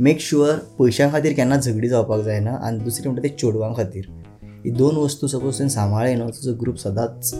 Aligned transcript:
Make 0.00 0.20
sure 0.20 0.56
पैशां 0.78 1.08
खातीर 1.10 1.32
केन्ना 1.36 1.56
झगडी 1.56 1.88
जावपाक 1.88 2.20
जायना 2.24 2.50
आनी 2.66 2.78
दुसरें 2.84 3.06
म्हणटा 3.06 3.22
ते 3.22 3.28
चेडवां 3.28 3.72
खातीर. 3.74 4.04
ही 4.64 4.70
दोन 4.70 4.96
वस्तू 4.96 5.26
सपोज 5.28 5.58
तुवें 5.58 5.68
सांबाळ्ळे 5.68 6.14
न्हू 6.14 6.28
तुजो 6.28 6.54
ग्रूप 6.60 6.76
सदांच 6.76 7.32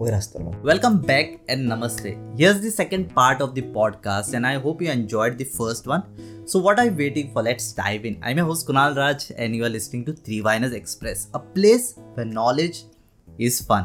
वयर 0.00 0.14
आसतलो. 0.14 0.52
Welcome 0.64 0.96
back 1.08 1.36
and 1.50 1.62
Namaste. 1.72 2.08
Here's 2.08 2.60
the 2.60 2.70
second 2.70 3.06
part 3.16 3.42
of 3.42 3.52
the 3.54 3.60
podcast 3.74 4.34
and 4.34 4.46
I 4.46 4.56
hope 4.64 4.82
you 4.82 4.88
enjoyed 4.92 5.36
the 5.36 5.44
first 5.58 5.88
one 5.88 6.00
so 6.46 6.60
what 6.60 6.80
I 6.80 6.88
waiting 7.02 7.28
for 7.34 7.44
let's 7.44 7.74
dive 7.76 8.06
in 8.06 8.16
I 8.24 8.34
me 8.34 8.42
host 8.50 8.64
Kunal 8.64 8.94
Raj 8.94 9.28
and 9.36 9.56
you 9.56 9.64
are 9.64 9.70
listening 9.70 10.04
to 10.04 10.12
three 10.12 10.40
wines 10.40 10.72
express 10.72 11.26
a 11.34 11.38
place 11.54 11.94
the 12.18 12.30
knowledge 12.32 12.82
is 13.28 13.62
fun 13.68 13.82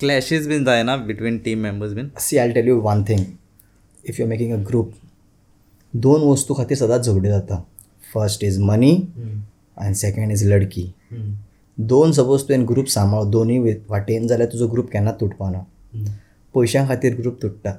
Clashes 0.00 0.46
been 0.46 0.64
जायना 0.64 0.94
between 1.08 1.36
team 1.44 1.62
members 1.64 1.92
been. 1.94 2.08
See 2.20 2.36
I 2.38 2.50
tell 2.52 2.66
you 2.68 2.80
one 2.80 3.04
thing 3.08 3.20
if 4.04 4.18
you 4.20 4.26
making 4.26 4.52
a 4.52 4.56
group 4.68 4.92
दोन 5.94 6.22
वस्तू 6.22 6.54
खातीर 6.54 6.76
सदांच 6.76 7.04
झगडी 7.04 7.28
जाता. 7.28 7.56
First 8.14 8.42
is 8.44 8.58
मनी 8.60 8.90
आनी 9.76 9.94
second 9.94 10.32
is 10.32 10.44
लडकी. 10.46 10.84
दोन 11.78 12.12
सपोज 12.12 12.42
तुवें 12.48 12.66
ग्रूप 12.68 12.86
सांबाळ 12.94 13.24
दोनूय 13.30 13.74
वाटेन 13.90 14.26
जाल्यार 14.28 14.48
तुजो 14.52 14.66
ग्रूप 14.72 14.90
केन्नाच 14.92 15.20
तुटपाना 15.20 15.64
पयशां 16.54 16.86
खातीर 16.88 17.16
ग्रूप 17.20 17.38
तुट्टा. 17.42 17.72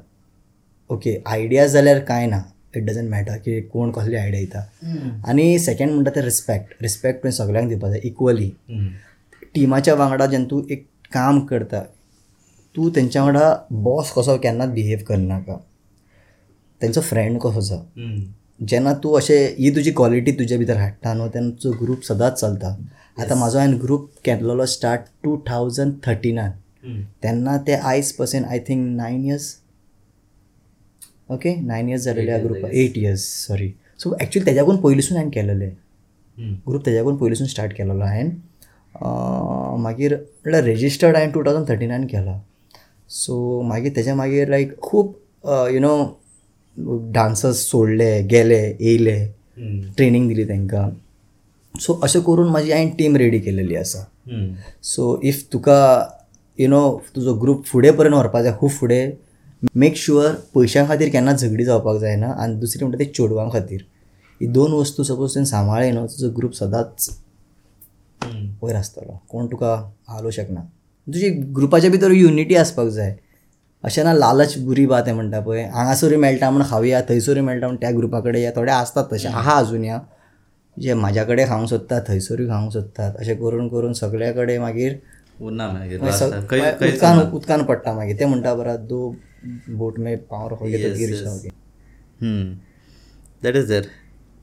ओके 0.89 1.15
आयडियाज 1.27 1.71
जाल्यार 1.73 1.99
कांय 2.07 2.25
ना? 2.27 2.41
इट 2.75 2.83
डजंट 2.85 3.09
मॅटर 3.11 3.37
की 3.45 3.59
कोण 3.73 3.91
कसली 3.91 4.15
आयडिया 4.15 4.41
दिता 4.41 5.29
आनी 5.29 5.59
सेकंड 5.59 5.91
म्हणटा 5.91 6.11
ते 6.15 6.21
रिस्पेक्ट 6.21 6.81
रिस्पेक्ट 6.81 7.23
तुवें 7.23 7.31
सगळ्यांक 7.33 7.69
दिवपा 7.69 7.89
जाय 7.89 7.99
इक्वली 8.03 8.49
टिमाच्या 9.55 9.95
वांगडा 9.95 10.25
जेन्ना 10.25 10.49
तूं 10.51 10.61
एक 10.71 10.85
काम 11.13 11.39
करता 11.45 11.83
तूं 12.77 12.89
तेंच्या 12.95 13.21
वांगडा 13.23 13.53
बॉस 13.83 14.11
कसो 14.13 14.37
केन्नाच 14.43 14.69
बिहेव 14.73 14.99
करनाका 15.07 15.57
तेंचो 16.81 17.01
फ्रेंड 17.01 17.39
कसो 17.41 17.61
जा 17.67 17.77
जेन्ना 18.69 18.93
तूं 19.03 19.17
अशें 19.17 19.55
ही 19.57 19.69
तुजी 19.75 19.91
क्वॉलिटी 19.97 20.31
तुजे 20.39 20.57
भितर 20.57 20.77
हाडटा 20.77 21.13
न्हू 21.13 21.27
तेन्ना 21.33 21.51
तुजो 21.63 21.71
ग्रूप 21.79 22.03
सदांच 22.03 22.39
चलता. 22.39 22.75
आतां 23.21 23.37
म्हाजो 23.37 23.57
हांवें 23.59 23.79
ग्रूप 23.81 24.09
केल्लो 24.25 24.65
स्टार्ट 24.73 25.01
टू 25.23 25.37
थावजंड 25.47 25.93
थर्टिनान 26.05 26.51
तेन्ना 27.23 27.57
ते 27.67 27.73
आयज 27.91 28.11
percent 28.17 28.45
I 28.45 28.59
think 28.67 28.87
nine 28.97 29.23
years 29.25 29.45
okay 31.33 31.55
nine 31.61 31.89
years 31.89 32.03
जालेले 32.03 32.31
ह्या 32.31 32.41
ग्रुपाक 32.43 32.73
eight 32.73 32.97
years 32.97 33.23
sorry 33.47 33.69
so 33.99 34.15
actually 34.21 34.45
तेज्याकून 34.45 34.77
पयलींसून 34.81 35.17
हांवें 35.17 35.31
केलेले 35.31 35.69
ग्रूप 36.67 36.85
तेज्याकून 36.85 37.17
पयलींसून 37.17 37.47
स्टार्ट 37.47 37.73
केलेलो 37.77 38.03
हांवें 38.03 39.77
मागीर 39.83 40.15
म्हणल्यार 40.15 40.63
रेजिस्टर्ड 40.63 41.15
हांवें 41.15 41.31
टू 41.33 41.43
थावजंड 41.45 41.67
थर्टिनान 41.69 42.05
केला. 42.07 42.39
सो 43.09 43.61
मागीर 43.67 43.91
तेज्या 43.95 44.15
मागीर 44.15 44.49
लायक 44.49 44.77
खूब 44.81 45.13
यु 45.73 45.79
नो 45.79 45.95
डान्सर्स 47.13 47.57
सोडले 47.69 48.11
गेले 48.31 48.61
येयले 48.79 49.17
ट्रेनींग 49.97 50.27
दिली 50.27 50.43
तांकां 50.49 50.89
सो 51.81 51.93
अशें 52.03 52.21
करून 52.21 52.49
म्हाजी 52.51 52.71
हांवें 52.71 52.89
टीम 52.97 53.15
रेडी 53.17 53.39
केलेली 53.39 53.75
आसा 53.75 54.03
सो 54.93 55.19
इफ 55.23 55.43
तुका 55.53 55.79
यु 56.59 56.67
नो 56.69 56.81
तुजो 57.15 57.33
ग्रूप 57.41 57.65
फुडें 57.65 57.91
पर्यंत 57.97 58.13
व्हरपा 58.13 58.41
जाय 58.41 58.53
खूब 58.59 58.71
फुडें 58.71 59.11
मेक 59.81 59.95
शुअर 59.97 60.33
पयशां 60.55 60.85
खातीर 60.87 61.09
केन्ना 61.11 61.33
झगडी 61.33 61.63
जावपाक 61.65 61.97
जायना 61.99 62.27
आनी 62.43 62.55
दुसरी 62.59 62.85
म्हणटा 62.85 62.99
ते 62.99 63.05
चेडवां 63.11 63.49
खातीर. 63.51 63.81
ही 64.41 64.47
दोन 64.47 64.73
वस्तू 64.73 65.03
सपोज 65.03 65.33
तुवें 65.33 65.45
सांबाळ्ळी 65.45 65.91
न्हू 65.91 66.05
तुजो 66.07 66.29
ग्रूप 66.37 66.53
सदांच 66.55 67.09
वयर 68.61 68.75
आसतलो. 68.75 69.19
कोण 69.29 69.47
तुका 69.51 69.73
हालोवं 70.07 70.31
शकना. 70.31 70.61
तुजी 71.07 71.29
ग्रुपाच्या 71.29 71.89
भितर 71.89 72.11
युनिटी 72.11 72.55
आसपाक 72.55 72.87
जाय. 72.87 73.15
अशें 73.83 74.03
ना 74.03 74.13
लालच 74.13 74.57
बुरी 74.57 74.85
बात 74.85 75.03
आहे 75.05 75.13
म्हणटा 75.13 75.39
पळय. 75.39 75.63
हांगासरूय 75.63 76.17
मेळटा 76.17 76.49
म्हण 76.49 76.63
खावया 76.69 77.01
थंयसरूय 77.01 77.41
मेळटा 77.41 77.67
म्हण 77.67 77.77
त्या 77.81 77.91
ग्रुपा 77.91 78.19
कडेन 78.19 78.43
या. 78.43 78.51
थोडे 78.55 78.71
आसतात 78.71 79.05
तशे. 79.13 79.27
आहा 79.27 79.57
अजून 79.57 79.85
या. 79.85 79.99
जे 80.79 80.93
म्हाज्या 80.93 81.23
कडेन 81.23 81.47
खावंक 81.47 81.69
सोदतात 81.69 82.01
थंयसरूय 82.07 82.47
खावंक 82.47 82.71
सोदतात. 82.71 83.13
अशें 83.19 83.35
करून 83.35 83.67
करून 83.67 83.93
सगळे 83.93 84.33
कडेन 84.33 84.61
मागीर 84.61 84.93
उदकान. 85.41 87.19
उदकान 87.33 87.63
पडटा 87.63 87.93
मागीर. 87.93 88.19
ते 88.19 88.25
म्हणटा 88.25 88.53
बरा 88.53 88.75
दो 88.75 89.15
बोट 89.69 89.99
मे 89.99 90.15
पावर 90.15 90.53
तो 93.43 93.53
is 93.55 93.67
there. 93.67 93.85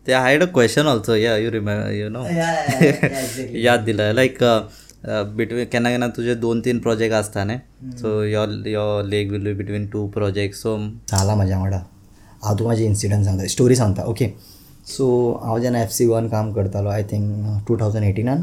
They 0.06 0.14
I 0.14 0.20
had 0.22 0.42
a 0.42 0.46
question 0.46 0.86
also. 0.86 1.14
Yeah, 1.14 1.36
you 1.36 1.50
remember, 1.50 1.90
you 1.92 2.08
know. 2.08 2.24
याद 3.64 3.80
दिलं. 3.80 4.12
लाईक 4.14 4.38
बिटवीन 5.06 5.64
केन्ना 5.72 5.90
केन्ना 5.90 6.08
तुजे 6.16 6.34
दोन 6.42 6.60
तीन 6.64 6.78
प्रोजेक्ट 6.80 7.14
आसता 7.14 7.44
न्ही 7.44 7.90
so 7.98 8.22
your 8.24 8.68
your 8.68 9.04
leg 9.04 9.30
will 9.32 9.44
be 9.44 9.54
between 9.54 9.86
two 9.92 10.06
project 10.14 10.54
so 10.56 10.76
जाला 11.10 11.34
म्हाज्या 11.34 11.58
वांगडा 11.58 11.76
हांव 12.42 12.54
तुका 12.54 12.64
म्हाजी 12.64 12.84
इन्सिडंट 12.84 13.24
सांगता 13.24 13.46
स्टोरी 13.48 13.76
सांगता 13.76 14.04
ओके 14.10 14.28
सो 14.86 15.08
हांव 15.42 15.58
जेन्ना 15.58 15.82
एफ 15.82 15.90
सी 15.92 16.06
वन 16.06 16.28
काम 16.28 16.52
करतालो 16.52 16.88
I 16.88 17.02
think 17.10 17.66
two 17.68 17.76
thousand 17.80 18.04
एटिनान 18.04 18.40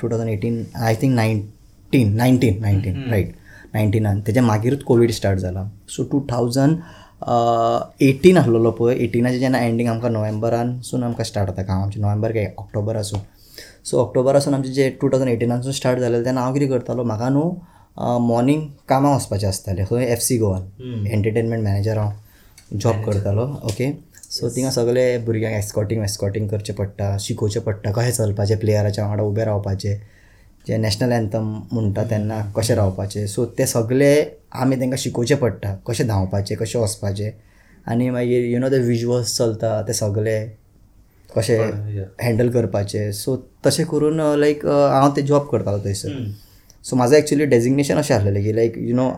two 0.00 0.08
thousand 0.08 0.30
eighteen 0.30 0.62
I 0.76 0.94
think 1.02 1.14
nineteen 1.14 2.14
nineteen 2.16 2.60
nineteen 2.62 3.02
right 3.10 3.34
नायन्टीनान 3.74 4.20
तेच्या 4.26 4.42
मागीरूच 4.42 4.82
कोवीड 4.84 5.10
स्टार्ट 5.12 5.38
जाला 5.38 5.64
सो 5.88 6.02
टू 6.12 6.20
थावजंड 6.30 6.76
एटीन 8.00 8.36
आसलेलो 8.38 8.70
पळय 8.70 8.94
एटिनाचे 9.04 9.38
जेन्ना 9.38 9.60
एंडींग 9.60 9.88
आमकां 9.88 10.12
नोव्हेंबरानसून 10.12 11.02
आमकां 11.02 11.24
स्टार्ट 11.26 11.50
जाता 11.50 11.62
काम 11.62 11.82
आमचें 11.82 12.00
नोव्हेंबर 12.00 12.32
काय 12.32 12.46
ऑक्टोबर 12.58 12.96
आसूं 12.96 13.18
सो 13.90 13.98
ऑक्टोबरासून 13.98 14.54
आमचें 14.54 14.72
जे 14.72 14.88
टू 15.00 15.08
थावजंड 15.08 15.28
एटिनासून 15.30 15.72
स्टार्ट 15.72 15.98
जालेलें 15.98 16.24
तेन्ना 16.24 16.40
हांव 16.40 16.54
कितें 16.54 16.68
करतालो? 16.68 17.04
म्हाका 17.04 17.28
न्हू 17.28 18.18
मॉर्निंग 18.26 18.66
कामां 18.88 19.14
वचपाचें 19.14 19.46
आसतालें. 19.48 19.84
खंय? 19.90 20.04
F 20.12 20.20
C 20.22 20.36
Goan 20.38 21.06
entertainment 21.06 21.62
manager 21.64 21.98
हांव 21.98 22.76
जॉब 22.80 23.02
करतालो 23.04 23.46
ओके 23.70 23.90
सो 24.30 24.48
थिंगा 24.56 24.70
सगळे 24.70 25.06
भुरग्यांक 25.26 25.56
एस्कॉटींग 25.56 26.00
वेस्कॉटींग 26.00 26.48
करचें 26.48 26.74
पडटा 26.74 27.16
शिकोवचें 27.20 27.60
पडटा 27.66 27.90
कशें 27.96 28.10
चलपाचें 28.10 28.56
प्लेयराच्या 28.58 29.04
वांगडा 29.06 29.22
उबें 29.24 29.44
रावपाचें 29.44 29.96
जे 30.66 30.76
नॅशनल 30.76 31.12
एंथम 31.12 31.52
म्हणटा 31.72 32.02
तेन्ना 32.10 32.40
कशें 32.56 32.74
रावपाचें. 32.74 33.26
सो 33.26 33.44
ते 33.58 33.66
सगळे 33.66 34.12
आमी 34.52 34.76
तांकां 34.80 34.98
शिकोवचें 34.98 35.36
पडटा 35.36 35.74
कशें 35.86 36.06
धांवपाचें 36.08 36.54
कशें 36.56 36.78
वचपाचें 36.80 37.30
आनी 37.90 38.10
मागीर 38.10 38.44
यु 38.52 38.58
नो 38.60 38.68
ते 38.70 38.78
विज्युअल्स 38.88 39.36
चलता 39.36 39.80
ते 39.88 39.92
सगळे 39.92 40.38
कशें 41.38 41.58
हँडल 42.24 42.48
करपाचें. 42.52 43.12
सो 43.12 43.36
तशें 43.66 43.84
करून 43.86 44.20
लायक 44.40 44.66
हांव 44.66 45.10
ते 45.16 45.22
जॉब 45.30 45.48
करतालो 45.52 45.78
थंयसर 45.84 46.10
सो 46.84 46.96
म्हाजो 46.96 47.16
एक्चुली 47.16 47.44
डेजिग्नेशन 47.46 47.96
अशें 47.98 48.14
आसलेलें 48.14 48.42
की 48.44 48.52
like 48.56 48.78
you 48.78 48.94
know 48.96 49.10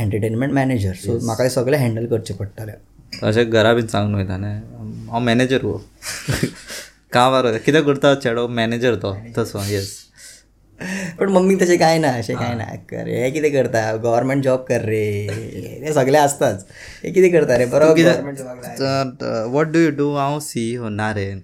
entertainment 0.00 0.52
manager 0.52 0.94
so 1.04 1.18
म्हाका 1.26 1.44
हे 1.44 1.50
सगळें 1.50 1.78
हँडल 1.78 2.06
करचें 2.06 2.34
पडटालें. 2.36 2.72
अशें 3.22 3.50
घरा 3.50 3.72
बीन 3.74 3.86
सांगून 3.86 4.14
वयता 4.14 4.36
न्ही 4.36 5.08
हांव 5.10 5.20
मॅनेजर 5.24 5.66
कामार 7.12 7.44
वयता 7.44 7.58
कितें 7.64 7.82
करता? 7.84 8.14
चेडो 8.14 8.46
मॅनेजर 8.48 8.94
तो 9.02 9.16
तसो 9.38 9.58
येस 9.68 9.94
पण 11.18 11.30
मम्मी 11.32 11.56
तशें 11.56 11.78
कांय 11.78 11.98
ना 11.98 12.08
अशें 12.18 12.36
कांय 12.36 12.54
ना. 12.54 12.64
कर 12.90 13.08
हे 13.08 13.30
कितें 13.30 13.52
करता? 13.52 13.80
गव्हर्मेंट 13.96 14.42
जॉब 14.44 14.64
कर 14.68 14.80
रे. 14.88 15.80
ते 15.84 15.92
सगळे 15.92 16.18
आसताच 16.18 16.64
हे 17.04 17.10
कितें 17.12 17.30
करता 17.32 17.56
रे? 17.58 17.66
बरो 17.74 17.92
government 17.94 18.38
job 18.38 19.52
what 19.54 19.72
do 19.72 19.78
you 19.80 19.90
do 19.96 20.14
हांव 20.14 20.38
सी 20.40 20.74
हो 20.74 20.88
ना 20.88 21.10
रे 21.14 21.34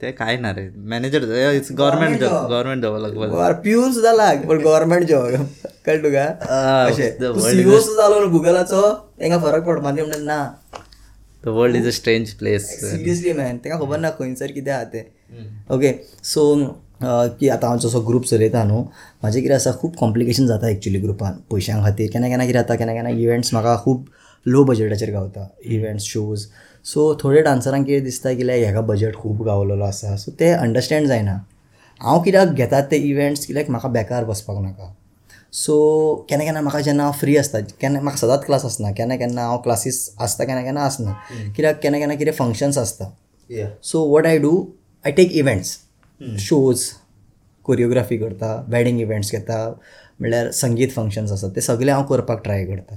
ते 0.00 0.10
काय 0.12 0.36
ना 0.36 0.50
रे? 0.52 0.68
Manager 0.92 1.22
it's 1.54 1.72
government 1.72 2.20
job 2.20 2.32
government 2.50 2.82
job 2.82 2.96
लागपाक 3.02 3.60
पिऊन 3.64 3.92
सुद्धा 3.92 4.12
लाग 4.12 4.46
पण 4.48 4.58
गव्हर्मेंट 4.64 5.06
जॉब 5.08 5.46
कळ 5.86 6.02
तुका? 6.02 6.26
world 6.84 7.60
CEO 7.60 7.80
सुद्धा 7.80 8.08
जालो 8.08 8.28
गुगलाचो 8.30 8.82
तांकां 9.20 9.38
फरक 9.40 9.64
पडपा 9.66 9.90
न्ही 9.90 10.04
म्हणटा 10.04 10.18
ना. 10.24 10.38
The 11.44 11.48
world 11.56 11.76
is 11.76 11.86
a 11.86 11.90
strange 11.92 12.30
place 12.38 12.68
seriously 12.80 13.32
man 13.32 13.56
तांकां 13.64 13.78
खबर 13.80 13.98
ना 14.00 14.10
खंयसर 14.18 14.52
कितें 14.52 14.72
आहा 14.72 14.84
तें. 14.92 15.02
ओके 15.74 15.92
सो 16.24 16.42
की 17.00 17.48
आतां 17.48 17.70
हांव 17.70 17.80
जसो 17.80 18.00
ग्रूप 18.00 18.24
चलयता 18.24 18.64
न्हू 18.64 18.80
म्हाजें 18.80 19.40
कितें 19.42 19.54
आसा 19.54 19.72
खूब 19.80 19.94
कॉम्प्लिकेशन 20.00 20.46
जाता 20.46 20.68
एक्चुली 20.68 21.00
ग्रुपान 21.00 21.40
पयशां 21.50 21.80
खातीर 21.82 22.10
केन्ना 22.12 22.28
केन्ना 22.28 22.46
कितें 22.46 22.58
जाता 22.58 22.74
केन्ना 22.76 22.94
केन्ना 22.94 23.10
इव्हेंट्स 23.10 23.52
म्हाका 23.54 23.76
खूब 23.84 24.06
लो 24.46 24.64
बजेटाचेर 24.64 25.10
गावता. 25.12 25.48
इव्हेंट्स 25.64 26.04
शोज 26.04 26.46
सो 26.86 27.14
थोड्या 27.22 27.42
डान्सरांक 27.42 27.86
कितें 27.86 28.04
दिसता 28.04 28.32
की 28.34 28.42
लायक 28.46 28.66
हेका 28.66 28.80
बजेट 28.88 29.14
खूब 29.16 29.42
गावलेलो 29.44 29.84
आसा. 29.84 30.16
सो 30.16 30.32
ते 30.38 30.50
अंडरस्टँड 30.52 31.06
जायना. 31.08 31.34
हांव 32.00 32.20
कित्याक 32.22 32.48
घेतात 32.48 32.82
ते 32.90 32.96
इव्हेंट्स 33.10 33.46
कित्याक 33.46 33.70
म्हाका 33.70 33.88
बेकार 33.88 34.24
बसपाक 34.24 34.58
नाका. 34.62 34.94
सो 35.52 35.74
केन्ना 36.28 36.44
केन्ना 36.44 36.60
म्हाका 36.60 36.80
जेन्ना 36.80 37.02
हांव 37.02 37.14
फ्री 37.20 37.36
आसता 37.36 37.60
केन्ना 37.80 38.00
म्हाका 38.00 38.18
सदांच 38.18 38.44
क्लास 38.46 38.64
आसना. 38.64 38.90
केन्ना 38.92 39.16
केन्ना 39.16 39.46
हांव 39.46 39.58
क्लासीस 39.64 39.98
आसता 40.20 40.44
केन्ना 40.44 40.62
केन्ना 40.62 40.84
आसना. 40.84 41.12
कित्याक 41.56 41.80
केन्ना 41.82 41.98
केन्ना 41.98 42.14
कितें 42.14 42.32
फंक्शन्स 42.32 42.78
आसता. 42.78 43.10
So 43.82 44.04
what 44.12 44.26
I 44.26 44.38
do 44.38 44.52
I 45.04 45.12
take 45.12 45.32
events 45.32 45.78
shows 46.40 46.84
choreography 47.66 48.16
करता 48.18 48.54
वॅडींग 48.70 49.00
इव्हेंट्स 49.00 49.30
घेता 49.32 49.58
म्हणल्यार 50.20 50.50
संगीत 50.52 50.88
फंक्शन्स 50.94 51.32
आसात 51.32 51.50
ते 51.56 51.60
सगळे 51.60 51.90
हांव 51.90 52.04
करपाक 52.06 52.42
ट्राय 52.44 52.64
करता. 52.66 52.96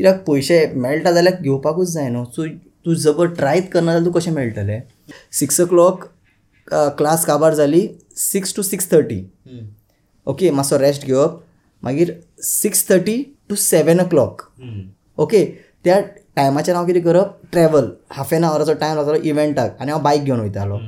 कित्याक 0.00 0.22
पयशे 0.26 0.64
मेळटा 0.74 1.12
जाल्यार 1.12 1.40
घेवपाकूच 1.42 1.92
जाय 1.92 2.08
न्हू. 2.08 2.24
सो 2.24 2.46
तूं 2.86 2.94
जबर 2.94 3.26
ट्रायच 3.34 3.68
करना 3.70 3.92
जाल्यार 3.92 4.04
तूं 4.06 4.12
कशें 4.18 4.32
मेळटलें? 4.32 4.80
सिक्स 5.32 5.60
ओ 5.60 5.66
क्लॉक 5.66 6.04
क्लास 6.98 7.24
काबार 7.26 7.54
जाली 7.54 7.88
six 8.16 8.54
two 8.56 8.62
six 8.62 8.90
thirty 8.90 9.24
okay 10.26 10.50
मातसो 10.50 10.78
रेस्ट 10.78 11.06
घेवप. 11.06 11.40
मागीर 11.82 12.12
six 12.42 12.88
thirty 12.88 13.22
two 13.48 13.54
seven 13.54 14.00
o'clock 14.08 14.42
okay 15.18 15.44
त्या 15.84 16.00
टायमाचेर 16.36 16.74
हांव 16.74 16.86
कितें 16.86 17.02
करप? 17.02 17.36
ट्रॅवल 17.52 17.90
हाफ 18.12 18.32
एन 18.34 18.44
आवराचो 18.44 18.72
टायम 18.74 18.96
लागतालो 18.96 19.18
इव्हेंटाक 19.22 19.80
आनी 19.80 19.90
हांव 19.90 20.02
बायक 20.02 20.22
घेवन 20.22 20.40
वयतालो. 20.40 20.78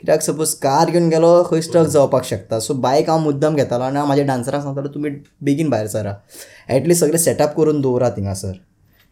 कित्याक 0.00 0.22
सपोज 0.22 0.52
कार 0.62 0.90
घेवन 0.90 1.08
गेलो 1.08 1.42
खंय 1.46 1.60
स्ट्रक 1.60 1.86
जावपाक 1.86 2.24
शकता 2.24 2.58
सो 2.60 2.74
बायक 2.84 3.08
हांव 3.10 3.20
मुद्दम 3.22 3.56
घेतालो 3.56 3.84
आनी 3.84 3.96
हांव 3.96 4.06
म्हाज्या 4.06 4.24
डान्सराक 4.26 4.62
सांगतालो 4.62 4.88
तुमी 4.94 5.10
बेगीन 5.44 5.70
भायर 5.70 5.86
सरा 5.86 6.12
एटलीस्ट 6.74 7.04
सगळें 7.04 7.18
सेटअप 7.18 7.56
करून 7.56 7.80
दवरात 7.80 8.12
थिंगासर 8.16 8.52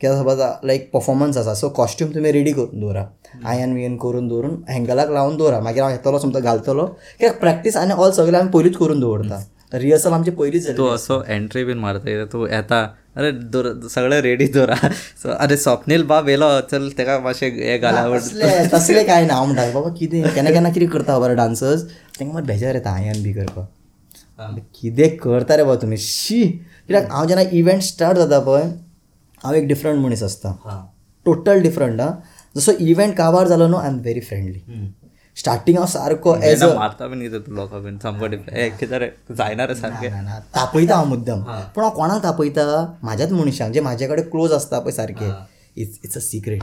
कित्याक 0.01 0.17
सपोज 0.19 0.41
लायक 0.67 0.89
परफॉर्मन्स 0.93 1.37
आसा 1.39 1.55
सो 1.55 1.69
कॉस्ट्यूम 1.77 2.15
तुमी 2.15 2.33
रेडी 2.33 2.53
करून 2.53 2.81
दवरा 2.81 3.05
आयन 3.49 3.73
वियन 3.75 3.97
करून 4.03 4.29
दवरून 4.29 4.55
हँगलाक 4.69 5.11
लावन 5.11 5.37
दवरा 5.37 5.61
मागीर 5.61 5.83
हांव 5.83 5.95
येतलो 5.95 6.19
समजा 6.19 6.41
घालतलो. 6.41 6.87
कित्याक 6.87 7.39
प्रॅक्टीस 7.41 7.77
आनी 7.77 7.93
ऑल 7.93 8.11
सगळें 8.11 8.39
आमी 8.39 8.51
पयलींच 8.55 8.77
करून 8.77 9.01
दवरता 9.01 9.43
रिहर्सल 9.79 10.13
आमची 10.13 10.31
पयलींच 10.31 10.77
तू 10.77 10.87
असो 10.89 11.21
एंट्री 11.29 11.65
बीन 11.65 11.79
मारता 11.79 12.25
तू 12.33 12.47
येता 12.47 12.87
अरे 13.19 13.31
दोर 13.53 13.67
सगळें 13.91 14.21
रेडी 14.23 14.47
दवरा 14.55 14.75
सो 15.23 15.29
अरे 15.29 15.57
स्वप्नील 15.57 16.03
बाब 16.07 16.29
येलो 16.29 16.49
चल 16.71 16.89
तेका 16.99 17.19
मातशें 17.21 17.49
हे 17.51 17.79
घाला 17.79 18.03
तसले 18.73 19.03
कांय 19.05 19.27
ना 19.27 19.35
हांव 19.35 19.47
म्हणटा 19.47 19.71
बाबा 19.73 19.89
कितें 19.99 20.23
केन्ना 20.35 20.51
केन्ना 20.51 20.71
कितें 20.71 20.89
करता 20.89 21.17
खबर 21.17 21.35
डान्सर्स 21.41 21.85
तांकां 21.85 22.35
मात 22.35 22.47
बेजार 22.49 22.75
येता 22.75 22.91
आयन 22.91 23.23
बी 23.23 23.33
करपाक 23.33 24.59
कितें 24.81 25.17
करता 25.17 25.57
रे 25.57 25.65
बाबा 25.65 25.81
तुमी 25.83 25.97
शी. 25.99 26.43
कित्याक 26.43 27.11
हांव 27.13 27.27
जेन्ना 27.29 27.45
इव्हेंट 27.59 27.83
स्टार्ट 27.83 28.19
जाता 28.19 28.39
पळय 28.41 28.63
हांव 29.45 29.55
एक 29.55 29.67
डिफरंट 29.69 30.05
मनीस 30.05 30.23
आसता. 30.23 30.55
टोटल 31.27 31.61
डिफरंट 31.63 32.01
हा. 32.01 32.11
जसो 32.57 32.73
इव्हेंट 32.81 33.17
काबार 33.17 33.49
जालो 33.49 33.67
न्हू 33.69 33.81
I 33.81 33.89
am 33.89 33.99
very 34.03 34.21
friendly 34.21 34.61
starting 35.39 35.77
हांव 35.77 35.87
सारको 35.89 36.35
एज 36.45 36.63
मारता 36.63 37.07
बीन 37.07 37.21
कितें 37.23 37.55
लोकां 37.57 37.83
बीन 37.83 37.99
सामको 38.03 38.27
हे 38.53 38.69
कितें 38.79 38.99
जायना 39.37 39.65
रे 39.67 39.75
सारकें 39.75 40.11
तापयता 40.55 40.95
हांव 40.97 41.07
मुद्दम. 41.09 41.43
पूण 41.75 41.85
हांव 41.85 41.95
कोणाक 41.95 42.23
तापयता 42.23 42.65
म्हाज्याच 43.03 43.33
मनशांक 43.33 43.73
जे 43.75 43.81
म्हाजे 43.81 44.07
कडेन 44.09 44.29
क्लोज 44.31 44.53
आसता 44.53 44.79
पळय 44.81 44.93
सारके 44.93 45.31
it's 45.83 45.99
it's 46.05 46.17
a 46.17 46.21
secret 46.21 46.63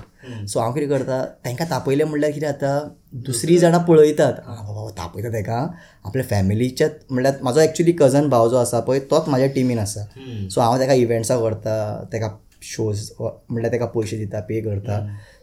so 0.50 0.60
हांव 0.60 0.74
कितें 0.74 0.90
करता? 0.90 1.24
तांकां 1.46 1.68
तापयलें 1.70 2.04
म्हणल्यार 2.06 2.32
कितें 2.32 2.48
जाता 2.48 2.80
दुसरी 3.26 3.58
जाणां 3.58 3.80
पळयतात. 3.84 4.34
बाबा 4.48 4.90
तापयता 4.98 5.30
ताका 5.34 5.66
आपल्या 6.06 6.26
फॅमिलीच्याच 6.30 6.92
म्हणल्यार 7.10 7.36
म्हाजो 7.42 7.60
एक्चुली 7.60 7.92
कजन 8.00 8.28
भाव 8.30 8.50
जो 8.50 8.58
आसा 8.58 8.80
पळय 8.80 9.00
तोच 9.12 9.28
म्हाज्या 9.28 9.50
टिमीन 9.56 9.80
आसा 9.80 10.04
सो 10.52 10.62
हांव 10.62 10.80
ताका 10.80 10.94
इव्हेंट्साक 10.94 11.40
व्हरता 11.40 12.04
ताका 12.14 12.30
शोज 12.64 13.10
म्हणल्यार 13.20 13.72
ताका 13.74 13.86
पयशे 13.96 14.18
दिता 14.18 14.40
पे 14.50 14.60
करता 14.62 15.00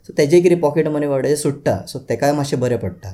सो 0.06 0.12
तेजे 0.12 0.40
कितें 0.40 0.60
पॉकेट 0.60 0.88
मनी 0.88 1.06
वाडे 1.06 1.34
सुट्टा. 1.36 1.76
सो 1.86 1.98
ताकाय 2.08 2.32
मातशें 2.32 2.58
बरें 2.60 2.78
पडटा. 2.80 3.12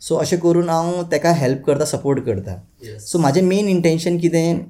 सो 0.00 0.16
अशें 0.16 0.38
करून 0.40 0.68
हांव 0.70 1.02
ताका 1.12 1.32
हेल्प 1.34 1.62
करता 1.66 1.84
सपोर्ट 1.84 2.24
करता. 2.26 2.54
सो 3.00 3.18
म्हाजें 3.18 3.42
मेन 3.42 3.68
इंटेंशन 3.68 4.18
कितें? 4.18 4.64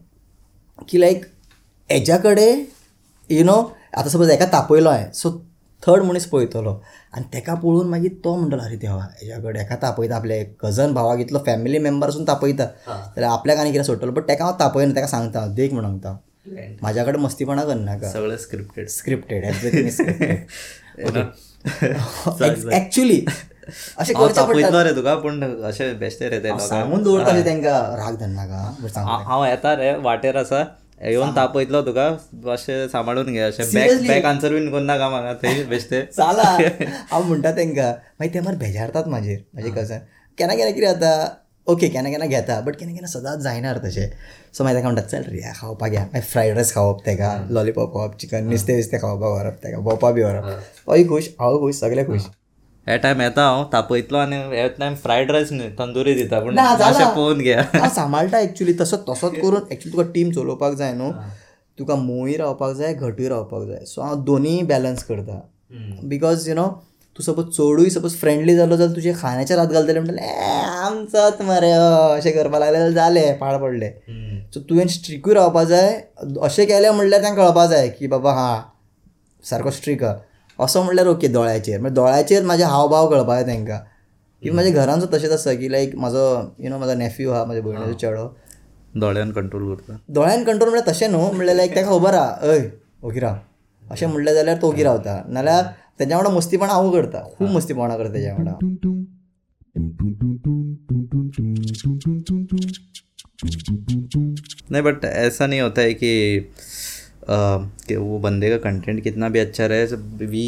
की 0.88 0.98
लायक 0.98 1.24
हेज्या 1.90 2.16
कडेन 2.18 2.66
यु 3.30 3.44
नो 3.44 3.54
आतां 3.96 4.10
सपोज 4.10 4.30
हेका 4.30 4.46
तापयलो 4.52 4.90
हांवें. 4.90 5.12
सो 5.12 5.30
थर्ड 5.82 6.02
मनीस 6.04 6.26
पळयतलो. 6.32 6.72
आनी 7.16 7.24
ताका 7.34 7.54
पळोवन 7.62 7.86
मागीर 7.90 8.12
तो 8.24 8.34
म्हणटलो 8.36 8.62
अरे 8.62 8.76
देवा 8.82 9.02
हेज्या 9.20 9.38
कडेन 9.38 9.56
हेका 9.56 9.76
तापयता 9.82 10.16
आपले 10.16 10.42
कजन 10.60 10.92
भावाक 10.94 11.18
इतलो 11.20 11.38
फॅमिली 11.46 11.78
मेंबर 11.86 12.08
आसून 12.08 12.24
तापयता. 12.28 12.64
जाल्यार 12.86 13.30
आपल्याक 13.30 13.58
आनी 13.58 13.72
कितें 13.72 13.84
सोडटलो 13.84 14.12
बट 14.12 14.28
ताका 14.28 14.44
हांव 14.44 14.58
तापयना 14.60 14.94
ताका 14.96 15.06
सांगता 15.06 15.46
देख 15.54 15.72
म्हणून 15.72 15.98
सांगता. 16.00 16.18
म्हाज्या 16.82 17.04
कडेन 17.04 17.20
मस्तीपणा 17.20 17.64
करनाका. 17.64 18.10
सगळें 18.12 18.36
स्क्रिप्टेड 18.36 18.88
स्क्रिप्टेड 18.88 19.44
एक्चुली 22.76 23.24
अशें 23.98 24.14
करचें 24.14 24.34
पडटा 24.34 24.40
तापयतलो 24.40 24.82
रे 24.84 24.92
तुका 24.96 25.14
पूण 25.24 25.42
अशें 25.64 25.98
बेश्टे 25.98 26.28
रे 26.28 26.38
ते 26.44 26.58
सांगून 26.68 27.02
दवरता 27.02 27.30
अशें 27.32 27.44
तांकां 27.46 27.80
राग 27.98 28.14
धरनाका 28.20 28.62
बट 28.82 28.90
सांग 28.94 29.08
हांव 29.26 29.44
येता 29.44 29.74
रे 29.76 29.94
वाटेर 30.04 30.36
आसा 30.36 30.62
येवन 31.10 31.30
तापयतलो 31.36 31.80
तुका 31.86 32.06
अशें 32.52 32.88
सांबाळून 32.88 33.32
घे 33.32 33.38
अशें 33.40 33.64
बॅक 33.74 34.06
बॅक 34.08 34.24
आन्सर 34.32 34.52
बीन 34.54 34.70
करनाका 34.72 35.08
म्हाका 35.08 35.32
थंय 35.42 35.62
बेश्टे 35.70 36.02
चला. 36.16 36.42
हांव 37.10 37.22
म्हणटा 37.22 37.50
तांकां 37.56 37.92
मागीर 38.20 38.34
ते 38.34 38.40
मार 38.46 38.54
बेजारतात 38.56 39.08
म्हाजेर 39.08 39.38
म्हाजे 39.54 39.70
कजन 39.80 39.98
केन्ना 40.38 40.54
केन्ना 40.54 40.70
कितें 40.70 40.86
जाता 40.86 41.12
ओके 41.66 41.88
केन्ना 41.88 42.10
केन्ना 42.10 42.26
घेता? 42.26 42.60
बट 42.60 42.76
केन्ना 42.76 42.94
केन्ना 42.94 43.08
सदांच 43.08 43.40
जायना 43.42 43.72
तशें. 43.74 44.10
सो 44.52 44.64
मागीर 44.64 44.78
ताका 44.78 44.88
म्हणटा 44.88 45.02
चल 45.08 45.22
रे 45.30 45.40
खावपाक 45.56 45.92
या 45.94 46.04
मागीर 46.04 46.22
फ्रायड 46.22 46.54
रायस 46.54 46.72
खावप 46.74 47.00
ताका 47.06 47.30
लॉलीपॉप 47.50 47.92
खावप 47.94 48.16
चिकन 48.20 48.44
नुस्तें 48.50 48.74
विस्तें 48.76 48.98
खावपाक 49.00 49.32
व्हरप 49.32 49.58
ताका 49.64 49.78
भोंवपा 49.78 50.10
बी 50.10 50.22
व्हरप. 50.22 50.44
तोय 50.86 51.04
खूश 51.08 51.28
हांव 51.40 51.58
खूश 51.60 51.76
सगळे 51.76 52.04
खूश. 52.06 52.22
हे. 52.86 52.96
टायम 52.98 53.20
येता 53.20 53.42
हांव 53.42 53.64
तापयतलो 53.72 54.18
आनी 54.18 54.36
हे 54.56 54.68
टायम 54.68 54.94
फ्रायड 55.02 55.30
रायस 55.30 55.52
न्ही 55.52 55.68
तंदुरी 55.78 56.14
दिता 56.14 56.40
पूण. 56.40 56.54
मातशें 56.54 57.14
पळोवन 57.14 57.38
घे 57.38 57.56
सांबाळटा 57.94 58.40
एक्चुली 58.40 58.72
तसो 58.80 58.96
तसोच 59.08 59.32
करून 59.32 59.72
एक्चुली 59.72 59.92
तुका 59.92 60.10
टीम 60.14 60.30
चलोवपाक 60.30 60.74
जाय 60.74 60.92
न्हू. 60.94 61.10
तुका 61.78 61.94
मोवूय 61.96 62.36
रावपाक 62.36 62.76
जाय 62.76 62.94
घटूय 62.94 63.28
रावपाक 63.28 63.68
जाय. 63.68 63.84
सो 63.86 64.02
हांव 64.02 64.22
दोनीय 64.24 64.62
बॅलन्स 64.66 65.04
करता. 65.04 65.40
बिकॉज 66.04 66.48
यु 66.48 66.54
नो 66.54 66.66
तूं 67.16 67.24
सपोज 67.24 67.46
चडूय 67.54 67.88
सपोज 67.90 68.14
फ्रेंडली 68.20 68.54
जालो 68.56 68.76
जाल्यार 68.76 68.94
तुजे 68.96 69.12
खाण्याचेर 69.20 69.58
हात 69.58 69.68
घालतले 69.68 70.00
म्हणटले 70.00 70.26
आमचोच 70.26 71.40
मरे 71.40 71.70
हय, 71.72 72.16
अशें 72.18 72.32
करपाक 72.34 72.60
लागले 72.60 72.78
जाल्यार 72.78 72.92
जालें 72.92 73.38
पाड 73.38 73.60
पडले. 73.62 73.90
सो 74.54 74.60
तुवें 74.68 74.86
स्ट्रिकूय 74.88 75.34
रावपाक 75.34 75.66
जाय 75.68 75.88
अशें 76.42 76.66
केलें 76.66 76.90
म्हणल्यार 76.90 77.22
तांकां 77.22 77.44
कळपाक 77.44 77.68
जाय 77.70 77.88
की 77.98 78.06
बाबा 78.06 78.32
हा 78.34 78.62
सारको 79.44 79.70
स्ट्रीक 79.70 80.04
हा 80.04 80.14
असो 80.58 80.82
म्हणल्यार 80.82 81.06
ओके 81.08 81.28
दोळ्याचेर 81.28 81.80
म्हणजे 81.80 81.94
दोळ्याचेर 81.94 82.42
म्हाजे 82.44 82.64
हावभाव 82.64 83.08
कळपाक 83.10 83.44
जाय 83.44 83.54
तांकां 83.54 83.78
की 84.42 84.50
म्हाज्या 84.50 84.84
घरांचो 84.84 85.06
तशेंच 85.12 85.32
आसा 85.32 85.52
की 85.54 85.70
लायक 85.72 85.94
म्हाजो 85.96 86.24
यु 86.58 86.70
नो 86.70 86.78
म्हाजो 86.78 86.94
नेफ्यू 86.98 87.30
आहा 87.30 87.44
म्हाज्या 87.44 87.62
भयणीचो 87.64 87.98
चेडो. 87.98 88.26
दोळ्यान 89.00 89.30
कंट्रोल 89.32 89.74
करता. 89.74 89.96
दोळ्यान 90.08 90.42
कंट्रोल 90.44 90.68
म्हणल्यार 90.70 90.92
तशें 90.92 91.08
न्हू 91.10 91.30
म्हणल्यार 91.32 91.56
लायक 91.56 91.76
ताका 91.76 91.90
खबर 91.90 92.14
आहा 92.14 92.50
अय 92.50 92.68
ओगी 93.02 93.20
राव. 93.20 93.36
अशें 93.82 94.06
म्हणलें 94.06 94.34
जाल्यार 94.34 94.56
तो 94.62 94.68
ओगी 94.68 94.82
रावता. 94.82 95.22
नाल्यार 95.28 95.64
तेज्या 96.00 96.16
वांगडा 96.16 96.34
मस्तीपणा 96.36 96.72
हांव 96.72 96.90
करता 96.92 97.22
खूब 97.38 97.48
मस्तीपणा 97.56 97.96
करता 97.96 98.18
वांगडा 98.34 98.58
नहीं 104.70 104.82
बट 104.82 105.04
ऐसा 105.04 105.46
नहीं 105.46 105.60
होता 105.60 105.82
है 105.82 105.94
कि 105.94 106.12
अ, 106.38 107.34
कि 107.88 107.96
वो 107.96 108.18
बंदे 108.18 108.48
का 108.50 108.56
कंटेंट 108.70 109.02
कितना 109.02 109.28
भी 109.28 109.38
अच्छा 109.38 109.66
रहे 109.72 109.84
वी 110.26 110.44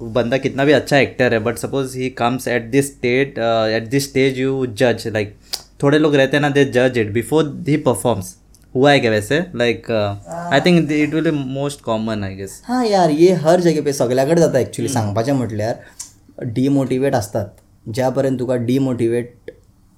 वो 0.00 0.08
बंदा 0.10 0.38
कितना 0.38 0.64
भी 0.64 0.72
अच्छा 0.72 0.98
एक्टर 0.98 1.32
है 1.34 1.38
but 1.44 1.56
suppose 1.58 1.96
he 1.98 2.08
comes 2.18 2.48
at 2.48 2.70
this 2.70 2.86
state 2.94 3.38
at 3.38 3.88
this 3.90 4.08
stage 4.08 4.38
you 4.38 4.66
जज 4.82 5.06
लाइक 5.12 5.34
थोड़े 5.82 5.98
लोग 5.98 6.14
रहते 6.14 6.36
हैं 6.36 6.40
ना 6.42 6.48
दे 6.58 6.64
जज 6.76 6.98
इट 6.98 7.12
बिफोर 7.12 7.54
ही 7.68 7.76
परफॉर्म्स 7.88 8.36
हुआ 8.74 8.90
है 8.90 8.98
क्या 9.00 9.10
वैसे? 9.10 9.38
Like 9.54 9.90
I 9.90 10.60
think 10.60 10.90
it 10.92 11.14
will 11.14 11.24
be 11.24 11.36
most 11.54 11.80
common 11.84 12.24
I 12.24 12.34
guess 12.36 12.60
हां 12.64 12.84
यार 12.86 13.10
ये 13.10 13.32
हर 13.44 13.60
जगे 13.60 13.80
पे 13.80 13.92
सगल्या 13.92 14.24
कडेन 14.24 14.40
जाता 14.40 14.58
एक्चुली 14.58 14.88
सांगपाचें 14.88 15.32
म्हटल्यार 15.32 16.44
डिमोटिवेट 16.54 17.14
असतात. 17.14 17.46
ज्या 17.86 18.08
पर्यंत 18.10 18.38
तुका 18.38 18.56
डिमोटिवेट 18.66 19.50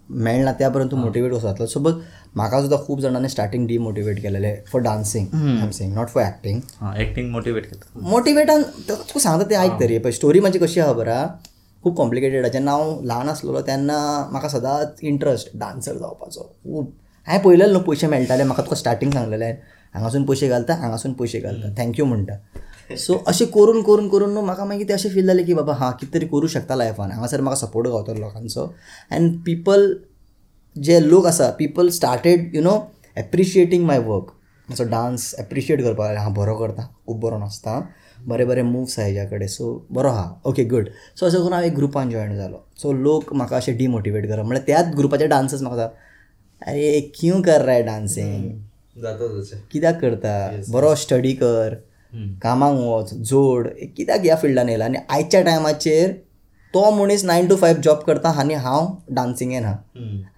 मेळना 0.09 0.53
त्या 0.53 0.69
पर्यंत 0.71 0.91
तूं 0.91 0.99
मोटिवेट 0.99 1.33
कसो 1.33 1.47
जातलो 1.47 1.67
सपोज 1.67 1.95
म्हाका 2.37 2.61
सुद्दां 2.61 2.79
खूब 2.87 3.01
जाणांनी 3.01 3.29
स्टार्टींग 3.29 3.67
डिमोटिवेट 3.67 4.21
केलेले 4.23 4.55
for 4.73 4.83
dancing 4.83 5.27
I 5.35 5.63
am 5.63 5.71
saying 5.71 5.95
not 5.95 6.09
for 6.09 6.23
acting 6.23 6.61
हाँ 6.81 6.95
एक्टिंग 7.01 7.31
मोटिवेट 7.33 7.67
करता 7.67 8.09
मोटिवेटान 8.09 8.63
तुका 8.89 9.21
सांगता 9.21 9.49
तें 9.51 9.57
आयक 9.57 9.81
तरी 9.81 9.99
पळय 9.99 10.13
स्टोरी 10.13 10.41
म्हाजी 10.41 10.59
कशी 10.59 10.81
आहा 10.81 10.93
बरा? 10.93 11.25
खूब 11.85 11.97
कॉम्प्लिकेटेड 11.97 12.45
आहा. 12.45 12.53
जेन्ना 12.53 12.73
हांव 12.73 13.01
ल्हान 13.05 13.29
आसलेलो 13.29 13.61
तेन्ना 13.69 13.99
म्हाका 14.31 14.49
सदांच 14.49 14.99
इंट्रस्ट 15.03 15.57
डान्सर 15.59 15.95
जावपाचो. 15.95 16.43
खूब 16.65 16.93
हांवें 17.27 17.43
पळयलेलो 17.45 17.71
न्हू 17.73 17.83
पयशे 17.83 18.07
मेळटाले 18.07 18.45
म्हाका 18.45 18.63
तुका 18.63 18.77
स्टार्टींग 18.77 19.11
सांगलेलें. 19.13 19.55
हांगासून 19.95 20.25
पयशे 20.27 20.49
घालता 20.49 20.75
हांगासून 20.75 21.13
पयशे 21.13 21.41
घालता. 21.41 21.69
थँक्यू 21.83 22.05
म्हणटा. 22.07 22.37
सो 22.99 23.23
अशें 23.27 23.47
करून 23.55 23.83
करून 23.83 24.09
करून 24.09 24.33
न्हू 24.33 24.45
म्हाका 24.45 24.65
मागीर 24.65 24.89
ते 24.89 24.93
अशें 24.93 25.09
फील 25.11 25.27
जालें 25.27 25.45
की 25.47 25.55
बाबा 25.55 25.75
हां 25.75 25.91
कितें 26.01 26.15
तरी 26.15 26.27
करूं 26.29 26.49
शकता 26.49 26.77
लायफान 26.77 27.11
हांगासर 27.13 27.41
म्हाका 27.41 27.67
सपोर्ट 27.67 27.89
गावतलो 27.89 28.21
लोकांचो. 28.21 28.73
एन्ड 29.13 29.39
पिपल 29.47 29.95
जे 30.77 31.01
लोक 31.09 31.27
आसा 31.27 31.51
people 31.59 31.89
started 31.91 32.55
you 32.57 32.63
know 32.63 32.79
appreciating 33.17 33.85
my 33.87 33.99
work 34.07 34.33
असो 34.69 34.85
डान्स 34.85 35.35
एप्रिशिएट 35.39 35.81
करपाक 35.83 36.07
लागले. 36.07 36.21
हां 36.21 36.35
बरो 36.35 36.55
करता. 36.59 36.83
खूब 37.07 37.21
बरो 37.21 37.39
नाचता. 37.39 37.81
बरे 38.29 38.45
बरे 38.45 38.63
मुव्स 38.63 38.99
आहा 38.99 39.07
हेज्या 39.07 39.25
कडेन 39.29 39.49
सो 39.49 39.67
बरो 39.93 40.09
आहा 40.09 40.31
ओके 40.47 40.65
गूड 40.65 40.89
सो 41.17 41.27
अशें 41.27 41.39
करून 41.39 41.53
हांव 41.53 41.65
एक 41.65 41.75
ग्रुपान 41.77 42.11
जॉयन 42.11 42.37
जालो 42.37 42.65
सो 42.83 42.93
लोक 42.93 43.33
म्हाका 43.35 43.57
अशे 43.57 43.73
डिमोटिवेट 43.73 44.29
करप. 44.29 44.45
म्हणल्यार 44.45 44.67
त्याच 44.67 44.95
ग्रुपाचे 44.97 45.27
डान्सर्स 45.27 45.63
म्हाका 45.63 45.89
अरे 46.67 47.01
क्यों 47.15 47.41
कर 47.43 47.61
रहा 47.61 47.75
है 47.75 47.83
डान्सिंग 47.83 48.51
कित्याक 49.73 50.01
करता? 50.01 50.33
बरो 50.71 50.95
स्टडी 50.95 51.33
कर. 51.33 51.75
कामाक 52.43 52.75
वच 52.79 53.13
जोड. 53.31 53.69
कित्याक 53.97 54.21
ह्या 54.21 54.37
फिल्डान 54.37 54.69
येयला 54.69 54.85
आनी 54.85 54.99
आयच्या 55.09 55.43
टायमाचेर 55.43 56.11
तो 56.75 56.91
मनीस 56.91 57.25
नायन 57.25 57.49
टू 57.49 57.57
फायव 57.57 57.81
जॉब 57.85 58.03
करता 58.07 58.29
आनी 58.41 58.55
हांव 58.55 58.87
डान्सिंगेन 59.15 59.65
हा 59.65 59.73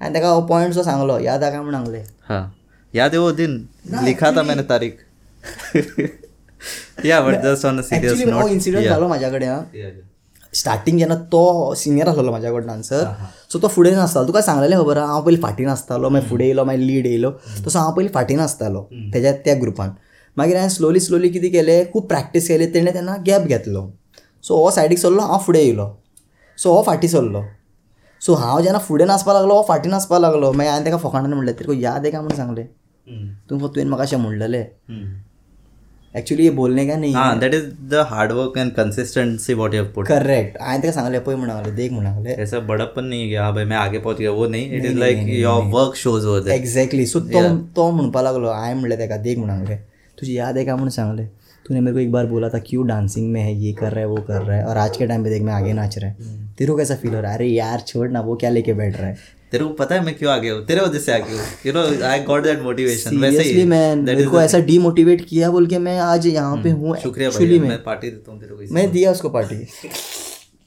आनी 0.01 0.15
ताका 0.15 0.29
हो 0.29 0.41
पॉयंट 0.47 0.73
जो 0.75 0.83
सांगलो 0.83 1.19
याद 1.19 1.43
आहा 1.43 1.51
काय 1.51 1.61
म्हण 1.61 1.73
सांगलें 1.75 2.03
हाँ. 2.29 2.55
याद 2.95 3.13
है 3.13 3.19
वो 3.19 3.31
दिन 3.33 3.57
लिखा 4.05 4.31
था 4.37 4.43
मैंने 4.43 4.63
तारीख. 4.63 4.93
या 7.07 7.21
but 7.21 7.43
just 7.43 7.65
on 7.67 7.81
serious 7.83 8.13
actually 8.13 8.31
हो 8.33 8.41
नोट 8.41 8.51
इन्सिडंट 8.51 8.85
जालो 8.85 9.09
म्हाज्या 9.09 9.31
कडेन 9.31 9.49
हा. 9.51 9.61
स्टार्टींग 10.55 10.99
जेन्ना 10.99 11.15
तो 11.33 11.75
सिनियर 11.77 12.09
आसलो 12.09 12.31
म्हाज्या 12.31 12.51
कडल्यान 12.53 12.67
डान्सर 12.67 13.05
सो 13.53 13.59
तो 13.63 13.69
फुडें 13.69 13.91
नासतालो. 13.95 14.27
तुका 14.27 14.41
सांगलेलें 14.43 14.77
खबर 14.79 14.99
हांव 14.99 15.23
पयलीं 15.25 15.41
फाटीं 15.43 15.67
नासतालो 15.67 16.09
मागीर 16.09 16.29
फुडें 16.29 16.45
येयलो 16.45 16.65
मागीर 16.65 16.81
लीड 16.81 17.07
येयलो 17.07 17.31
तसो 17.67 17.79
हांव 17.79 17.93
पयलीं 17.95 18.13
फाटीं 18.15 18.37
नासतालो. 18.37 18.83
तेज्या 19.15 19.33
त्या 19.45 19.55
ग्रुपान 19.61 19.91
मागीर 20.37 20.57
हांवें 20.57 20.71
स्लोली 20.75 21.01
स्लोली 21.01 21.29
कितें 21.29 21.51
केलें 21.53 21.91
खूब 21.93 22.07
प्रॅक्टीस 22.09 22.49
केली 22.49 22.67
तेणें 22.75 22.95
तेन्ना 22.95 23.17
गॅप 23.27 23.47
घेतलो. 23.47 23.89
सो 24.45 24.63
हो 24.63 24.71
सायडीक 24.71 24.99
सरलो 24.99 25.23
हांव 25.23 25.39
फुडें 25.47 25.61
येयलो 25.61 25.89
सो 26.59 26.73
हो 26.73 26.83
फाटीं 26.87 27.09
सरलो. 27.09 27.43
सो 28.23 28.35
हांव 28.35 28.61
जेन्ना 28.63 28.79
फुडें 28.79 29.07
नाचपाक 29.07 29.35
लागलो 29.37 29.55
हो 29.55 29.65
फाटीं 29.69 29.91
नाचपाक 29.91 30.21
लागलो. 30.21 30.53
मागीर 30.53 30.71
हांवें 30.71 30.87
ताका 30.87 30.97
फकाणान 31.09 31.33
म्हणलें 31.33 31.55
तेरे 31.59 31.81
याद 31.81 32.01
आहे 32.01 32.11
का? 32.11 32.21
म्हणून 32.21 32.37
सांगलें. 32.37 32.67
तूं 33.51 33.59
तुवें 33.59 33.85
म्हाका 33.85 34.03
अशें 34.03 34.17
म्हणलेलें 34.17 34.65
एक्चुअली 36.15 36.51
बोलणे 36.51 36.87
का 36.87 36.97
नाही 36.97 37.13
हाँ 37.13 37.39
that 37.39 37.55
is 37.55 37.65
the 37.91 38.05
hard 38.09 38.33
work 38.33 38.59
and 38.59 38.73
consistency 38.73 39.55
what 39.55 39.75
you 39.75 39.85
put 39.85 40.07
correct 40.07 40.57
हांवें 40.61 40.83
ताका 40.83 40.93
सांगलें 40.93 41.21
पळय 41.21 41.37
म्हणून 41.37 41.75
देख 41.75 41.93
म्हणून 41.93 42.27
ऐसा 42.27 42.59
बड़प्पन 42.61 43.05
नहीं 43.05 43.23
है 43.23 43.29
कि 43.29 43.35
हाँ 43.35 43.55
भाई 43.55 43.65
मैं 43.65 43.77
आगे 43.77 43.99
पहुँच 43.99 44.19
गया 44.19 44.31
वो 44.31 44.47
नहीं। 44.47 44.73
It 44.73 44.85
is 44.85 44.99
like 44.99 45.29
your 45.29 45.63
work 45.73 45.97
shows 45.97 46.27
there 46.27 46.57
exactly 46.57 47.07
so 47.07 47.21
तो 47.21 47.57
तो 47.77 47.91
म्हणपा 47.91 48.23
लागलो 48.23 48.51
हांवें 48.51 48.75
म्हणलें 48.75 48.99
ताका 48.99 49.17
देख 49.17 49.39
म्हणून 49.39 49.65
तुझी 50.21 50.37
याद 50.39 50.59
है 50.59 50.65
का 50.65 50.75
म्हणून 50.75 50.91
सांगले? 50.91 51.25
तूने 51.69 51.81
मेरे 51.81 51.93
को 51.93 51.99
एक 51.99 52.13
बार 52.13 52.27
बोला 52.27 52.49
था 52.49 52.59
क्यों 52.59 52.87
डांसिंग 52.87 53.33
में 53.33 53.41
है? 53.41 53.55
ये 53.55 53.73
कर 53.73 53.91
रहा 53.91 54.01
है 54.01 54.07
वो 54.07 54.17
कर 54.17 54.43
रहा 54.43 54.57
है। 54.57 54.65
और 54.65 54.77
आज 54.77 54.97
के 54.97 55.07
टाइम 55.07 55.25
पे 55.25 55.31
देख 55.31 55.43
मैं 55.43 55.53
आगे 55.53 55.73
नाच 55.73 55.99
रहा 55.99 56.11
है। 56.11 56.17
तेरे 56.59 56.71
को 56.71 56.77
कैसा 56.77 56.95
फील 56.95 57.15
हो 57.15 57.21
रहा 57.21 57.31
है? 57.31 57.37
अरे 57.37 57.47
यार 57.47 57.81
छोड़ 57.81 58.09
ना 58.11 58.21
वो 58.21 58.37
क्या 58.37 58.51
लेके 58.51 58.73
बैठ 58.73 58.97
रहा 58.97 59.07
है? 59.07 59.17
तेरे 59.55 59.65
को 59.65 59.73
पता 59.75 59.95
है 59.95 60.05
मैं 60.05 60.15
क्यों 60.15 60.31
आगे 60.33 60.49
हूँ? 60.51 60.65
तेरे 60.67 60.81
वजह 60.81 60.99
से 60.99 61.13
आगे 61.13 61.33
हूँ। 61.33 61.43
You 61.67 61.73
know 61.73 61.83
I 62.07 62.23
got 62.23 62.43
that 62.43 62.61
motivation 62.63 63.17
वैसे 63.19 63.43
ही 63.45 63.65
मैं 63.67 63.95
मेरे 63.97 64.25
को 64.27 64.41
ऐसा 64.41 64.59
डीमोटिवेट 64.67 65.25
किया 65.25 65.51
बोल 65.51 65.67
के 65.67 65.79
मैं 65.81 65.99
आज 66.01 66.27
यहाँ 66.27 66.57
पे 66.63 66.71
हूँ 66.71 66.97
शुक्रिया 67.03 67.31
भाई 67.31 67.59
मैं। 67.61 67.83
पार्टी 67.83 68.11
देता 68.11 68.33
हूँ 68.33 68.41
तेरे 68.41 68.55
को 68.55 68.75
मैं 68.75 68.91
दिया 68.93 69.11
उसको 69.11 69.29
पार्टी 69.31 69.67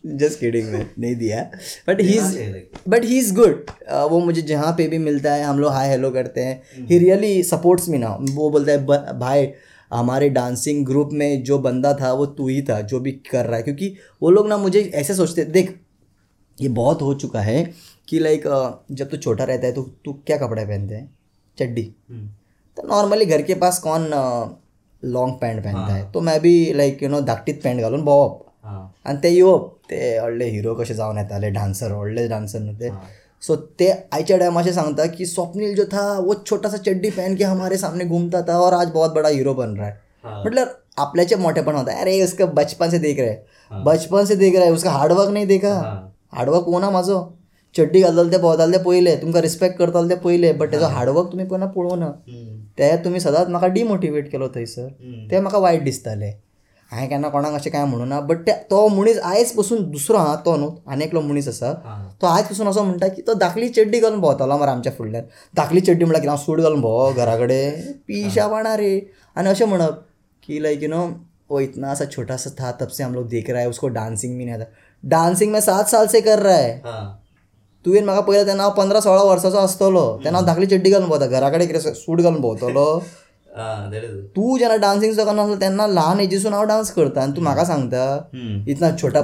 जस्ट 0.03 0.39
किडिंग 0.39 0.67
में 0.73 0.85
नहीं 0.99 1.15
दिया। 1.15 1.41
But 1.87 2.01
he 2.01 2.13
is 2.13 2.37
but 2.89 3.05
he 3.05 3.17
is 3.19 3.33
good 3.35 3.71
वो 4.11 4.19
मुझे 4.19 4.41
जहाँ 4.43 4.71
पे 4.77 4.87
भी 4.87 4.97
मिलता 4.99 5.33
है 5.33 5.43
हम 5.43 5.59
लोग 5.59 5.71
हाई 5.73 5.89
हेलो 5.89 6.11
करते 6.11 6.41
हैं। 6.41 6.85
ही 6.89 6.97
रियली 6.97 7.41
सपोर्ट्स 7.43 7.89
मी 7.89 7.97
ना 7.97 8.15
वो 8.21 8.49
बोलता 8.49 8.71
है 8.71 9.19
भाई 9.19 9.47
हमारे 9.91 10.29
डांसिंग 10.29 10.85
ग्रुप 10.85 11.09
में 11.13 11.43
जो 11.43 11.57
बंदा 11.59 11.93
था 12.01 12.13
वो 12.13 12.25
तू 12.37 12.47
ही 12.47 12.61
था 12.61 12.79
जो 12.83 12.99
भी 12.99 13.11
कर 13.31 13.45
रहा 13.45 13.57
है। 13.57 13.63
क्योंकि 13.63 13.93
वो 14.21 14.31
लोग 14.31 14.47
ना 14.47 14.57
मुझे 14.57 14.81
ऐसे 14.95 15.15
सोचते 15.15 15.43
देख 15.51 15.75
ये 16.57 16.69
बहुत 16.75 17.01
हो 17.01 17.13
चुका 17.15 17.41
है 17.41 17.61
कि 18.07 18.19
लाइक 18.19 18.43
जब 18.91 19.09
तू 19.09 19.17
छोटा 19.17 19.43
रहता 19.43 19.67
है 19.67 19.73
तो 19.73 19.81
तू 20.05 20.13
क्या 20.27 20.37
कपड़े 20.37 20.65
पहनते 20.65 20.95
हैं? 20.95 21.09
चड्डी। 21.57 21.83
तो 22.77 22.87
नॉर्मली 22.87 23.25
घर 23.25 23.41
के 23.41 23.53
पास 23.55 23.79
कौन 23.79 24.09
लॉन्ग 25.03 25.33
पॅन्ट 25.33 25.63
पहनता 25.63 25.93
है? 25.93 26.11
तो 26.11 26.21
मैं 26.21 26.39
भी 26.41 26.73
लाईक 26.73 27.03
यू 27.03 27.09
नो 27.09 27.21
धाकटीत 27.21 27.61
पॅन्ट 27.63 27.81
घालून 27.81 28.03
भोंवप 28.05 28.43
हाँ। 28.65 28.93
आणि 29.07 29.17
ते 29.17 29.29
येवप 29.29 29.73
ते 29.89 29.97
व्हडले 30.19 30.45
हिरो 30.45 30.73
कशे 30.75 30.93
जावन 30.93 31.17
येताले 31.17 31.49
डान्सर 31.49 31.91
व्हडले 31.93 32.27
डान्सर 32.27 32.59
न्हू 32.59 32.73
ते। 32.75 32.91
सो 33.43 33.55
ते 33.55 33.89
आयच्या 34.13 34.37
टायम 34.37 34.59
अशें 34.59 34.71
सांगता 34.71 35.05
की 35.07 35.25
स्वप्नील 35.25 35.75
जो 35.75 35.85
था 35.85 36.11
वो 36.19 36.33
छोटा 36.35 36.69
सा 36.69 36.77
चड्डी 36.77 37.09
पहन 37.09 37.35
के 37.35 37.43
हमारे 37.43 37.77
सामने 37.77 38.05
घूमता 38.05 38.41
था 38.41 38.57
और 38.59 38.73
आज 38.73 38.89
बहुत 38.89 39.13
बड़ा 39.13 39.29
हीरो 39.29 39.53
बन 39.53 39.75
रहा 39.77 39.87
है। 39.87 39.99
मतलब 40.45 40.77
आपल्याचे 40.99 41.35
मोठेपण 41.35 41.75
होता 41.75 41.93
है। 41.93 42.01
अरे 42.01 42.21
उसका 42.23 42.45
बचपन 42.45 42.89
से 42.89 42.99
देख 42.99 43.19
रहे 43.19 43.29
हैं। 43.29 43.83
बचपन 43.83 44.25
से 44.25 44.35
देख 44.35 44.55
रहा 44.55 44.65
है। 44.65 44.71
उसका 44.71 44.91
हार्डवर्क 44.91 45.29
नाही 45.29 45.45
देखा। 45.45 45.73
हार्डवर्क 46.33 46.65
कोणा 46.65 46.89
माझो? 46.91 47.36
चड्डी 47.77 48.01
घालताले 48.01 48.31
ते 48.31 48.37
भोंवताले 48.41 48.77
ते 48.77 48.83
पयले 48.83 49.15
तुमकां 49.21 49.41
रिस्पेक्ट 49.41 49.77
करताले 49.77 50.09
ते 50.09 50.19
पयले 50.23 50.51
बट 50.53 50.71
तेजो 50.71 50.87
हार्डवर्क 50.97 51.31
तुमी 51.31 51.45
कोणा 51.45 51.65
पळोवना 51.77 52.11
ते 52.79 52.95
तुमी 53.05 53.19
सदांच 53.19 53.47
म्हाका 53.47 53.67
डिमोटिवेट 53.77 54.31
केलो 54.31 54.47
थंयसर 54.55 54.89
ते 55.31 55.39
म्हाका 55.39 55.57
वायट 55.59 55.83
दिसताले. 55.83 56.31
हांवें 56.91 57.07
केन्ना 57.09 57.29
कोणाक 57.29 57.53
अशें 57.53 57.71
कांय 57.71 57.83
म्हणूं 57.85 58.05
ना 58.07 58.19
बट 58.27 58.49
ते 58.49 58.75
मनीस 58.95 59.17
आयज 59.23 59.51
पसून 59.55 59.81
दुसरो 59.91 60.17
आहा 60.17 60.35
तो 60.45 60.55
न्हू 60.57 60.69
आनी 60.87 61.03
एकलो 61.03 61.21
मनीस 61.21 61.47
आसा. 61.47 61.71
तो 62.21 62.27
आयज 62.27 62.45
पसून 62.47 62.67
असो 62.67 62.83
म्हणटा 62.83 63.07
की 63.07 63.21
तो 63.27 63.33
धाकली 63.41 63.69
चड्डी 63.69 63.99
घालून 63.99 64.19
भोंवतालो 64.19 64.57
मरे 64.57 64.71
आमच्या 64.71 64.91
फुडल्यान. 64.97 65.23
धाकली 65.57 65.81
चड्डी 65.81 66.05
म्हळ्यार 66.05 66.21
कितें 66.21 66.31
हांव 66.31 66.43
सूट 66.45 66.59
घालून 66.59 66.81
भोंव 66.81 67.13
घरा 67.13 67.35
कडेन. 67.37 67.91
पिशा 68.07 68.47
बाणा 68.47 68.75
रे. 68.77 68.99
आनी 69.35 69.49
अशें 69.49 69.65
म्हणप 69.65 69.99
कि 70.43 70.63
लाइक 70.63 70.83
यू 70.83 70.89
नो 70.89 71.05
वो 71.49 71.59
इतना 71.59 71.93
सा 71.95 72.05
छोटा 72.11 72.37
सा 72.37 72.49
था 72.59 72.71
तब 72.79 72.87
से 72.87 73.03
हम 73.03 73.13
लोग 73.13 73.27
देख 73.29 73.49
रहा 73.49 73.61
है 73.61 73.69
उसको 73.69 73.87
डांसिंग 73.89 74.37
भी 74.37 74.45
नहीं 74.45 74.55
आता. 74.55 74.65
डांसिंग 75.03 75.51
में 75.51 75.59
सात 75.61 75.87
साल 75.87 76.07
से 76.07 76.21
कर 76.21 76.39
रहा 76.39 76.55
है. 76.55 76.81
हाँ. 76.85 77.23
तुवें 77.85 78.01
म्हाका 78.01 78.21
पयलें 78.21 78.45
तेन्ना 78.47 78.63
हांव 78.63 78.73
पंदरा 78.77 78.99
सोळा 79.01 79.23
वर्साचो 79.23 79.57
आसतलो 79.57 80.05
तेन्ना 80.23 80.37
हांव 80.37 80.47
धाकली 80.47 80.65
चड्डी 80.75 80.89
घालून 80.89 81.09
भोंवता 81.09 81.27
घरा 81.27 81.49
कडेन 81.49 81.67
कितें 81.67 81.93
सूट 81.93 82.21
घालून 82.21 82.41
भोंवतलो 82.41 82.87
तू 83.57 84.57
जेन्ना 84.57 84.75
डान्सिंग 84.81 85.13
सुद्दां 85.13 85.25
करनासलो 85.25 85.55
तेन्ना 85.61 85.85
ल्हान 85.87 86.19
एजीसून 86.19 86.53
हांव 86.53 86.65
डान्स 86.71 86.91
करता 86.93 87.21
आनी 87.21 87.35
तू 87.37 87.41
म्हाका 87.41 87.63
सांगता 87.65 88.03
इतना 88.67 88.89
छोटा 89.01 89.21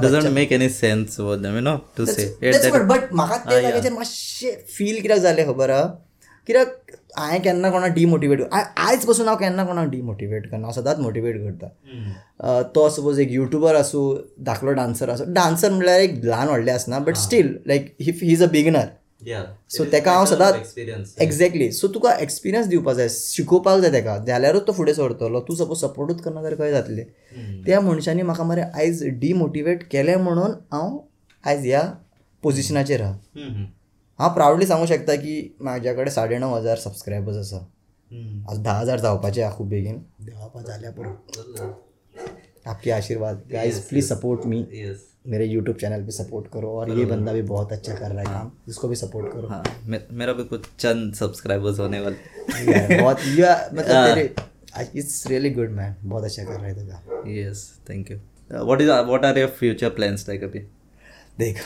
say. 2.05 2.25
it 2.41 2.55
that 2.63 2.85
बट 2.87 3.13
म्हाका 3.13 3.37
ते 3.49 3.61
जाग्याचेर 3.61 3.91
मातशें 3.91 4.63
फील 4.77 5.01
कित्याक 5.01 5.19
जालें 5.19 5.45
खबर 5.47 5.69
आहा 5.69 5.85
कित्याक 6.47 6.95
हांवें 7.17 7.41
केन्ना 7.43 7.69
कोणाक 7.71 7.91
डिमोटिवेट 7.95 8.41
आयज 8.53 9.05
पसून 9.05 9.27
हांव 9.27 9.37
केन्ना 9.39 9.63
कोणाक 9.65 9.89
डिमोटिवेट 9.89 10.49
करना 10.51 10.67
हांव 10.67 10.81
सदांच 10.81 10.99
मोटिवेट 10.99 11.35
करता 11.43 12.61
तो 12.75 12.87
सपोज 12.89 13.19
एक 13.19 13.31
युट्यूबर 13.31 13.75
आसूं 13.75 14.15
धाकलो 14.45 14.71
डान्सर 14.73 15.09
आसूं 15.09 15.31
डान्सर 15.33 15.69
म्हणल्यार 15.69 15.99
एक 15.99 16.19
ल्हान 16.25 16.47
व्हडलें 16.47 16.71
आसना 16.73 16.99
but 16.99 17.15
still 17.17 17.55
like 17.67 17.95
if 17.99 18.19
he 18.23 18.31
is 18.33 18.43
a 18.43 18.47
beginner 18.51 18.85
so 19.71 19.83
तेका 19.91 20.11
हांव 20.13 20.25
सदांच 20.25 20.73
एक्झॅक्टली 21.21 21.71
सो 21.71 21.87
तुका 21.93 22.13
एक्सपिरियन्स 22.21 22.67
दिवपाक 22.67 22.95
जाय 22.95 23.07
शिकोवपाक 23.09 23.79
जाय 23.81 23.91
तेका 23.91 24.17
जाल्यारूच 24.27 24.67
तो 24.67 24.71
फुडें 24.77 24.93
सरतलो 24.93 25.39
तू 25.47 25.55
सपोज 25.55 25.81
सपोर्टूच 25.81 26.21
करना 26.21 26.41
जाल्यार 26.41 26.59
खंय 26.59 26.71
जातलें? 26.71 27.03
त्या 27.65 27.79
मनशांनी 27.81 28.21
म्हाका 28.21 28.43
मरे 28.43 28.61
आयज 28.73 29.03
डिमोटिवेट 29.19 29.83
केलें 29.91 30.15
म्हणून 30.15 30.51
हांव 30.71 30.97
आयज 31.43 31.65
ह्या 31.65 31.81
पोजिशनाचेर 32.43 33.01
आहा 33.01 33.45
हांव 34.19 34.33
प्रावडली 34.33 34.65
सांगूंक 34.65 34.89
शकता 34.89 35.15
की 35.15 35.55
म्हाज्या 35.61 35.93
कडेन 35.93 36.09
साडे 36.13 36.37
णव 36.37 36.55
हज़ार 36.55 36.77
सबस्क्रायबर्स 36.77 37.37
आसा 37.37 37.57
हम्म. 37.57 38.43
आज 38.49 38.59
धा 38.63 38.73
हज़ार 38.79 38.99
जावपाचे 38.99 39.41
आहा 39.41 39.55
खूब 39.57 39.69
बेगीन. 39.69 39.97
जाल्या 40.67 40.91
पुरो 40.91 41.09
आपके 42.71 42.91
आशीर्वाद. 42.91 43.41
गाइस 43.51 43.79
प्लीज़ 43.87 44.13
सपोर्ट 44.13 44.45
मी 44.45 44.65
मेरे 45.27 45.45
यूट्यूब 45.45 45.77
चैनल 45.77 46.03
पे 46.05 46.11
सपोर्ट 46.11 46.47
करो 46.53 46.69
और 46.79 46.89
ये 46.97 47.05
बंदा 47.05 47.33
भी 47.33 47.41
बहुत 47.41 47.71
अच्छा 47.71 47.93
कर 47.93 48.11
रहा 48.11 48.19
है 48.19 48.25
काम. 48.25 48.51
इसको 48.69 48.87
भी 48.87 48.95
सपोर्ट 48.95 49.31
करो. 49.33 49.47
हाँ 49.47 49.63
मे, 49.85 49.99
मेरा 50.11 50.33
भी 50.33 50.43
कुछ 50.43 50.65
चंद 50.79 51.13
सब्सक्राइबर्स 51.15 51.79
होने 51.79 51.99
वाले. 51.99 52.97
बहुत 53.01 53.19
या 53.37 53.55
मतलब 53.73 54.17
इट्स 54.95 55.25
रियली 55.27 55.49
गुड 55.49 55.71
मैन 55.71 55.95
बहुत 56.03 56.23
अच्छा 56.23 56.43
कर 56.43 56.53
रहा 56.53 56.65
है 56.65 56.75
तेरा. 56.75 57.01
Yes 57.31 57.65
thank 57.89 58.13
you. 58.13 58.19
Uh, 58.49 58.65
what 58.65 58.81
is 58.81 58.89
what 59.09 59.25
are 59.25 59.37
your 59.37 59.51
future 59.59 59.91
plans 59.99 60.29
अभी? 60.29 60.65
देख 61.39 61.61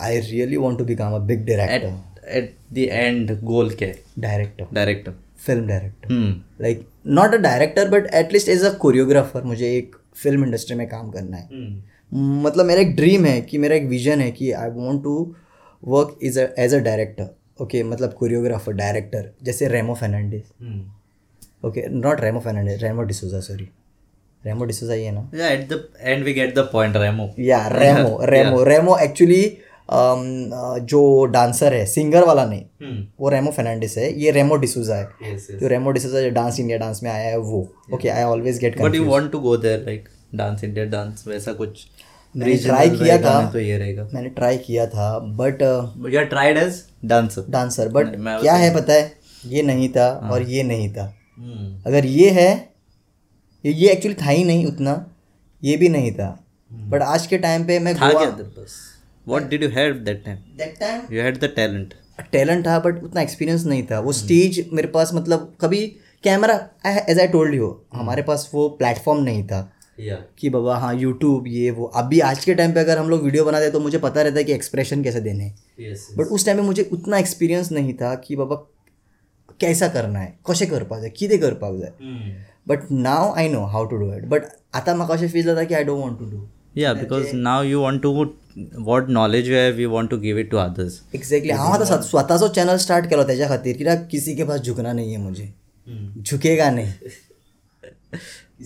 I 0.00 0.20
really 0.20 0.56
want 0.56 0.78
to 0.78 0.84
become 0.84 1.14
a 1.14 1.18
big 1.26 1.46
director 1.46 2.28
at 2.28 2.54
the 2.74 2.84
end 2.98 3.30
goal 3.48 3.74
क्या 3.74 3.88
है? 3.88 3.96
Director 4.18 5.12
film 5.46 5.66
director 5.66 6.14
like 6.62 6.86
not 7.08 7.34
a 7.34 7.38
director 7.38 7.88
but 7.90 8.06
at least 8.14 8.48
as 8.48 8.64
a 8.64 8.72
choreographer 8.78 9.42
मुझे 9.42 9.76
एक 9.76 9.96
film 10.22 10.44
industry 10.44 10.76
में 10.76 10.86
काम 10.88 11.10
करना 11.10 11.36
है. 11.36 11.48
हम्म 11.52 12.42
मतलब 12.42 12.66
मेरा 12.66 12.80
एक 12.80 12.94
ड्रीम 12.96 13.24
है 13.24 13.40
कि 13.40 13.58
मेरा 13.58 13.76
एक 13.76 13.84
विजन 13.88 14.20
है 14.20 14.30
कि 14.30 14.50
I 14.52 14.70
want 14.70 15.02
to 15.02 15.14
work 15.82 16.18
is 16.22 16.38
as 16.40 16.74
a 16.74 16.78
director 16.78 17.62
okay 17.62 17.82
मतलब 17.82 18.12
कोरियोग्राफर 18.12 18.72
डायरेक्टर 18.72 19.30
जैसे 19.42 19.68
Remo 19.68 19.94
Fernandes 19.94 20.42
okay 21.64 21.88
not 21.88 22.20
Remo 22.20 22.40
Fernandes 22.40 22.82
Remo 22.82 23.02
D'Souza 23.02 23.40
sorry 23.40 23.68
Remo 24.46 24.64
D'Souza 24.64 24.94
ही 24.94 25.04
है 25.04 25.12
ना 25.14 25.28
yeah 25.34 25.52
at 25.52 25.68
the 25.70 25.78
end 26.12 26.28
we 26.28 26.34
get 26.38 26.56
the 26.58 26.64
point 26.72 26.96
Remo. 27.02 27.28
या 27.40 27.66
Remo 27.72 28.18
Remo 28.30 28.62
Remo 28.64 28.96
actually 29.04 29.42
जो 30.90 31.24
dancer 31.32 31.74
है 31.74 31.84
singer 31.86 32.24
वाला 32.26 32.44
नहीं 32.46 32.62
हम्म 32.82 33.06
वो 33.20 33.28
रेमो 33.30 33.50
फर्नांडिस 33.56 33.96
है 33.98 34.12
ये 34.22 34.30
रेमो 34.30 34.56
डिसूजा 34.64 34.94
है। 34.94 35.08
Yes 35.24 35.44
yes. 35.50 35.60
जो 35.60 35.68
रेमो 35.68 35.90
डिसूजा 35.90 36.20
जो 36.22 36.30
डांस 36.38 36.60
इंडिया 36.60 36.78
डांस 36.78 37.00
में 37.02 37.10
आया 37.10 37.28
है 37.28 37.38
वो 37.38 37.60
okay 37.94 38.08
I 38.08 38.22
always 38.24 38.58
get 38.60 38.78
but 38.80 38.96
you 39.00 39.06
want 39.10 39.32
to 39.34 39.42
go 39.44 39.56
there 39.66 39.84
like 39.88 40.08
dance 40.40 40.64
India 40.68 40.86
dance 40.94 41.26
वैसा 41.28 41.52
कुछ 41.52 41.86
मैंने 42.34 42.56
try 42.58 42.88
किया 42.98 43.18
था। 43.18 43.34
तो 43.52 43.58
ये 43.58 43.76
रहेगा। 43.78 44.08
मैंने 44.14 44.28
ट्राई 44.30 44.56
किया 44.58 44.86
था 44.86 45.18
but 45.38 45.62
you 46.08 46.18
are 46.22 46.28
tried 46.32 46.58
as 46.62 46.80
dancer 47.12 47.48
dancer 47.50 47.88
but 47.88 48.14
क्या 48.16 48.54
है 48.54 48.74
पता 48.74 48.92
है? 48.92 49.12
ये 49.44 49.62
नहीं 49.62 49.88
था 49.88 50.08
हाँ। 50.22 50.30
और 50.30 50.42
ये 50.50 50.62
नहीं 50.62 50.88
था। 50.92 51.04
हम्म 51.38 51.82
अगर 51.86 52.06
ये 52.06 52.30
है 52.30 52.50
ये- 53.66 53.76
ये 53.76 53.88
एक्चुअली 53.90 54.26
था 54.26 54.30
ही 54.30 54.44
नहीं 54.44 54.66
उतना 54.66 55.14
ये 55.64 55.76
भी 55.76 55.88
नहीं 55.88 56.12
था। 56.12 56.44
बट 56.72 57.02
आज 57.02 57.26
के 57.26 57.38
टाइम 57.38 57.66
पे 57.66 57.78
मैं 57.78 57.92
हम्म। 57.92 58.14
था 58.14 58.18
क्या 58.18 58.30
पास 58.30 58.72
what 59.28 59.42
did 59.42 59.58
you 59.58 59.68
have 59.68 59.92
that 59.92 60.18
time? 60.18 60.58
That 60.58 60.80
time 60.80 61.00
you 61.00 61.20
had 61.24 61.44
the 61.44 61.58
talent. 61.58 61.94
Talent 62.32 62.66
था 62.66 62.78
बट 62.78 63.02
उतना 63.04 63.20
एक्सपीरियंस 63.22 63.64
नहीं 63.64 63.82
था। 63.82 64.00
वो 64.00 64.12
स्टेज 64.12 64.70
मेरे 64.72 64.88
पास 64.88 65.14
मतलब 65.14 65.56
कभी 65.60 65.96
camera 66.24 66.68
as 66.86 67.20
I 67.20 67.26
told 67.26 67.54
you 67.54 67.80
हमारे 67.94 68.22
पास 68.22 68.50
वो 68.54 68.68
प्लेटफॉर्म 68.68 69.22
नहीं 69.22 69.46
था। 69.46 69.72
Yeah. 70.00 70.36
कि 70.38 70.50
बाबा 70.50 70.76
हाँ 70.76 70.94
यूट्यूब 70.94 71.44
ये 71.46 71.70
वो। 71.70 71.84
अभी 71.84 72.20
आज 72.20 72.44
के 72.44 72.54
टाइम 72.54 72.72
पे 72.72 72.80
अगर 72.80 72.98
हम 72.98 73.08
लोग 73.08 73.22
वीडियो 73.22 73.44
बनाते 73.44 73.64
हैं 73.64 73.72
तो 73.72 73.80
मुझे 73.80 73.98
पता 73.98 74.22
रहता 74.22 74.36
है 74.36 74.44
कि 74.44 74.52
एक्सप्रेशन 74.52 75.02
कैसे 75.02 75.20
देने। 75.20 75.44
हैं 75.44 75.56
yes. 75.92 76.18
बट 76.18 76.26
उस 76.26 76.46
टाइम 76.46 76.56
में 76.56 76.64
मुझे 76.64 76.82
उतना 76.92 77.18
एक्सपीरियंस 77.18 77.72
नहीं 77.72 77.94
था 77.94 78.14
कि 78.14 78.36
बाबा 78.36 78.56
कैसा 79.60 79.88
करना 79.88 80.18
है 80.18 80.38
कशें 80.50 80.70
करपाक 80.70 81.00
जाय 81.00 81.10
कितें 81.10 81.40
करपाक 81.40 81.74
जाय 81.74 81.90
Hmm. 81.90 82.55
But 82.68 82.90
now 82.90 83.32
I 83.36 83.48
know 83.48 83.64
how 83.64 83.86
to 83.86 83.96
do 83.96 84.12
it 84.14 84.24
but 84.24 84.42
आतां 84.74 84.96
म्हाका 84.96 85.14
अशें 85.14 85.28
फील 85.28 85.42
जाता 85.42 85.64
की 85.64 85.74
I 85.74 85.84
don't 85.84 86.00
want 86.00 86.18
to 86.18 86.30
do 86.30 86.46
या 86.76 86.92
because 86.94 87.26
now 87.34 87.62
you 87.62 87.80
want 87.80 88.02
to 88.02 88.24
what 88.78 89.08
knowledge 89.08 89.48
you 89.48 89.54
have 89.54 89.78
you 89.80 89.90
want 89.90 90.10
to 90.10 90.16
give 90.16 90.40
it 90.40 90.50
to 90.50 90.56
others 90.56 91.00
exactly 91.14 91.52
हांव 91.52 91.72
आतां 91.72 91.86
स्वत- 91.86 92.08
स्वताचो 92.08 92.48
चॅनल 92.48 92.76
स्टार्ट 92.76 93.06
केलो 93.10 93.22
त्याच्या 93.22 93.48
खातीर 93.48 93.76
कित्याक 93.76 94.06
किसी 94.10 94.34
के 94.36 94.44
पास 94.44 94.60
झुकना 94.60 94.92
नाही 94.92 95.14
आहे 95.14 95.22
मुझे 95.22 95.52
झुकेगा 96.30 96.70
नाही. 96.70 96.92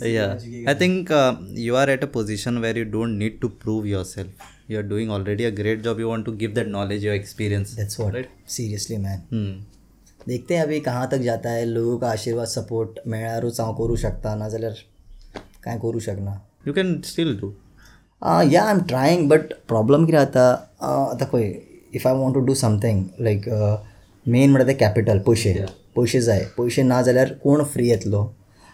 yeah. 0.03 0.39
i 0.67 0.75
think 0.75 1.11
uh, 1.11 1.35
you 1.67 1.77
are 1.77 1.89
at 1.91 2.05
a 2.05 2.07
position 2.07 2.61
where 2.61 2.77
you 2.77 2.85
don't 2.85 3.19
need 3.19 3.41
to 3.41 3.49
prove 3.49 3.87
yourself. 3.87 4.29
You 4.69 4.79
are 4.79 4.83
doing 4.83 5.11
already 5.11 5.45
a 5.45 5.51
great 5.51 5.83
job. 5.83 5.99
You 5.99 6.09
want 6.09 6.25
to 6.27 6.33
give 6.33 6.55
that 6.55 6.69
knowledge 6.69 7.03
your 7.03 7.17
experience. 7.21 7.75
That's 7.77 8.01
what 8.01 8.17
seriously 8.49 8.97
man 8.97 9.21
hmm. 9.33 9.80
देखते 10.29 10.55
हैं 10.55 10.63
अभी 10.63 10.81
कहाँ 10.81 11.09
तक 11.13 11.19
जाता 11.19 11.51
है। 11.51 11.65
लोगों 11.65 11.99
का 11.99 12.09
आशीर्वाद 12.11 12.47
सपोर्ट 12.47 12.99
मेळ्ळारूच 13.07 13.61
हांव 13.61 13.73
करूं 13.75 13.97
शकता 13.97 14.35
नाजाल्यार 14.35 14.73
कांय 15.65 15.79
करूं 15.79 16.01
शकना। 16.01 16.41
You 16.67 16.75
can 16.77 16.89
still 17.09 17.35
do. 17.41 17.51
या 18.53 18.63
I 18.63 18.71
am 18.71 18.81
trying 18.89 19.29
but 19.29 19.53
problem 19.69 20.05
कितें 20.07 20.19
जाता 20.19 20.49
आतां 20.81 21.27
पळय 21.29 21.53
if 21.95 22.07
I 22.07 22.15
want 22.15 22.35
to 22.35 22.41
do 22.47 22.55
something 22.55 23.03
like 23.21 23.49
main 24.27 24.51
म्हणटा 24.51 24.67
तें 24.69 24.77
कॅपिटल 24.79 25.19
पयशे 25.27 25.55
पयशे 25.97 26.21
जाय. 26.21 26.45
पयशे 26.59 26.83
ना 26.83 27.01
जाल्यार 27.03 27.33
कोण 27.43 27.63
फ्री 27.65 27.89
येतलो? 27.89 28.23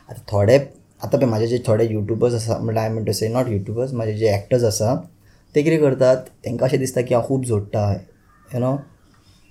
आतां 0.08 0.22
थोडे 0.32 0.56
आतां 0.56 1.20
पळय 1.20 1.28
म्हाजे 1.28 1.46
जे 1.46 1.58
थोडे 1.66 1.86
युट्यूबर्स 1.90 2.34
आसा 2.34 2.58
म्हणल्यार 2.58 2.84
आय 2.84 2.92
म्हणटा 2.92 3.12
से 3.12 3.28
नॉट 3.28 3.48
युट्यूबर्स 3.48 3.92
म्हाजे 3.92 4.16
जे 4.16 4.34
एक्टर्स 4.34 4.64
आसा 4.64 4.94
ते 5.54 5.62
कितें 5.62 5.80
करतात? 5.80 6.16
तांकां 6.44 6.68
अशें 6.68 6.78
दिसता 6.80 7.00
की 7.00 7.14
हांव 7.14 7.26
खूब 7.26 7.44
जोडटा 7.44 7.90
यू 8.54 8.58
नो 8.60 8.76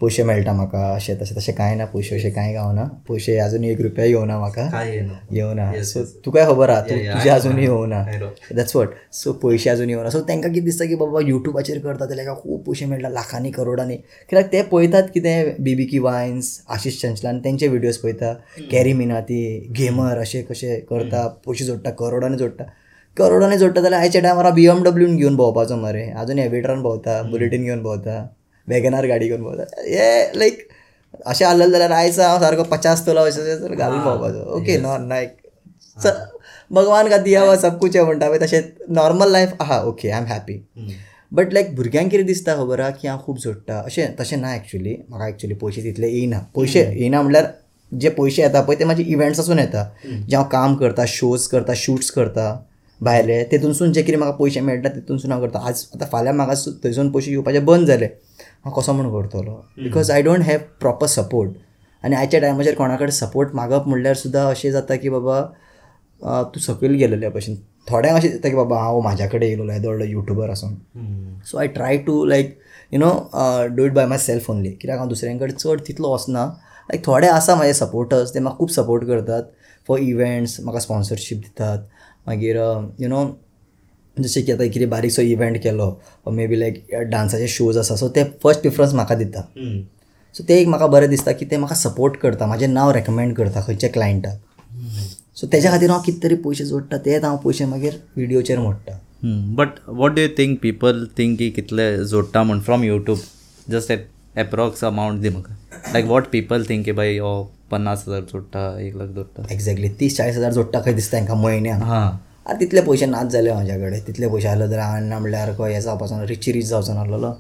पयशे 0.01 0.23
मेळटा 0.23 0.53
म्हाका 0.53 0.79
अशें 0.93 1.15
तशें 1.21 1.35
तशें 1.37 1.53
कांय 1.55 1.75
ना 1.75 1.85
पयशे 1.93 2.15
अशें 2.15 2.31
कांय 2.33 2.53
गावना. 2.53 2.83
पयशे 3.09 3.37
आजून 3.39 3.63
एक 3.63 3.81
रुपया 3.81 4.05
येवना 4.05 4.37
म्हाका 4.39 4.83
येवना? 5.31 5.71
सो 5.83 6.03
तुकाय 6.25 6.45
खबर 6.45 6.69
आहा 6.69 6.81
तूं 6.81 6.97
तुजें 7.13 7.29
आजून 7.31 7.59
येवना. 7.59 8.03
दॅट्स 8.55 8.75
वॉट 8.75 8.93
सो 9.13 9.33
पयशे 9.43 9.69
आजून 9.69 9.89
येवना. 9.89 10.09
सो 10.09 10.21
तांकां 10.29 10.51
कितें 10.51 10.65
दिसता 10.65 10.85
की 10.85 10.95
बाबा 10.95 11.19
युट्यूबाचेर 11.27 11.79
करता 11.79 12.05
ताका 12.05 12.35
खूब 12.41 12.61
पयशे 12.67 12.85
मेळटा 12.85 13.09
लाखांनी 13.09 13.51
करोडांनी. 13.51 13.95
कित्याक 13.95 14.51
ते 14.51 14.61
पळयतात 14.71 15.03
कितें 15.13 15.63
बीबी 15.63 15.85
की 15.85 15.99
वायन्स 15.99 16.59
आशिश 16.69 17.01
चंचलान 17.01 17.39
तेंचे 17.43 17.67
विडियोज 17.67 17.97
पळयता. 17.97 18.33
कॅरी 18.71 18.93
मिनाती 18.93 19.43
गेमर 19.77 20.19
अशे 20.19 20.41
कशे 20.49 20.79
करता 20.89 21.27
पयशे 21.45 21.65
जोडटा 21.65 21.89
करोडांनी 21.99 22.37
जोडटा. 22.37 22.63
करोडांनी 23.17 23.57
जोडटा 23.57 23.81
जाल्यार 23.81 24.01
आयच्या 24.01 24.21
टायमार 24.21 24.51
बी 24.53 24.65
एम 24.67 24.83
डब्ल्यून 24.83 25.15
घेवन 25.15 25.35
भोंवपाचो 25.35 25.75
मरे. 25.75 26.09
आजून 26.11 26.39
एविटरान 26.39 26.81
भोंवता 26.83 27.21
बुलेटीन 27.31 27.63
घेवन 27.63 27.83
भोंवता. 27.83 28.25
वॅगनार 28.67 29.05
गाडी 29.07 29.27
घेवन 29.27 29.41
भोंवता 29.43 29.81
हे 29.81 30.39
लायक 30.39 30.67
अशें 31.25 31.45
आहलें 31.45 31.69
जाल्यार 31.71 31.91
आयज 31.91 32.19
हांव 32.19 32.39
सारको 32.39 32.63
पचास 32.71 33.05
तोला 33.07 33.21
अशें 33.21 33.75
घालून 33.75 33.99
भोंवपाचो 34.03 34.51
ओके 34.57 34.77
नॉ 34.81 34.97
लायक 35.07 35.35
च 35.97 36.13
भगवान 36.71 37.07
का 37.09 37.17
दिया 37.17 37.43
वा 37.45 37.55
सब 37.57 37.77
कुछ 37.79 37.97
म्हणटा 37.97 38.29
पळय 38.29 38.39
तशें 38.41 38.61
नॉर्मल 38.95 39.31
लायफ 39.31 39.61
आहा 39.61 39.81
okay 39.87 40.09
I 40.09 40.19
am 40.19 40.25
happy 40.27 40.63
but 41.31 41.53
like 41.53 41.75
भुरग्यांक 41.75 42.09
कितें 42.11 42.25
दिसता 42.25 42.55
खबर 42.55 42.79
आहा 42.79 42.89
की 42.91 43.07
हांव 43.07 43.19
खूब 43.25 43.37
जोडटा. 43.43 43.79
अशें 43.79 44.15
तशें 44.19 44.37
ना 44.37 44.53
एक्चुली 44.55 44.95
म्हाका 45.09 45.27
एक्चुली 45.27 45.53
पयशे 45.61 45.81
तितले 45.83 46.07
येयना 46.09 46.39
पयशे 46.55 46.79
येयना 46.81 47.21
म्हणल्यार 47.21 47.45
जे 47.91 48.09
पयशे 48.17 48.41
येता 48.41 48.61
पळय 48.61 48.75
ते 48.79 48.83
म्हाजे 48.83 49.03
इव्हेंट्सासून 49.03 49.59
येता 49.59 49.83
जे 50.05 50.35
हांव 50.35 50.47
काम 50.51 50.75
करता 50.75 51.03
शोज 51.07 51.47
करता 51.47 51.73
शूट्स 51.75 52.11
करता 52.11 52.57
भायले 53.01 53.43
तेतूनसून 53.51 53.93
जे 53.93 54.01
कितें 54.03 54.17
म्हाका 54.19 54.35
पयशे 54.37 54.59
मेळटा 54.61 54.89
तितूनसून 54.89 55.31
हांव 55.31 55.45
करता. 55.45 55.59
आज 55.67 55.83
आतां 55.95 56.07
फाल्यां 56.11 56.35
म्हाका 56.35 56.53
थंयसून 56.83 57.11
पयशे 57.11 57.31
येवपाचे 57.31 57.59
बंद 57.59 57.87
जाले 57.87 58.07
हांव 58.65 58.73
कसो 58.73 58.93
म्हूण 58.93 59.11
करतलो? 59.11 59.51
Because 59.77 60.11
I 60.11 60.21
don't 60.21 60.43
have 60.43 60.59
proper 60.79 61.07
support 61.07 61.51
आनी 62.03 62.15
आयच्या 62.15 62.39
टायमाचेर 62.39 62.75
कोणा 62.75 62.95
कडेन 62.95 63.09
सपोर्ट 63.11 63.49
मागप 63.55 63.87
म्हणल्यार 63.87 64.15
सुद्दां 64.15 64.45
अशें 64.51 64.71
जाता 64.71 64.95
की 64.95 65.09
बाबा 65.09 65.41
तूं 66.53 66.61
सकयल 66.61 66.95
गेलेल्या 66.95 67.29
भशेन. 67.29 67.55
थोड्यांक 67.89 68.17
अशें 68.17 68.29
दिसता 68.29 68.49
की 68.49 68.55
बाबा 68.55 68.79
हांव 68.79 68.99
म्हाज्या 69.01 69.27
कडेन 69.29 69.49
येयलो 69.49 69.71
येदो 69.71 69.87
व्हडलो 69.87 70.05
युट्यूबर 70.05 70.49
आसून. 70.49 70.73
So 71.45 71.57
I 71.57 71.67
try 71.67 71.97
to 72.07 72.23
like 72.25 72.57
you 72.91 72.99
know 72.99 73.11
do 73.75 73.85
it 73.85 73.93
by 73.93 74.05
myself 74.17 74.49
only 74.51 74.71
कित्याक 74.71 74.97
हांव 74.99 75.09
दुसऱ्यां 75.09 75.37
कडेन 75.37 75.55
चड 75.55 75.81
तितलो 75.87 76.13
वचना 76.13 76.45
लायक 76.89 77.05
थोडे 77.05 77.27
आसा 77.27 77.55
म्हाजे 77.55 77.73
सपोर्टर्स 77.73 78.33
ते 78.33 78.39
म्हाका 78.39 78.57
खूब 78.57 78.69
सपोर्ट 78.69 79.03
करतात. 79.07 79.43
फॉर 79.87 79.99
इव्हेंट्स 79.99 80.59
म्हाका 80.61 80.79
स्पॉन्सरशीप 80.79 81.37
दितात. 81.39 81.79
मागीर 82.27 82.57
यू 82.99 83.07
नो 83.09 83.25
जशें 84.19 84.45
की 84.45 84.51
आतां 84.51 84.69
कितें 84.69 84.89
बारीकसो 84.89 85.21
इव्हेंट 85.21 85.61
केलो. 85.63 85.89
मे 86.31 86.47
बी 86.47 86.55
लायक 86.55 86.85
डान्साचे 87.09 87.47
शोज 87.49 87.77
आसा 87.77 87.95
सो 87.95 88.07
ते 88.09 88.23
फर्स्ट 88.43 88.61
प्रिफरन्स 88.61 88.93
म्हाका 88.93 89.15
दिता. 89.15 89.41
सो 90.35 90.43
ते 90.43 90.59
एक 90.61 90.67
म्हाका 90.67 90.87
बरें 90.87 91.09
दिसता 91.09 91.31
की 91.31 91.45
ते 91.45 91.57
म्हाका 91.57 91.75
सपोर्ट 91.75 92.17
करता. 92.21 92.47
म्हाजें 92.47 92.67
नांव 92.67 92.91
रेकमेंड 92.91 93.35
करता 93.35 93.61
खंयच्या 93.61 93.89
क्लायंटाक 93.89 94.41
सो 95.35 95.47
तेज्या 95.47 95.71
खातीर 95.71 95.89
हांव 95.89 96.01
कितें 96.01 96.19
तरी 96.23 96.35
पयशे 96.43 96.65
जोडटा 96.65 96.97
तेच 97.05 97.23
हांव 97.23 97.37
पयशे 97.43 97.65
मागीर 97.65 97.93
व्हिडिओचेर 98.15 98.59
मोडटा. 98.59 98.99
But 99.57 99.79
what 99.87 100.15
do 100.15 100.21
you 100.21 100.27
think 100.37 100.59
people 100.61 101.05
think 101.17 101.37
की 101.39 101.49
कितले 101.51 101.85
जोडटा 102.07 102.43
म्हण 102.43 102.59
from 102.61 102.83
YouTube 102.83 103.19
just 103.69 103.91
at 103.91 104.07
approx 104.37 104.83
amount 104.83 105.21
दी 105.21 105.29
म्हाका 105.29 105.91
लायक 105.93 106.05
वॉट 106.05 106.29
पीपल 106.31 106.65
थिंक 106.65 106.85
की 106.85 106.91
बाय 106.91 107.17
हो 107.17 107.31
पन्नास 107.71 108.03
हजार 108.07 108.21
जोडटा 108.31 108.63
एक 108.81 108.95
लाख 108.95 109.07
जोडटा. 109.15 109.43
एक्झॅक्टली 109.53 109.89
तीस 109.99 110.17
चाळीस 110.17 110.35
हजार 110.37 110.51
जोडटा 110.53 110.79
खंय 110.81 110.93
दिसता 110.93 111.17
तांकां 111.17 111.37
म्हयन्याक 111.37 111.81
हां. 111.83 112.07
तितले 112.53 112.81
पयशे 112.81 113.05
नाच 113.05 113.31
जाले 113.31 113.51
म्हाज्या 113.51 113.77
कडेन 113.77 113.99
तितले 114.07 114.27
पयशे 114.27 114.47
आहले 114.47 114.67
जाल्यार 114.67 114.87
हांवें 114.87 115.07
ना 115.09 115.19
म्हणल्यार 115.19 115.51
खंय 115.57 115.73
हें 115.73 115.79
जावपाचो 115.81 116.15
ना 116.17 116.25
रिची 116.29 116.51
रीच 116.53 116.67
जावचो 116.69 116.93
नासलो 116.93 117.33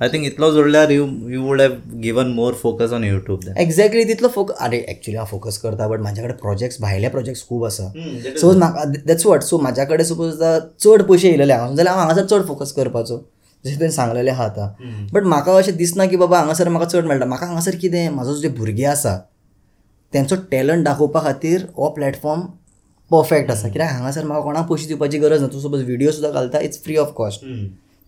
आय 0.00 0.08
थिंक 0.08 0.24
इतलो 0.26 0.50
जोडल्यार 0.52 0.90
you 0.90 1.06
you 1.30 1.42
would 1.44 1.60
have 1.60 1.72
given 2.02 2.32
more 2.34 2.54
focus 2.62 2.92
on 2.92 3.04
YouTube 3.04 3.40
exactly 3.58 4.04
तितलो 4.08 4.28
फोकस 4.34 4.54
अरे 4.64 4.78
एक्चुली 4.88 5.16
हांव 5.16 5.26
फोकस 5.30 5.58
करता 5.62 5.88
बट 5.88 6.00
म्हाज्या 6.00 6.24
कडेन 6.24 6.36
प्रोजेक्ट्स 6.42 6.80
भायले 6.80 7.08
प्रोजेक्ट्स 7.08 7.46
खूब 7.48 7.64
आसा 7.64 7.90
सो 8.40 8.52
म्हाका 8.58 8.84
दॅट्स 9.06 9.26
वॉट 9.26 9.42
सो 9.42 9.58
म्हाज्या 9.58 9.84
कडेन 9.84 10.06
सपोज 10.06 10.42
चड 10.84 11.02
पयशे 11.02 11.28
येयलेले 11.28 11.52
हांगा 11.52 11.74
जाल्यार 11.74 11.96
हांव 11.96 12.06
हांगासर 12.06 12.26
चड 12.26 12.46
फोकस 12.48 12.72
करपाचो. 12.72 13.18
जशें 13.64 13.78
तुवें 13.78 13.90
सांगलेलें 13.90 14.30
आहा 14.32 14.44
आतां. 14.44 14.68
बट 15.12 15.22
म्हाका 15.22 15.56
अशें 15.56 15.76
दिसना 15.76 16.04
की 16.06 16.16
बाबा 16.16 16.38
हांगासर 16.38 16.68
म्हाका 16.68 16.88
चड 16.88 17.06
मेळटा. 17.06 17.24
म्हाका 17.24 17.46
हांगासर 17.46 17.74
कितें? 17.80 18.08
म्हाजो 18.10 18.34
जे 18.34 18.48
भुरगे 18.48 18.84
आसा 18.84 19.16
तेंचो 20.12 20.36
टॅलंट 20.50 20.84
दाखोवपा 20.84 21.20
खातीर 21.20 21.66
हो 21.76 21.88
प्लॅटफॉर्म 21.94 22.40
परफेक्ट 23.10 23.50
आसा 23.50 23.68
कित्याक 23.68 23.92
हांगासर 23.92 24.24
म्हाका 24.24 24.42
कोणाक 24.44 24.66
पयशे 24.68 24.86
दिवपाची 24.88 25.18
गरज 25.18 25.40
ना 25.42 25.46
तूं 25.52 25.60
सपोज 25.60 25.84
व्हिडिओ 25.84 26.10
सुद्दां 26.10 26.32
घालता 26.32 26.60
इट्स 26.64 26.82
फ्री 26.84 26.96
ऑफ 26.96 27.12
कॉस्ट 27.16 27.44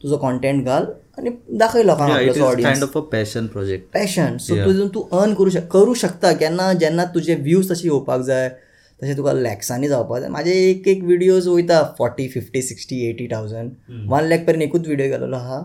तुजो 0.01 0.17
कॉन्टेंट 0.19 0.65
घाल 0.65 0.85
आनी 1.19 1.31
दाखय 1.59 1.83
लोकांक 1.83 2.43
audience 2.43 2.83
of 2.83 2.97
a 2.97 3.01
passion 3.13 3.47
project 3.47 3.93
passion 3.95 4.37
so 4.41 4.65
तुजून 4.65 4.89
तूं 4.95 5.03
अर्न 5.21 5.35
करू 5.35 5.51
शक 5.51 5.67
करू 5.73 5.95
शकता 6.03 6.33
केन्ना 6.43 6.73
जेन्ना 6.81 7.05
तुजे 7.15 7.35
व्ह्यूज 7.35 7.71
तशे 7.71 7.89
येवपाक 7.89 8.21
जाय 8.27 8.49
तशें 9.03 9.17
तुका 9.17 9.33
लॅक्सांनी 9.33 9.89
जावपाक 9.89 10.21
जाय. 10.21 10.29
म्हाजे 10.31 10.53
एक 10.69 10.87
एक 10.89 11.03
व्हिडियोज 11.05 11.47
वयता 11.49 11.83
forty 11.99 12.27
fifty 12.35 12.61
sixty 12.63 13.01
eighty 13.09 13.27
thousand 13.33 13.71
one 14.11 14.25
lakh 14.29 14.45
पर्यंत 14.47 14.63
एकूच 14.63 14.87
व्हिडिओ 14.87 15.07
गेलेलो 15.11 15.37
आहा 15.37 15.61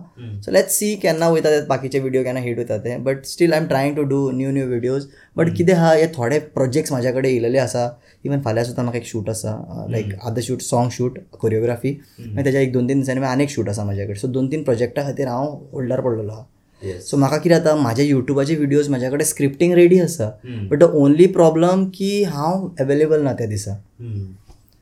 सो 0.46 0.52
लेट 0.52 0.70
सी 0.72 0.96
केन्ना 1.02 1.30
वयता 1.30 1.50
ते 1.50 1.62
बाकीचे 1.68 2.00
व्हिडिओ 2.00 2.24
केन्ना 2.24 2.42
हिट 2.42 2.58
वयता 2.58 2.78
ते. 2.78 2.96
But 2.98 3.26
still 3.26 3.54
I 3.54 3.60
am 3.60 3.68
trying 3.68 3.96
to 3.96 4.04
do 4.14 4.30
new 4.32 4.52
new 4.52 4.66
videos 4.68 5.08
but 5.38 5.56
कितें 5.58 5.74
आहा 5.74 5.94
हे 5.94 6.08
थोडे 6.16 6.40
प्रोजेक्ट्स 6.56 6.92
म्हाज्या 6.92 7.12
कडेन 7.12 7.32
येयलेले 7.32 7.58
आसा 7.60 7.88
इवन 8.28 8.42
फाल्यां 8.46 8.66
सुद्दां 8.66 8.86
म्हाका 8.86 9.00
एक 9.00 9.08
शूट 9.08 9.30
आसा 9.30 9.52
लायक 9.92 10.14
आदर 10.28 10.42
शूट 10.48 10.62
सॉंग 10.62 10.90
शूट 10.98 11.20
कोरियोग्राफी 11.40 11.92
मागीर 12.20 12.46
तेच्या 12.46 12.62
एक 12.62 12.72
दोन 12.74 12.88
तीन 12.90 13.00
दिसांनी 13.00 13.22
मागीर 13.22 13.32
आनी 13.32 13.44
एक 13.44 13.50
शूट 13.50 13.70
आसा 13.70 13.84
म्हाज्या 13.84 14.06
कडेन 14.06 14.20
सो 14.22 14.28
दोन 14.38 14.52
तीन 14.52 14.64
प्रोजेक्टा 14.64 15.04
खातीर 15.04 15.28
हांव 15.28 15.58
होल्डार 15.74 16.02
पडलेलो 16.02 16.32
आहा. 16.32 16.44
सो 16.82 17.18
म्हाका 17.18 17.38
कितें 17.38 17.56
जाता 17.56 17.76
म्हाज्या 17.76 18.06
युट्यूबाचे 18.06 18.56
व्हिडियोज 18.56 18.90
म्हाज्या 18.90 19.10
कडेन 19.12 19.26
स्क्रिप्टींग 19.28 19.74
रेडी 19.76 20.00
आसा 20.00 20.30
बट 20.46 20.78
द 20.80 20.90
ओनली 21.04 21.28
प्रॉब्लम 21.38 21.86
की 21.94 22.24
हांव 22.24 22.68
अवेलेबल 22.80 23.22
ना 23.24 23.34
त्या 23.34 23.48
दिसा. 23.48 23.76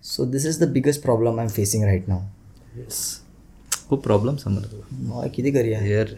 So 0.03 0.25
this 0.31 0.45
is 0.45 0.59
the 0.63 0.71
biggest 0.71 1.01
problem 1.01 1.39
I 1.39 1.45
am 1.45 1.51
facing 1.51 1.83
right 1.83 2.09
now 2.09 2.21
खूप 3.89 4.03
प्रॉब्लम 4.03 4.35
हय 5.13 5.29
कितें 5.35 5.53
करया 5.53 5.79
हियर 5.79 6.17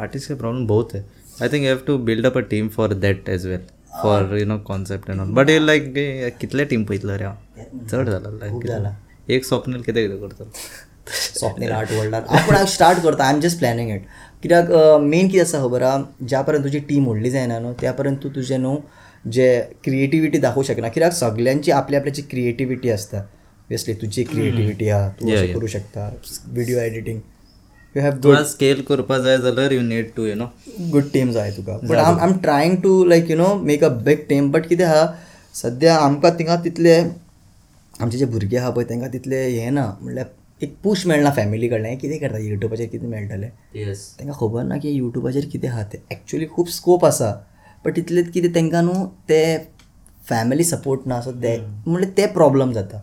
आर्टिस्ट 0.00 0.28
का 0.28 0.34
प्रॉब्लम 0.36 0.66
बहुत 0.66 0.94
है 0.94 1.04
I 1.42 1.48
think 1.48 1.62
you 1.62 1.68
have 1.68 1.80
to 1.86 1.98
build 2.10 2.26
up 2.26 2.36
a 2.36 2.40
team 2.50 2.68
for 2.76 2.94
that 2.96 3.28
as 3.28 3.46
well 3.46 3.60
for 4.02 4.36
you 4.38 4.46
know 4.46 4.58
concept 4.66 5.10
and 5.10 5.20
all 5.20 5.30
but 5.34 5.50
हे 5.50 5.58
like 5.66 5.92
कितले 6.40 6.64
team 6.64 6.84
पळयतलो 6.84 7.16
रे 7.18 7.24
हांव 7.24 7.86
चड 7.86 8.08
जाला 8.10 8.30
लायक 8.30 8.66
जाला. 8.66 8.94
एक 9.28 9.44
स्वप्नील 9.44 9.80
कितें 9.82 10.02
कितें 10.02 10.20
करतलो 10.20 10.50
स्वप्नील 11.38 11.72
आर्ट 11.72 11.92
वर्ल्डार 11.92 12.22
पूण 12.22 12.54
हांव 12.54 12.66
स्टार्ट 12.66 12.98
करता. 13.02 13.24
I 13.24 13.34
am 13.34 13.40
just 13.40 13.58
planning 13.58 13.90
it 13.90 14.02
कित्याक 14.42 14.70
मेन 15.02 15.28
कितें 15.28 15.42
आसा 15.42 15.58
खबर 15.62 15.82
आहा 15.82 16.02
ज्या 16.28 16.40
पर्यंत 16.42 16.64
तुजी 16.64 16.78
टीम 16.88 17.06
व्हडली 17.08 17.30
जायना 17.30 17.58
न्हू 17.58 17.72
त्या 17.80 17.92
पर्यंत 17.92 18.18
तूं 18.22 18.30
तुजें 18.34 18.58
न्हू 18.58 18.76
जे 19.32 19.48
क्रिएटिविटी 19.84 20.38
दाखोवं 20.38 20.66
शकना 20.66 20.88
कित्याक 20.88 21.12
सगल्यांची 21.12 21.70
आपली 21.70 21.96
आपल्याची 21.96 22.22
क्रिएटिविटी 22.30 22.90
आसता 22.90 23.18
ऑब्वियसली 23.18 23.94
तुजी 24.02 24.24
क्रिएटिविटी 24.24 24.88
आहा 24.88 25.08
तूं 25.20 25.32
अशें 25.32 25.54
करूं 25.54 25.68
शकता. 25.68 26.08
व्हिडिओ 26.46 26.78
एडिटींग 26.78 27.20
यू 27.98 28.04
हॅव 28.04 28.16
तुका 28.24 28.42
स्केल 28.46 28.82
करपा 28.88 29.18
जाय 29.18 29.38
जाल्यार 29.38 29.72
you 29.72 29.80
need 29.82 30.10
to 30.16 30.26
you 30.26 30.34
know 30.34 30.46
good 30.90 31.10
team 31.12 31.30
जाय 31.32 31.50
तुका. 31.56 31.78
But 31.82 31.96
I 31.96 32.24
am 32.24 32.38
trying 32.40 32.76
to 32.82 33.04
like 33.04 33.30
you 33.30 33.36
know 33.36 33.54
make 33.62 33.84
a 33.84 33.88
big 34.04 34.26
team 34.28 34.50
but 34.52 34.66
कितें 34.68 34.84
आहा 34.84 35.06
सद्या 35.54 35.96
आमकां 35.98 36.30
थिंगा 36.38 36.56
तितले 36.64 36.98
आमचे 38.00 38.18
जे 38.18 38.24
भुरगे 38.32 38.56
आहा 38.56 38.70
पळय 38.70 38.84
तांकां 38.90 39.08
तितले 39.12 39.46
हें 39.50 39.70
ना 39.70 39.86
म्हणल्यार 40.00 40.26
एक 40.62 40.74
पूश 40.82 41.06
मेळना 41.06 41.30
फॅमिली 41.30 41.68
कडल्यान. 41.68 41.96
कितें 41.96 42.18
करता? 42.18 42.38
युट्यूबाचेर 42.38 42.86
कितें 42.88 43.06
मेळटलें? 43.08 43.48
येस 43.74 44.06
तांकां 44.18 44.34
खबर 44.38 44.62
ना 44.64 44.76
की 44.78 44.90
युट्यूबाचेर 44.90 45.44
कितें 45.52 45.68
आहा 45.68 45.82
तें. 45.92 45.98
एक्चुली 46.12 46.46
खूब 46.54 46.68
स्कोप 46.68 47.04
आसा. 47.04 47.32
बट 47.84 47.96
तितलें 47.96 48.22
कितें 48.30 48.54
तांकां 48.54 48.84
न्हू 48.84 49.06
ते 49.28 49.42
फॅमिली 50.28 50.64
सपोर्ट 50.64 51.06
ना 51.06 51.20
सो 51.20 51.32
ते 51.42 51.56
म्हणल्यार 51.86 52.10
ते 52.16 52.26
प्रॉब्लम 52.32 52.72
जाता. 52.72 52.98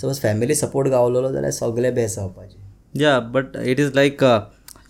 सपोज 0.00 0.20
फॅमिली 0.20 0.54
सपोर्ट 0.54 0.88
गावलेलो 0.88 1.32
जाल्यार 1.32 1.52
सगळे 1.52 1.90
बेस्ट 1.90 2.16
जावपाचे 2.16 2.59
या 2.94 3.18
but 3.34 3.56
it 3.56 3.80
is 3.80 3.94
like 3.96 4.24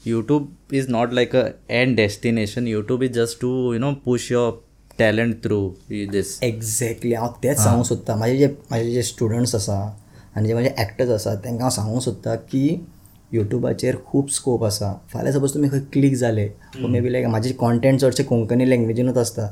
YouTube 0.07 0.75
is 0.75 0.89
not 0.91 1.13
like 1.13 1.37
a 1.37 1.47
end 1.71 1.97
destination 1.97 2.69
YouTube 2.69 3.03
is 3.03 3.13
just 3.15 3.41
to 3.41 3.51
you 3.73 3.79
know 3.81 3.93
push 4.05 4.31
your 4.33 4.53
talent 4.99 5.43
through 5.45 5.59
this 6.13 6.39
exactly 6.43 7.13
हांव 7.15 7.33
तेच 7.43 7.59
सांगूंक 7.59 7.87
सोदतां 7.87 8.17
म्हाजे 8.19 8.37
जे 8.39 8.47
म्हाजे 8.47 8.91
जे 8.93 9.03
स्टुडंट्स 9.03 9.55
आसा 9.55 9.77
आनी 10.37 10.49
जे 10.49 10.55
म्हाजे 10.55 10.75
एक्टर्स 10.83 11.11
आसा 11.11 11.35
तांकां 11.35 11.61
हांव 11.61 11.71
सांगूंक 11.71 12.03
सोदतां 12.03 12.37
की 12.51 12.79
युट्यूबाचेर 13.33 13.97
खूब 14.07 14.29
स्कोप 14.37 14.65
आसा 14.65 14.93
फाल्यां 15.13 15.35
सपोज 15.35 15.55
तुमी 15.55 15.69
खंय 15.69 15.81
क्लिक 15.93 16.15
जाले 16.17 16.49
मे 16.89 17.01
बी 17.01 17.13
लायक 17.13 17.27
म्हाजे 17.27 17.53
कॉन्टेंट 17.59 18.01
चडशे 18.01 18.23
कोंकणी 18.23 18.71
लँग्वेजीनूच 18.71 19.19
आसता 19.19 19.47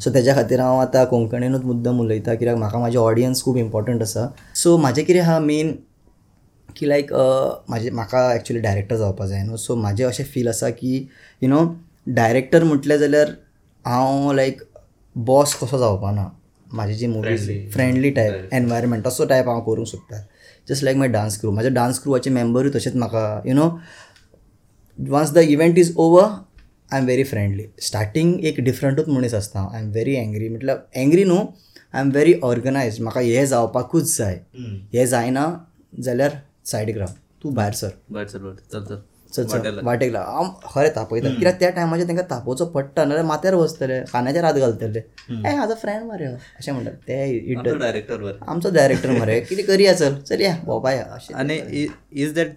सो 0.00 0.10
तेज्या 0.14 0.34
खातीर 0.34 0.60
हांव 0.60 0.80
आतां 0.80 1.04
कोंकणीनूच 1.14 1.64
मुद्दम 1.64 2.00
उलयता 2.00 2.34
कित्याक 2.34 2.56
म्हाका 2.58 2.78
म्हाजे 2.78 2.98
ऑडियन्स 2.98 3.42
खूब 3.44 3.56
इम्पॉर्टंट 3.56 4.02
आसा 4.02 4.26
सो 4.62 4.76
म्हाजें 4.76 5.04
कितें 5.04 5.20
आहा 5.20 5.38
मेन 5.40 5.74
की 6.76 6.86
लायक 6.86 7.12
म्हाजे 7.70 7.90
म्हाका 7.90 8.34
एक्चुली 8.34 8.60
डायरेक्टर 8.60 8.96
जावपा 8.96 9.26
जाय 9.26 9.42
न्हू? 9.42 9.56
सो 9.56 9.76
म्हाजें 9.76 10.04
अशें 10.04 10.24
फील 10.24 10.48
आसा 10.48 10.70
की 10.70 10.96
यू 11.42 11.48
नो 11.48 11.64
डायरेक्टर 12.06 12.64
म्हटलें 12.64 12.98
जाल्यार 12.98 13.34
हांव 13.84 14.32
लायक 14.32 14.62
बॉस 15.16 15.54
कसो 15.62 15.78
जावपा 15.78 16.10
ना? 16.10 16.30
म्हाजी 16.74 16.94
जी 16.94 17.06
मुवीज 17.06 17.48
फ्रेंडली 17.72 18.10
टायप 18.10 18.48
एनवायरमेंट 18.54 19.06
असो 19.06 19.24
टायप 19.26 19.48
हांव 19.48 19.60
करूंक 19.66 19.88
सोदता 19.88 20.24
just 20.68 20.84
like 20.84 20.96
my 20.96 21.08
dance 21.08 21.38
crew 21.40 21.50
म्हाज्या 21.50 21.72
डान्स 21.74 21.98
क्रूवाचे 22.02 22.30
मेंबरूय 22.30 22.70
तशेंच 22.74 22.94
म्हाका 22.96 23.42
you 23.46 23.54
know 23.54 23.68
once 24.98 25.32
the 25.34 25.38
event 25.48 25.78
is 25.78 25.92
over 25.96 26.24
I 26.24 26.98
am 26.98 27.04
very 27.04 27.24
friendly 27.24 27.66
starting 27.82 28.44
एक 28.44 28.60
डिफरंटूच 28.64 29.08
मनीस 29.08 29.34
आसता 29.34 29.60
आय 29.72 29.80
एम 29.80 29.90
व्हेरी 29.92 30.14
एंग्री 30.14 30.48
म्हटल्यार 30.48 30.78
एंग्री 30.94 31.24
न्हू? 31.24 31.38
आय 31.94 32.00
एम 32.00 32.10
व्हेरी 32.12 32.34
ऑर्गनायज 32.42 33.00
म्हाका 33.00 33.20
हें 33.20 33.46
जावपाकूच 33.46 34.16
जाय. 34.16 34.40
हें 34.94 35.06
जायना 35.06 35.46
जाल्यार 36.04 36.36
सायडीक 36.70 36.96
राव 36.98 37.08
तूं 37.42 37.54
भायर 37.54 37.72
सर. 37.72 37.90
बट 38.12 38.28
सर 38.28 38.38
बट 38.38 38.60
चल 38.72 38.84
चल. 38.84 39.00
चल 39.32 39.44
चल. 39.44 39.80
वाटेक 39.84 40.12
लाव 40.12 40.24
हांव 40.32 40.50
खरें 40.64 40.90
तापयता 40.96 41.28
कित्याक 41.34 41.58
त्या 41.60 41.70
टायमाचेर 41.76 42.06
तांकां 42.08 42.24
तापोवचो 42.30 42.64
पडटा 42.74 43.04
नाल्यार 43.04 43.24
माथ्यार 43.26 43.54
बसतले 43.56 44.00
खाण्याचेर 44.12 44.44
हात 44.44 44.54
घालतले. 44.54 44.98
ए 44.98 45.54
म्हाजो 45.54 45.74
फ्रेंड 45.80 46.04
मरे 46.10 46.26
हो. 46.26 46.34
अशें 46.58 46.72
म्हणटात 46.72 46.92
ते 47.08 47.72
डायरेक्टर 47.78 48.30
आमचो 48.48 48.70
डायरेक्टर 48.74 49.10
मरे 49.18 49.40
कितें 49.48 49.64
करया 49.66 49.94
चल. 49.94 50.20
चल 50.20 50.40
या. 50.40 50.56
भोंवपा 50.64 50.92
या. 50.92 51.02
अशें 51.14 51.34
आणि 51.38 51.86
is 52.12 52.34
that 52.34 52.52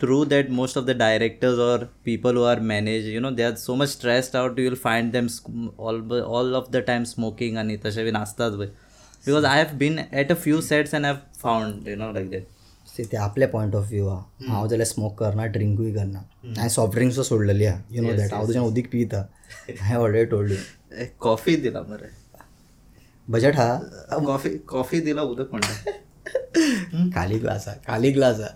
through 0.00 0.24
that 0.24 0.48
most 0.50 0.78
of 0.78 0.84
the 0.84 0.96
directors 0.98 1.58
or 1.58 1.84
people 2.04 2.36
who 2.36 2.42
are 2.52 2.60
manage 2.72 3.06
you 3.08 3.20
know 3.20 3.30
they 3.30 3.42
are 3.42 3.54
so 3.56 3.74
much 3.74 3.88
stressed 3.88 4.36
out 4.36 4.58
you 4.58 4.64
will 4.64 4.78
find 4.82 5.12
them 5.12 5.26
all 5.78 6.54
of 6.54 6.70
the 6.72 6.82
time 6.86 7.04
smoking 7.12 7.56
आणि 7.58 7.76
तशें 7.84 8.04
बीन 8.04 8.16
आसतात 8.16 8.56
पळय 8.58 8.66
because 9.26 9.44
I 9.44 9.62
have 9.62 9.76
been 9.78 9.98
at 10.12 10.32
a 10.32 10.34
few 10.42 10.60
sets 10.60 10.94
and 10.94 11.06
have 11.06 11.16
found 11.42 11.88
you 11.88 11.96
know 11.96 12.12
See, 12.96 13.04
ते 13.10 13.16
आपले 13.16 13.46
point 13.52 13.74
of 13.74 13.88
view 13.90 14.08
हा. 14.08 14.16
हांव 14.48 14.66
जाल्यार 14.68 14.86
स्मोक 14.86 15.18
करना 15.18 15.44
ड्रिंकूय 15.54 15.92
करना 15.94 16.18
हांवें 16.44 16.68
सॉफ्ट 16.74 16.94
ड्रिंक्स 16.94 17.18
सोडलेली 17.28 17.64
आहा 17.66 17.80
यू 17.92 18.02
नो 18.02 18.12
दॅट 18.16 18.32
हांव 18.34 18.46
तुज्यान 18.46 18.64
उदीक 18.64 18.90
पिता 18.92 19.24
हांवें 19.80 20.04
ऑलरेडी 20.04 20.30
टोल्ड 20.30 20.50
यू 20.52 21.04
कॉफी 21.20 21.56
दिला 21.64 21.80
मरे 21.88 22.08
बजेट 23.28 23.56
हा. 23.56 23.76
कॉफी 24.26 24.56
कॉफी 24.68 25.00
दिला 25.00 25.22
उदक 25.22 25.50
म्हणटा 25.54 27.10
खाली 27.14 27.38
ग्लास 27.38 27.66
हा. 27.68 27.74
खाली 27.86 28.10
ग्लास 28.12 28.40
हा. 28.40 28.48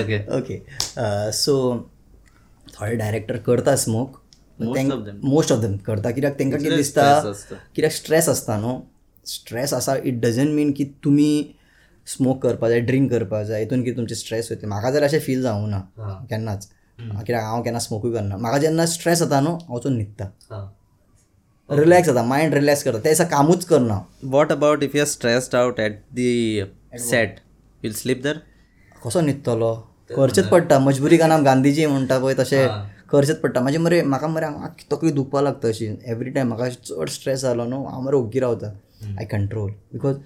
ओके 0.00 0.18
ओके 0.38 0.58
सो 1.32 1.54
थोडे 2.80 2.94
डायरेक्टर 2.96 3.36
करता 3.46 3.76
स्मोक. 3.76 4.16
मोस्ट 4.60 5.52
ऑफ 5.52 5.58
देम 5.60 5.76
करता. 5.86 6.10
कित्याक 6.10 6.38
तांकां 6.38 6.58
कितें 6.60 6.70
stress 6.70 7.24
दिसता. 7.26 7.56
कित्याक 7.74 7.92
स्ट्रेस 7.92 8.28
आसता 8.28 8.58
न्हू 8.60 8.78
स्ट्रेस 9.26 9.72
आसा 9.74 9.94
इट 10.04 10.20
डजंट 10.20 10.54
मीन 10.54 10.72
की 10.72 10.84
तुमी 11.04 11.30
स्मोक 12.06 12.42
करपा 12.42 12.68
जाय 12.68 12.80
ड्रिंक 12.80 13.10
करपा 13.10 13.42
जाय 13.44 13.60
हितून 13.60 13.82
कितें 13.84 13.96
तुमचें 13.96 14.14
स्ट्रेस 14.16 14.50
वयता 14.50 14.68
म्हाका 14.68 14.90
जर 14.90 15.02
अशें 15.04 15.18
फील 15.20 15.42
जावूं 15.42 15.68
ना 15.68 15.80
केन्नाच 16.30 16.66
कित्याक 16.98 17.42
हांव 17.42 17.62
केन्ना 17.62 17.78
स्मोकूय 17.80 18.12
करना 18.12 18.36
म्हाका 18.36 18.58
जेन्ना 18.58 18.86
स्ट्रेस 18.86 19.18
जाता 19.18 19.40
न्हू 19.40 19.52
हांव 19.54 19.76
वचून 19.76 19.96
न्हिदता 19.96 20.68
रिलॅक्स 21.70 22.06
जाता 22.06 22.22
मायंड 22.22 22.54
रिलॅक्स 22.54 22.82
करता. 22.84 22.98
ते 22.98 23.08
दिसा 23.08 23.24
कामूच 23.24 23.64
करना 23.64 23.98
what 24.30 24.52
about 24.52 24.82
if 24.82 24.94
you 24.94 25.00
are 25.02 25.06
stressed 25.08 25.54
out 25.56 25.80
at 25.80 26.00
the 26.14 26.62
set 27.00 27.38
will 27.82 27.92
sleep 27.94 28.22
दर 28.24 28.38
कसो 29.04 29.20
न्हिदतलो 29.20 29.74
करचेच 30.10 30.48
पडटा 30.48 30.78
मजबुरी 30.78 31.16
कारणान 31.18 31.44
गांधीजी 31.44 31.86
म्हणटा 31.86 32.18
पळय 32.18 32.34
तशें 32.38 32.66
करचेच 33.10 33.40
पडटा 33.40 33.60
म्हाजे 33.60 33.78
मरे 33.78 34.02
म्हाका 34.02 34.26
मरे 34.28 34.46
आख्खी 34.46 34.86
तकली 34.92 35.10
दुखपा 35.12 35.40
लागता 35.40 35.68
अशी. 35.68 35.86
एवरी 36.04 36.30
टायम 36.30 36.48
म्हाका 36.48 36.68
चड 36.68 37.08
स्ट्रेस 37.08 37.40
जालो 37.40 37.64
न्हू 37.64 37.84
हांव 37.86 38.02
मरे 38.02 38.16
ओग्गी 38.16 38.40
रावता. 38.40 38.72
I 39.18 39.24
control 39.30 39.70
because 39.92 40.16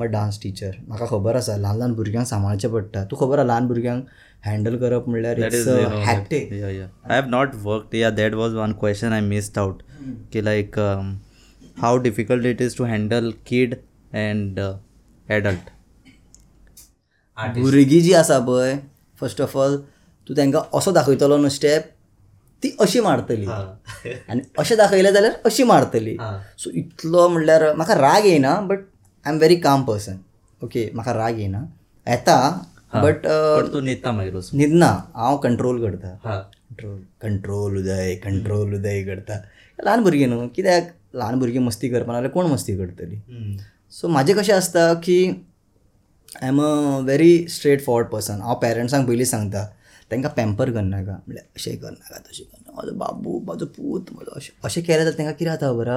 I 0.00 0.08
dance 0.08 0.40
teacher. 0.42 0.70
म्हाका 0.88 1.06
खबर 1.06 1.36
आसा 1.36 1.56
ल्हान 1.56 1.76
ल्हान 1.76 1.94
भुरग्यांक 1.94 2.26
सांबाळचें 2.26 2.68
पडटा. 2.72 3.04
तू 3.04 3.16
खबर 3.20 3.38
आहा 3.38 3.46
ल्हान 3.46 3.66
भुरग्यांक 3.66 4.04
हँडल 4.46 4.76
करप 4.78 5.08
म्हणल्यार 5.08 5.38
not 7.30 7.54
worked. 7.64 7.94
Yeah 7.94 8.10
that 8.10 8.34
was 8.34 8.54
one 8.54 8.74
question 8.74 9.12
i 9.12 9.20
missed 9.20 9.58
out. 9.62 9.82
Ki 10.32 10.42
like 10.42 10.78
um, 10.78 11.20
how 11.82 11.92
difficult 11.98 12.44
it 12.44 12.60
is 12.60 12.74
to 12.74 12.84
handle 12.84 13.32
kid 13.50 13.76
and 14.12 14.58
uh, 14.58 14.74
adult? 15.28 15.70
भुरगीं 17.54 18.00
जी 18.02 18.12
आसा 18.14 18.38
पळय 18.38 18.78
फर्स्ट 19.20 19.42
ऑफ 19.42 19.56
ऑल 19.56 19.76
तूं 20.28 20.36
तांकां 20.36 20.78
असो 20.78 20.92
दाखयतलो 20.92 21.36
न्हू 21.36 21.48
स्टेप 21.48 21.82
ती 22.62 22.76
अशी 22.80 23.00
मारतली. 23.00 23.46
आनी 24.30 24.40
अशें 24.58 24.76
दाखयलें 24.78 25.12
जाल्यार 25.12 25.32
अशी 25.44 25.64
मारतली. 25.64 26.16
सो 26.58 26.70
इतलो 26.70 27.28
म्हणल्यार 27.28 27.74
म्हाका 27.74 27.94
राग 27.94 28.26
येयना 28.26 28.60
but 28.60 28.78
I 29.26 29.32
am 29.32 29.38
very 29.38 29.56
calm 29.64 29.84
person 29.84 30.18
okay 30.64 30.90
म्हाका 30.94 31.12
राग 31.12 31.38
येयना 31.38 31.58
येता 32.06 32.36
बट 33.02 33.26
तू 33.72 33.80
न्हिदता 33.80 34.12
मागीर 34.12 34.34
न्हिदना 34.54 34.86
हांव 35.16 35.36
कंट्रोल 35.44 35.80
करता 35.82 36.08
हा 36.24 36.38
कंट्रोल 36.38 36.98
कंट्रोल 37.22 37.76
उदय 37.78 38.14
कंट्रोल 38.24 38.74
उदय 38.74 39.02
करता 39.04 39.36
ल्हान 39.84 40.02
भुरगीं 40.04 40.26
न्हू 40.28 40.48
कित्याक 40.56 40.88
ल्हान 41.14 41.38
भुरगीं 41.38 41.60
मस्ती 41.66 41.88
करपा 41.90 42.12
नाल्यार 42.12 42.32
कोण 42.32 42.46
मस्ती 42.52 42.76
करतली 42.78 43.20
सो 43.98 44.08
म्हाजें 44.08 44.34
कशें 44.36 44.52
आसता 44.54 44.92
की 45.06 45.18
I 46.42 46.48
am 46.48 46.60
a 46.62 46.98
very 47.06 47.32
straightforward 47.84 48.08
person 48.12 48.40
हांव 48.42 48.54
पेरंट्सांक 48.62 49.06
पयलीं 49.08 49.24
सांगता 49.34 49.64
तांकां 50.10 50.30
पॅम्पर 50.36 50.70
करनाका 50.72 51.12
म्हणल्यार 51.12 51.46
अशें 51.56 51.76
करनाका 51.76 52.18
तशें 52.28 52.44
करना 52.44 52.72
म्हाजो 52.72 52.94
बाबू 52.98 53.38
म्हाजो 53.46 53.66
पूत 53.78 54.12
म्हाजो 54.12 54.36
अशें 54.36 54.52
अशें 54.64 54.82
केलें 54.84 55.04
जाल्यार 55.04 55.18
तांकां 55.18 55.34
कितें 55.34 55.50
जाता 55.50 55.72
खबर 55.72 55.90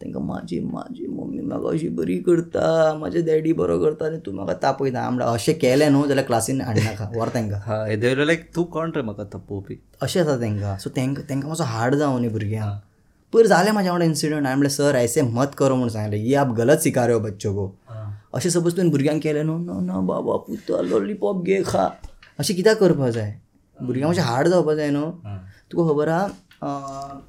तांकां 0.00 0.22
म्हाजी 0.22 0.58
म्हाजी 0.60 1.06
मम्मी 1.06 1.42
म्हाका 1.42 1.68
अशी 1.70 1.88
बरी 1.98 2.16
करता 2.26 2.62
म्हाजे 2.98 3.22
डॅडी 3.22 3.52
बरो 3.60 3.78
करता 3.80 4.06
आनी 4.06 4.18
तूं 4.26 4.32
म्हाका 4.34 4.54
तापयता. 4.62 5.08
म्हणल्यार 5.10 5.34
अशें 5.34 5.54
केलें 5.58 5.88
न्हू 5.90 6.06
जाल्यार 6.06 6.26
क्लासीन 6.26 6.60
हाडनाका 6.60 7.08
व्हर 7.14 7.28
तांकां. 7.34 7.60
हा 7.66 8.24
लायक 8.24 8.48
तू 8.54 8.64
कोण 8.74 8.90
रे 8.96 9.02
म्हाका 9.02 9.24
तपोवपी? 9.34 9.78
अशें 10.02 10.22
जाता 10.22 10.40
तांकां. 10.40 10.76
सो 10.78 10.90
तांकां 10.96 11.24
तांकां 11.28 11.48
मातसो 11.48 11.64
हार्ड 11.64 11.94
जावं 11.94 12.18
न्ही 12.20 12.30
भुरग्यांक. 12.30 12.80
पयर 13.32 13.46
जालें 13.46 13.70
म्हाज्या 13.72 13.92
वांगडा 13.92 14.06
इन्सिडंट 14.06 14.46
हांवें 14.46 14.56
म्हणलें 14.56 14.74
सर 14.74 14.96
ऐसे 14.96 15.22
मत 15.22 15.54
करो 15.58 15.74
म्हणून 15.74 15.88
सांगलें 15.90 16.18
ये 16.18 16.34
आप 16.36 16.52
गलत 16.56 16.78
सिखा 16.82 17.06
रहे 17.06 17.14
हो. 17.14 17.20
बच्चो 17.20 17.54
को 17.54 17.66
अशें 18.34 18.50
सपोज 18.50 18.76
तुवें 18.76 18.90
भुरग्यांक 18.90 19.22
केलें 19.22 19.42
न्हू 19.44 19.58
न 19.58 19.78
न 19.90 20.06
बाबा 20.06 20.36
पुता 20.46 20.80
लॉलीपॉप 20.82 21.44
घे 21.44 21.62
खा. 21.66 21.84
अशें 22.38 22.56
कित्याक 22.56 22.78
करपा 22.78 23.10
जाय? 23.10 23.34
भुरग्यांक 23.78 24.08
मातशें 24.08 24.22
हार्ड 24.22 24.48
जावपा 24.48 24.74
जाय 24.74 24.90
न्हू? 24.90 25.10
तुका 25.70 25.92
खबर 25.92 26.08
आहा 26.08 26.26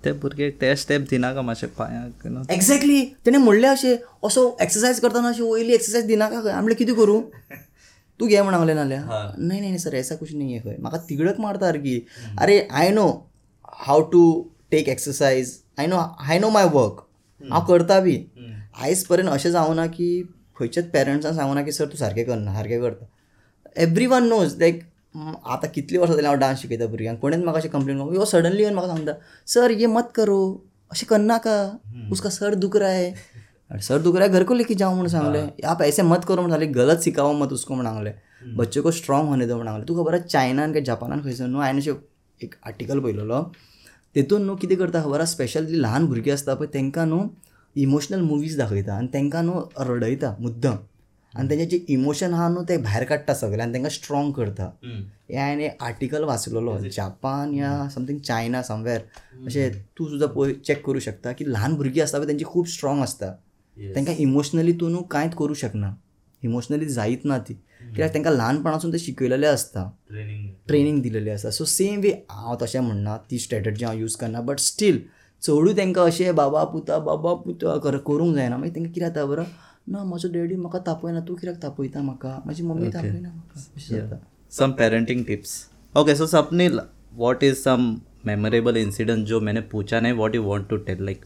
ते 0.06 0.12
भुरगे 0.22 0.50
ते 0.62 0.76
स्टेप 0.76 1.08
दिनाका 1.10 1.42
मातशें 1.42 1.68
पांयाक 1.78 2.52
एक्झॅक्टली 2.52 3.04
तेणें 3.26 3.38
म्हणलें 3.38 3.68
अशें 3.68 3.96
असो 4.24 4.46
एक्सरसायज 4.62 5.00
करतना 5.00 5.30
अशी 5.30 5.42
वयली 5.42 5.74
एक्सरसायज 5.74 6.06
दिनाका 6.08 6.42
खंय 6.42 6.54
म्हणलें 6.54 6.76
कितें 6.78 6.94
करूं? 6.96 7.22
तू 8.20 8.28
घे 8.28 8.42
म्हणून 8.42 8.60
सांगलें 8.60 8.76
नाल्या 8.76 9.02
नाही 9.38 9.60
नाही 9.62 9.80
सर 9.80 9.96
ऐसा 9.96 10.16
कुछ 10.16 10.34
नाही 10.36 10.54
आहे 10.54 10.64
खंय 10.64 10.76
म्हाका 10.82 10.98
तिगडक 11.10 11.40
मारता 11.40 11.66
सारकी 11.66 12.00
अरे 12.40 12.60
I 12.72 12.90
know 12.90 13.08
how 13.86 14.02
to 14.12 14.24
take 14.72 14.90
exercise 14.90 15.58
I 15.78 15.88
know 15.88 15.98
I 16.28 16.40
know 16.40 16.50
my 16.50 16.66
work 16.74 17.02
हांव 17.42 17.66
करता 17.68 18.00
बी. 18.00 18.18
आयज 18.82 19.04
पर्यंत 19.06 19.30
अशें 19.30 19.50
जावं 19.52 19.76
ना 19.76 19.86
की 19.88 20.08
खंयच्याच 20.60 20.86
पेरंट्सान 20.92 21.36
सांगूं 21.36 21.56
ना 21.56 21.62
की 21.64 21.72
सर 21.72 21.86
तूं 21.86 21.98
सारकें 21.98 22.26
करना 22.26 22.54
सारकें 22.54 22.80
करता. 22.82 23.06
एवरी 23.78 24.06
वन 24.08 24.28
नोज 24.28 24.56
लायक 24.60 24.82
आतां 25.16 25.70
कितलीं 25.74 26.00
वर्सां 26.00 26.16
जालीं 26.16 26.28
हांव 26.28 26.40
डान्स 26.40 26.62
शिकयता 26.62 26.86
भुरग्यांक 26.88 27.20
कोणेंच 27.20 27.44
म्हाका 27.44 27.60
अशें 27.60 27.72
कंप्लेन 27.72 28.00
करून 28.00 28.16
यो 28.16 28.26
सडनली 28.26 28.64
येवन 28.64 28.74
म्हाका 28.76 28.96
सांगता 28.96 29.14
सर 29.48 29.72
ये 29.72 29.86
मत 29.88 30.12
करो. 30.16 30.40
अशें 30.92 31.08
करनाका 31.10 31.56
उसका 32.12 32.30
सर 32.30 32.54
दुख 32.56 32.76
रहा 32.78 32.90
है. 32.90 33.14
सर 33.82 34.02
दुख 34.02 34.16
रहा 34.16 34.26
है? 34.26 34.32
घर 34.34 34.44
को 34.44 34.54
लेके 34.54 34.74
जाओ 34.76 34.92
म्हणून 34.94 35.10
सांगलें. 35.10 35.48
आप 35.66 35.82
ऐसे 35.82 36.02
मत 36.02 36.26
करो 36.28 36.42
म्हणून 36.42 36.52
सांगलें. 36.52 36.74
गलत 36.76 37.00
सिखाओ 37.04 37.34
मत 37.34 37.54
उसको 37.54 37.74
म्हणून 37.74 37.94
सांगलें 37.94 38.56
बच्चे 38.58 38.82
को 38.82 38.92
स्ट्रॉंग 38.92 39.28
होने 39.28 39.46
दो 39.48 39.56
म्हणून 39.56 39.72
सांगलें 39.72 39.88
तूं 39.88 39.96
खबर 40.02 40.14
आहा 40.14 40.28
चायनान 40.28 40.74
काय 40.74 40.82
जपानान 40.82 41.22
खंयसर 41.22 41.46
न्हू. 41.46 41.62
हांवें 41.62 41.80
अशें 41.80 41.94
एक 42.42 42.56
आर्टिकल 42.66 43.00
पळयलेलो 43.00 43.42
तेतून 44.16 44.46
न्हू 44.46 44.56
कितें 44.56 44.78
करता 44.78 45.02
खबर 45.04 45.20
आहा 45.20 45.26
स्पेशल 45.26 45.66
जी 45.66 45.82
ल्हान 45.82 46.06
भुरगीं 46.08 46.34
आसता 46.34 46.54
पळय 46.54 46.68
तांकां 46.74 47.08
न्हू 47.08 47.28
इमोशनल 47.76 48.22
मुवीज 48.22 48.58
दाखयता 48.58 48.94
आनी 48.98 49.08
तांकां 49.14 49.44
न्हू 49.46 49.62
रडयता 49.88 50.36
मुद्दम. 50.40 50.76
आनी 51.38 51.50
तेंचे 51.50 51.66
जे 51.66 51.78
इमोशन 51.94 52.34
आहा 52.34 52.48
न्हू 52.50 52.64
ते 52.70 52.78
भायर 52.84 53.04
काडटा 53.10 53.34
सगळे 53.34 53.62
आनी 53.62 53.74
तांकां 53.74 53.90
स्ट्रॉंग 53.92 54.32
करता 54.34 54.70
हे 54.86 55.38
हांवें 55.38 55.64
एक 55.66 55.84
आर्टिकल 55.84 56.24
वाचलेलो 56.24 56.78
जापान 56.96 57.54
या 57.56 57.72
समथींग 57.96 58.20
चायना 58.28 58.62
समवेर 58.64 59.02
अशें 59.46 59.72
तूं 59.98 60.08
सुद्दां 60.10 60.30
पळय 60.36 60.54
चॅक 60.68 60.86
करूं 60.86 61.00
शकता 61.08 61.32
की 61.40 61.46
ल्हान 61.52 61.76
भुरगीं 61.76 62.02
आसता 62.04 62.20
पळय 62.20 62.28
तेंची 62.28 62.46
खूब 62.46 62.66
स्ट्रॉंग 62.76 63.02
आसता 63.02 63.32
तांकां 63.96 64.16
इमोशनली 64.28 64.74
तूं 64.82 64.90
न्हू 64.92 65.02
कांयच 65.12 65.36
करूं 65.40 65.54
शकना 65.64 65.94
इमोशनली 66.44 66.86
जायत 66.86 67.26
ना 67.26 67.38
ती. 67.48 67.54
कित्याक 67.82 68.14
तांकां 68.14 68.34
ल्हानपणासून 68.34 68.92
ते 68.94 69.00
शिकयलेलें 69.00 69.48
आसता 69.48 69.90
ट्रेनींग 70.68 71.02
दिलेली 71.02 71.30
आसा 71.30 71.50
सो 71.52 71.66
सेम 71.66 72.00
वे 72.02 72.12
हांव 72.32 72.56
तशें 72.62 72.80
म्हणना 72.80 73.18
ती 73.32 73.40
स्ट्रेटजी 73.40 73.86
हांव 73.86 73.98
यूज 74.00 74.16
करना 74.22 74.42
बट 74.48 74.60
स्टील 74.60 75.00
चडूय 75.44 75.74
तांकां 75.78 76.06
अशें 76.08 76.36
बाबा 76.36 76.64
पुता 76.74 76.98
बाबा 77.08 77.34
पुता 77.44 77.78
कर 77.84 77.98
करूंक 78.08 78.36
जायना 78.36 78.58
मागीर 78.58 78.76
तांकां 78.76 78.92
कितें 78.94 79.08
जाता 79.08 79.26
बरं 79.26 79.44
ना 79.88 80.04
म्हजो 80.04 80.30
डॅडी 80.34 80.56
म्हाका 80.56 80.80
तापयना 80.88 81.20
तूं 81.28 81.36
कित्याक 81.36 81.62
तापयता 81.64 82.02
म्हाका 82.02 82.40
म्हजी 82.46 82.64
मम्मी 82.64 82.90
तापयना 82.94 83.30
म्हाका 83.34 84.18
some 84.58 84.74
parenting 84.80 85.22
tips 85.28 85.52
okay 85.96 86.14
so 86.20 86.26
sapnil 86.34 86.80
what 87.22 87.42
is 87.48 87.62
some 87.68 87.86
memorable 88.30 88.78
incident 88.82 89.26
जो 89.32 89.40
मैंने 89.48 89.62
पूछा 89.74 90.00
नहीं 90.06 90.14
what 90.20 90.38
you 90.38 90.44
want 90.50 90.70
to 90.74 90.80
tell 90.90 91.02
like 91.10 91.26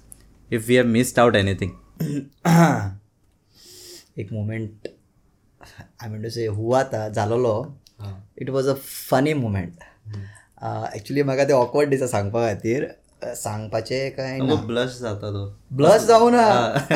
if 0.57 0.71
we 0.71 0.79
have 0.81 0.89
missed 0.95 1.21
out 1.23 1.37
anything 1.41 1.75
एक 4.19 4.31
मोमेंट 4.33 4.87
आय 6.01 6.09
म्हणटा 6.09 6.29
से 6.29 6.45
हुआ 6.59 6.83
था 6.93 7.07
जालोलो 7.17 7.53
it 8.41 8.49
was 8.49 8.67
a 8.67 8.73
funny 8.83 9.33
moment 9.43 9.83
actually 10.95 11.23
म्हाका 11.23 11.43
ते 11.43 11.53
ऑकवर्ड 11.53 11.89
दिसा 11.89 12.07
सांगपा 12.07 12.47
खातीर 12.47 12.87
सांगपाचें 13.23 14.09
काय 14.17 14.37
ना. 14.37 14.55
ब्लश 14.67 14.97
जाता 15.01 15.29
तो. 15.31 15.45
ब्लस 15.77 16.05
जाऊ 16.07 16.29
ना. 16.29 16.43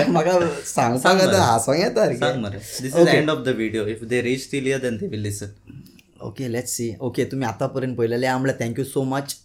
म्हाका 0.09 0.39
सांगपाक 0.65 1.21
आतां? 1.21 1.41
हांसोंक 1.41 1.79
येता 1.79 2.05
सांग 2.17 2.45
the 3.05 3.15
end 3.15 3.29
of 3.29 3.43
the 3.47 3.53
video. 3.53 3.85
If 3.93 4.03
they 4.11 4.21
reach 4.27 4.49
till 4.51 4.69
here 4.71 4.79
then 4.85 4.99
they 5.01 5.09
will 5.13 5.25
listen. 5.29 5.49
Okay 6.23 6.47
let's 6.51 6.71
see 6.77 6.93
okay 7.01 7.23
तुम्ही 7.31 7.47
आतापर्यंत 7.47 7.97
पळयलेले 7.97 8.27
आहा 8.27 8.37
म्हणल्यार 8.37 8.59
thank you 8.59 8.85
so 8.85 9.03
much 9.03 9.35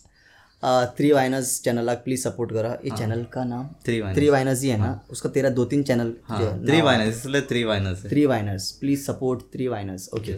three 0.98 1.10
winners 1.12 1.50
चॅनलाक 1.64 2.02
please 2.04 2.22
support 2.22 2.52
करा. 2.52 2.70
ये 2.84 2.90
चॅनल 2.98 3.22
का 3.32 3.44
नाम? 3.44 3.64
Winers. 3.88 4.14
थ्री 4.14 4.28
वायनर्स 4.28 4.62
ही 4.62 4.68
है 4.70 4.76
ना? 4.78 4.92
उसका 5.10 5.28
तेरा 5.34 5.48
दो 5.58 5.64
तीन 5.72 5.82
चैनल 5.90 6.12
हाँ. 6.28 6.38
three 6.66 6.80
winers 6.88 7.08
इसलिए 7.16 7.64
winners 7.64 8.04
है. 8.04 8.10
Three 8.10 8.24
winners 8.26 8.70
please 8.80 9.04
support 9.06 9.42
three 9.52 9.68
winners 9.68 10.08
okay 10.18 10.36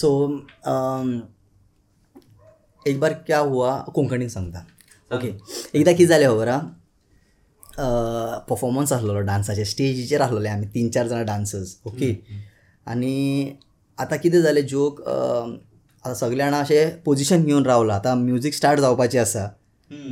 so 0.00 0.10
एक 2.86 3.00
बार 3.00 3.12
क्या 3.26 3.38
हुआ? 3.38 3.78
कोंकणीन 3.94 4.28
सांगता. 4.28 4.66
ओके 5.14 5.28
एकदां 5.78 5.94
कितें 5.94 6.08
जालें 6.08 6.26
खबर 6.28 6.48
आहा 6.48 6.60
परफॉर्मन्स 8.48 8.92
आसलेलो 8.92 9.20
डान्साचे 9.30 9.64
स्टेजीचेर 9.64 10.20
आसलेले 10.22 10.48
आमी 10.48 10.66
तीन 10.74 10.88
चार 10.96 11.06
जाणां 11.08 11.26
डान्सर्स 11.26 11.76
ओके 11.86 12.10
आनी 12.90 13.14
आतां 13.98 14.18
कितें 14.18 14.40
जालें 14.42 14.66
जोक 14.66 15.00
आतां 15.08 16.14
सगळे 16.14 16.36
जाणां 16.36 16.60
अशें 16.62 17.02
पोजिशन 17.04 17.44
घेवन 17.44 17.66
रावला 17.66 17.94
आतां 17.94 18.16
म्युजीक 18.18 18.54
स्टार्ट 18.54 18.80
जावपाचें 18.80 19.18
आसा 19.20 19.48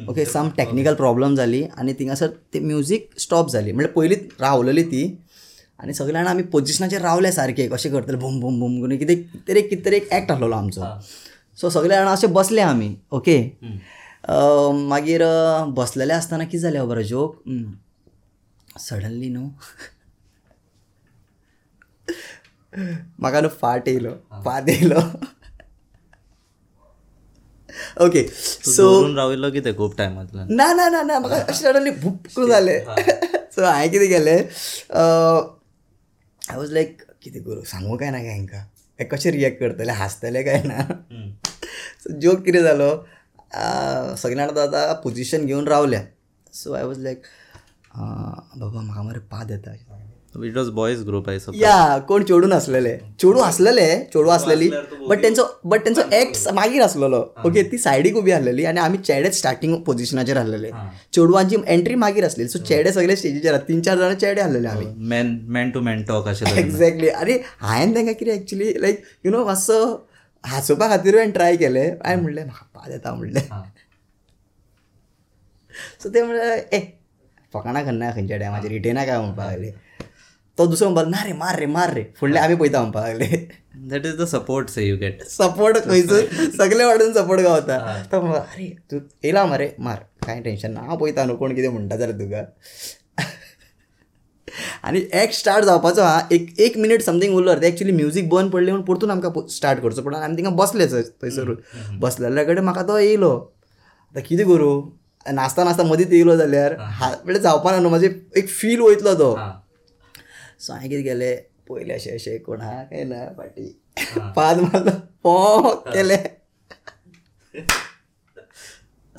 ओके 0.09 0.25
सम 0.25 0.49
टॅक्निकल 0.57 0.95
प्रॉब्लम 0.95 1.35
जाली 1.35 1.63
आनी 1.79 1.93
थिंगासर 1.99 2.29
ते 2.55 2.61
म्युजीक 2.61 3.09
स्टॉप 3.21 3.51
जाली 3.51 3.73
म्हणजे 3.73 3.93
पयलींच 3.93 4.21
रावलेली 4.41 4.83
ती. 4.91 5.03
आनी 5.81 5.95
सगळे 5.95 6.13
जाणां 6.13 6.31
आमी 6.31 6.43
पोजिशनाचेर 6.53 7.01
रावले 7.03 7.31
सारके 7.33 7.67
कशें 7.69 7.91
करतले? 7.93 8.17
बूम 8.17 8.41
बूम 8.41 8.59
बूम 8.61 8.81
करून 8.81 8.97
कितें 8.99 9.15
तरी 9.49 9.63
कितें 9.63 9.85
तरी 9.85 9.97
एक 9.97 10.13
एक्ट 10.13 10.31
आसलेलो 10.33 10.55
आमचो. 10.55 10.83
सो 11.61 11.71
सगळे 11.71 11.89
जाणां 11.89 12.13
अशे 12.13 12.27
बसले 12.39 12.61
आमी 12.61 12.95
ओके 13.13 13.39
मागीर 14.89 15.23
बसलेले 15.77 16.15
आसतना 16.15 16.45
कितें 16.45 16.63
जालें 16.63 16.81
खबर 16.81 17.03
जोक? 17.11 17.37
सडनली 18.79 19.29
न्हू 19.31 19.51
म्हाका 23.21 23.41
न्हू 23.41 23.51
फाट 23.61 23.89
येयलो. 23.89 24.11
फाट 24.45 24.69
येयलो. 24.69 25.01
ओके 28.05 28.23
सो 28.29 28.85
राविल्लो 29.17 29.51
कितें 29.51 29.75
खूब 29.77 29.95
टायमांतल्यान? 29.99 30.47
ना 30.55 30.73
ना 30.73 30.89
ना 30.89 31.03
ना 31.03 31.19
म्हाका 31.19 31.37
अशें 31.37 31.65
सडनली 31.65 31.91
भुक्क 32.03 32.41
जालें. 32.49 32.79
सो 33.55 33.65
हांवें 33.65 33.91
कितें 33.91 34.09
केलें? 34.09 34.39
आय 36.51 36.57
वॉज 36.57 36.73
लायक 36.73 37.03
कितें 37.23 37.43
करूं? 37.43 37.63
सांगू 37.65 37.97
काय 37.97 38.11
ना 38.11 38.19
काय 38.19 38.31
हांकां? 38.31 38.61
हे 38.99 39.05
कशें 39.05 39.31
रियॅक्ट 39.33 39.61
करतले? 39.61 39.93
हांसतले 39.93 40.43
काय 40.43 40.63
ना? 40.65 40.79
सो 42.03 42.19
जोक 42.21 42.45
कितें 42.45 42.63
जालो? 42.63 42.91
सगळे 43.55 44.35
जाणां 44.35 44.63
आतां 44.63 44.93
पोजिशन 45.03 45.47
घेवन 45.47 45.69
रावल्या. 45.69 46.03
सो 46.55 46.73
आय 46.73 46.85
वॉज 46.85 46.99
लायक 47.03 47.23
बाबा 47.97 48.81
म्हाका 48.81 49.03
मरे 49.03 49.19
पाद 49.31 49.51
येता 49.51 49.75
it 50.45 50.57
was 50.57 50.69
boys 50.71 51.03
group 51.07 51.29
I 51.31 51.39
suppose 51.39 51.61
या 51.61 51.99
कोण 52.09 52.23
चेडून 52.25 52.53
आसलेले 52.53 52.97
चेडू 53.21 53.39
आसलेले 53.41 53.87
चेडू 54.13 54.29
आसलेली 54.31 54.69
बट 55.09 55.23
तेंचो 55.23 55.45
बट 55.65 55.85
तेंचो 55.85 56.01
एक्ट 56.17 56.49
मागीर 56.55 56.83
आसलेलो 56.83 57.21
ओके 57.47 57.63
ती 57.71 57.79
सायडीक 57.79 58.17
उबी 58.17 58.33
आसलेली 58.33 58.65
आनी 58.65 58.81
आमी 58.81 58.99
चेडेच 58.99 59.39
स्टार्टींग 59.39 59.75
पोजिशनाचेर 59.87 60.37
आसलेले 60.37 60.71
चेडवांची 61.15 61.57
एंट्री 61.67 61.95
मागीर 61.95 62.25
आसलेली 62.25 62.49
सो 62.49 62.59
चेडे 62.59 62.93
सगळे 62.93 63.17
स्टेजीचेर. 63.17 63.57
तीन 63.69 63.81
चार 63.81 63.97
जाणां 63.99 64.15
चेडे 64.15 64.41
आसलेले 64.41 64.69
आमी 64.69 64.87
man 65.09 65.37
man 65.49 65.71
to 65.71 65.81
man 65.81 66.03
talk 66.09 66.29
अशें 66.29 66.47
लग्न. 66.47 66.59
एक्झॅक्टली 66.59 67.09
आनी 67.09 67.39
हांवें 67.61 67.95
तांकां 67.95 68.15
कितें 68.15 68.33
एक्चुली 68.33 68.73
लायक 68.83 69.03
यू 69.25 69.31
नो 69.31 69.45
मातसो 69.45 69.81
हांसोवपा 70.45 70.89
खातीर 70.89 71.17
हांवें 71.17 71.33
ट्राय 71.33 71.57
केलें. 71.57 71.89
हांवें 72.05 72.23
म्हणलें 72.23 72.45
म्हाका 72.45 72.79
पाद 72.79 72.93
येता 72.93 73.15
म्हणलें. 73.15 73.41
सो 76.03 76.09
ते 76.15 76.23
म्हणलें 76.23 76.63
ए 76.73 76.81
फकाणां 77.55 77.85
करना 77.85 78.11
खंयच्या 78.11 78.37
टायमाचेर 78.39 78.71
रिटेना 78.71 79.05
काय 79.05 79.19
म्हणपाक 79.19 79.47
लागले? 79.51 79.71
तो 80.59 80.67
दुसरो 80.67 80.89
म्हणपाक 80.89 81.11
ना 81.11 81.25
रे 81.27 81.33
मार 81.33 81.59
रे 81.59 81.67
मार 81.67 81.93
रे 81.95 82.05
फुडले 82.21 82.39
आमी 82.39 82.55
पळयता 82.55 82.81
म्हणपाक 82.81 83.05
लागले. 83.05 83.47
That 83.91 84.07
is 84.09 84.17
the 84.21 84.27
support 84.31 84.71
say 84.75 84.85
you 84.87 84.97
get. 85.01 85.23
Support 85.31 85.77
खंयसून 85.85 86.51
सगळे 86.57 86.85
वाटेन 86.85 87.13
सपोर्ट 87.13 87.41
गावता. 87.41 87.77
तो 88.13 88.21
म्हणपा 88.21 88.39
अरे 88.39 88.69
तूं 88.91 88.99
येयला 89.25 89.45
मरे 89.47 89.71
मार 89.79 89.99
कांय 90.27 90.41
टेन्शन 90.43 90.73
ना 90.73 90.81
हांव 90.81 90.97
पळयता 90.97 91.25
न्हू 91.25 91.37
कोण 91.37 91.55
कितें 91.55 91.69
म्हणटा 91.69 91.97
जाल्यार 91.97 92.19
तुका. 92.21 92.43
आनी 94.83 95.01
एक्ट 95.23 95.35
स्टार्ट 95.35 95.65
जावपाचो 95.65 96.03
हा 96.03 96.21
एक 96.33 96.55
एक 96.61 96.77
मिनीट 96.79 97.03
समथींग 97.03 97.35
उरलो 97.37 97.55
ते 97.63 97.67
एक्चुली 97.67 97.93
म्युजीक 97.93 98.29
बंद 98.31 98.51
पडले 98.53 98.71
म्हणून 98.71 98.85
परतून 98.87 99.11
आमकां 99.11 99.47
स्टार्ट 99.57 99.81
करचो. 99.83 100.03
पडलो 100.03 100.17
आनी 100.19 100.37
थिंगा 100.37 100.51
बसलेच 100.63 100.93
थंयसर 100.93 101.53
बसलेल्या 102.01 102.45
कडेन 102.45 102.65
म्हाका 102.65 102.83
तो 102.89 102.99
येयलो. 102.99 103.33
आतां 104.11 104.23
कितें 104.29 104.47
करूं? 104.49 104.91
नाचता 105.27 105.65
नाचता 105.65 105.83
मदींच 105.83 106.13
येयलो 106.13 106.37
जाल्यार 106.37 106.75
हा. 106.79 107.09
म्हणजे 107.25 107.41
जावपाना 107.41 107.79
न्हू 107.79 107.89
म्हाजे 107.91 108.09
एक 108.37 108.49
फील 108.49 108.81
वयतलो 108.81 109.15
तो. 109.15 109.35
सो 110.61 110.73
हांवें 110.73 110.89
कितें 110.91 111.05
केलें? 111.05 111.37
पयलें 111.69 111.95
अशें 111.95 112.13
अशें 112.15 112.39
कोण 112.43 112.61
आहा 112.61 112.83
काय 112.83 113.05
ना 113.05 113.25
फाटी 113.37 113.69
पाद 114.37 114.61
मारलो. 114.61 114.91
पो 115.23 115.71
केलें. 115.93 116.19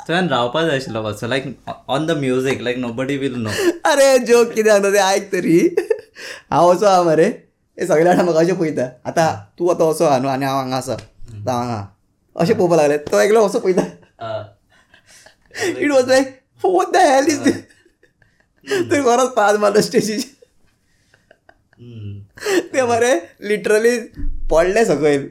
तुवें 0.10 0.28
रावपा 0.30 0.62
जाय 0.65 0.76
आशिल्लो 0.76 1.02
मातसो 1.04 1.28
like 1.28 1.43
on 1.93 2.06
the 2.06 2.12
music 2.19 2.62
like 2.65 2.78
nobody 3.00 3.17
will 3.17 3.34
know 3.41 3.50
अरे 3.89 4.08
जोक 4.26 4.54
कितें 4.54 4.69
सांगता 4.69 4.89
तें 4.93 5.00
आयक 5.00 5.32
तरी. 5.32 5.58
हांव 6.52 6.72
असो 6.74 6.86
आहा 6.86 7.04
मरे. 7.04 7.26
हे 7.78 7.88
सगळे 7.88 8.04
जाणां 8.04 8.24
म्हाका 8.26 8.39
अशें 8.39 8.56
पळयता 8.56 8.88
आतां 9.10 9.28
तूं 9.60 9.69
आतां 9.74 9.91
असो 9.91 10.06
आहा 10.06 10.17
न्हू 10.19 10.30
आनी 10.30 10.45
हांव 10.45 10.58
हांगा 10.58 10.78
आसा 10.78 10.93
आतां 10.93 11.56
हांगा 11.56 11.86
अशें 12.36 12.56
पळोवपा 12.56 12.76
लागले. 12.76 12.98
तो 12.98 13.19
एकलो 13.19 13.45
असो 13.48 13.60
पळयता 13.60 13.86
it 15.78 15.91
was 15.91 16.08
like 16.10 16.26
what 16.63 16.91
the 16.93 17.06
hell 17.12 17.28
is 17.28 17.48
थंय 18.89 19.02
खरोच 19.04 19.34
पाद 19.36 19.56
मारलो 19.60 19.82
स्टेजीचेर 19.82 20.38
ते 22.74 22.82
मरे 22.88 23.13
लिटरली 23.48 23.98
पडले 24.52 24.86
सकयल 24.86 25.30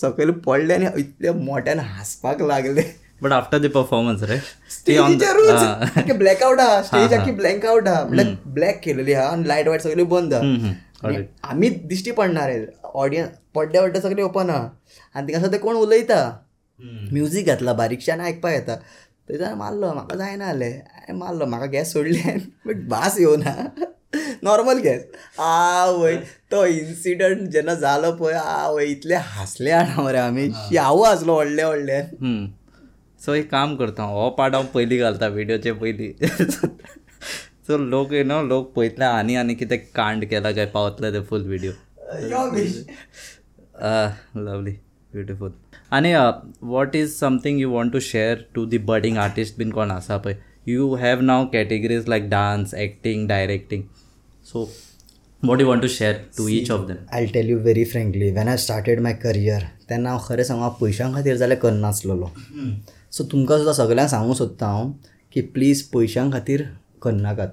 सकयल 0.00 0.30
पडले 0.46 0.74
आनी 0.74 1.00
इतले 1.00 1.30
मोठ्यान 1.44 1.78
हांसपाक 1.78 2.42
लागले. 2.42 2.82
बट 3.24 3.32
आफ्टर 3.32 3.58
द 3.58 3.70
परफॉर्मन्स 3.74 4.22
रे 4.30 4.36
ब्लॅकआउट 6.12 6.60
आहा 6.60 6.82
स्टेज 6.82 7.12
आखी 7.12 7.30
ब्लँक 7.32 7.66
आउट 7.66 7.88
आहा 7.88 8.04
म्हणल्यार 8.04 8.34
ब्लॅक 8.54 8.80
केलेली 8.84 9.12
आहा 9.14 9.28
आनी 9.32 9.48
लायट 9.48 9.68
वायट 9.68 9.80
सगळी 9.82 10.02
बंद. 10.14 10.34
आहा 10.34 10.72
आनी 11.08 11.16
आमी 11.42 11.68
दिश्टी 11.68 12.10
पडणारे 12.10 12.64
ऑडियन्स 12.82 13.30
पड्डे 13.54 13.80
पड्डे 13.80 14.00
सगळे 14.00 14.22
ओपन 14.22 14.50
आहा 14.50 14.68
आनी 15.14 15.32
थिंगा 15.32 15.52
ते 15.52 15.58
कोण 15.58 15.76
उलयता? 15.76 16.20
म्युजीक 17.12 17.46
घातला 17.46 17.72
बारीकशें 17.72 18.12
आनी 18.12 18.22
आयकपाक 18.24 18.52
येता. 18.52 18.76
थंयच्यान 19.28 19.54
मारलो 19.58 19.92
म्हाका 19.92 20.16
जायना 20.16 20.46
जालें 20.46 20.70
हांवें 20.70 21.18
मारलो 21.18 21.46
म्हाका 21.46 21.66
गॅस 21.72 21.92
सोडले 21.92 22.36
बट 22.66 22.88
भास 22.88 23.18
येवना 23.18 23.54
नॉर्मल 24.42 24.78
गॅस. 24.84 25.00
आवय 25.40 26.16
तो 26.52 26.64
इन्सिडंट 26.66 27.48
जेन्ना 27.52 27.74
जालो 27.84 28.12
पळय 28.16 28.34
आवय 28.34 28.84
इतले 28.86 29.14
हांसले 29.14 29.70
आना 29.70 30.02
मरे 30.02 30.18
आमी 30.18 30.48
शावो 30.72 31.02
हांसलो 31.04 31.34
व्हडले 31.34 31.64
व्हडले 31.64 32.00
सो 33.26 33.34
एक 33.34 33.50
काम 33.50 33.74
करता 33.76 34.02
हो 34.04 34.28
पार्ट 34.38 34.54
हांव 34.54 34.66
पयलीं 34.74 34.98
घालता 35.00 35.26
विडियोचे 35.34 35.72
पयलीं 35.72 36.12
सो 37.66 37.76
लोक 37.78 38.12
यू 38.12 38.24
नो 38.24 38.42
लोक 38.42 38.72
पळयतले 38.72 39.04
आनी 39.04 39.34
आनी 39.36 39.54
कितें 39.54 39.76
कांड 39.94 40.24
केला 40.30 40.50
काय 40.52 40.66
पावतले 40.74 41.12
ते 41.12 41.22
फूल 41.28 41.46
विडियो 41.48 41.72
लवली 44.36 44.74
ब्युटिफूल 45.12 45.50
आनी 45.92 46.12
what 46.62 46.96
is 46.96 47.12
something 47.18 47.60
you 47.60 47.70
want 47.70 47.92
to 47.92 48.00
share 48.02 48.38
to 48.54 48.64
the 48.66 48.78
budding 48.90 49.16
artist 49.18 49.58
bin 49.58 49.70
कोण 49.70 49.90
आसा 49.90 50.16
पळय 50.16 50.34
you 50.66 50.94
have 50.94 51.20
now 51.20 51.46
categories 51.52 52.08
like 52.08 52.28
dance 52.30 52.74
acting 52.74 53.26
directing 53.28 53.82
so 54.46 54.68
what 55.42 55.60
you 55.60 55.66
want 55.66 55.82
to 55.82 55.88
share 55.88 56.14
to 56.38 56.48
each 56.48 56.70
of 56.70 56.86
them 56.88 56.96
I 57.12 57.26
tell 57.34 57.48
you 57.50 57.58
very 57.58 57.84
frankly 57.84 58.30
when 58.32 58.48
I 58.48 58.56
started 58.56 59.00
my 59.02 59.12
career 59.22 59.62
तेन्ना 59.90 60.10
हांव 60.10 60.20
खरें 60.26 60.42
सांगू 60.44 60.62
हांव 60.62 60.74
पयशां 60.80 61.12
खातीर 61.14 61.36
जाल्यार 61.36 61.58
करनासलेलो 61.60 62.30
सो 63.16 63.24
तुमकां 63.32 63.56
सुद्दां 63.58 63.74
सगळ्यांक 63.74 64.08
सांगूंक 64.10 64.36
सोदता 64.36 64.66
हांव 64.66 64.90
की 65.32 65.40
प्लीज 65.54 65.82
पयशां 65.92 66.30
खातीर 66.32 66.62
करनाकात. 67.02 67.48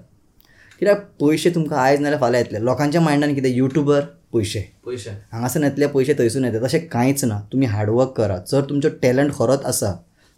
कित्याक 0.79 1.03
पयशे 1.19 1.49
तुमकां 1.55 1.79
आयज 1.79 1.99
नाल्यार 2.01 2.19
फाल्यां 2.21 2.43
येतले. 2.43 2.59
लोकांच्या 2.65 3.01
मायंडान 3.01 3.33
कितें? 3.35 3.49
युट्यूबर 3.49 4.01
पयशे. 4.33 4.61
पयशे. 4.85 5.09
हांगासून 5.31 5.63
येतले 5.63 5.87
पयशे 5.87 6.13
थंयसून 6.19 6.45
येता 6.45 6.65
तशें 6.65 6.79
कांयच 6.91 7.23
ना. 7.25 7.39
तुमी 7.51 7.65
हार्डवर्क 7.65 8.13
करा. 8.17 8.37
जर 8.51 8.61
तुमचो 8.69 8.89
टॅलंट 9.01 9.33
खरोच 9.37 9.65
आसा 9.65 9.91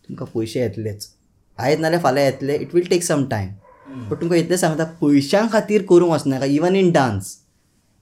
तुमकां 0.07 0.27
पयशे 0.33 0.59
येतलेच. 0.59 1.07
आयज 1.57 1.79
नाल्यार 1.79 2.01
फाल्यां 2.03 2.25
येतले 2.29 2.55
it 2.55 2.73
will 2.75 2.87
take 2.89 3.03
some 3.03 3.23
time 3.31 4.09
but 4.09 4.21
तुमकां 4.21 4.39
इतलें 4.39 4.57
सांगता 4.57 4.83
पयशां 5.01 5.45
खातीर 5.51 5.85
करूंक 5.89 6.11
वचनाका 6.11 6.45
इवन 6.45 6.75
इन 6.75 6.91
डान्स 6.91 7.35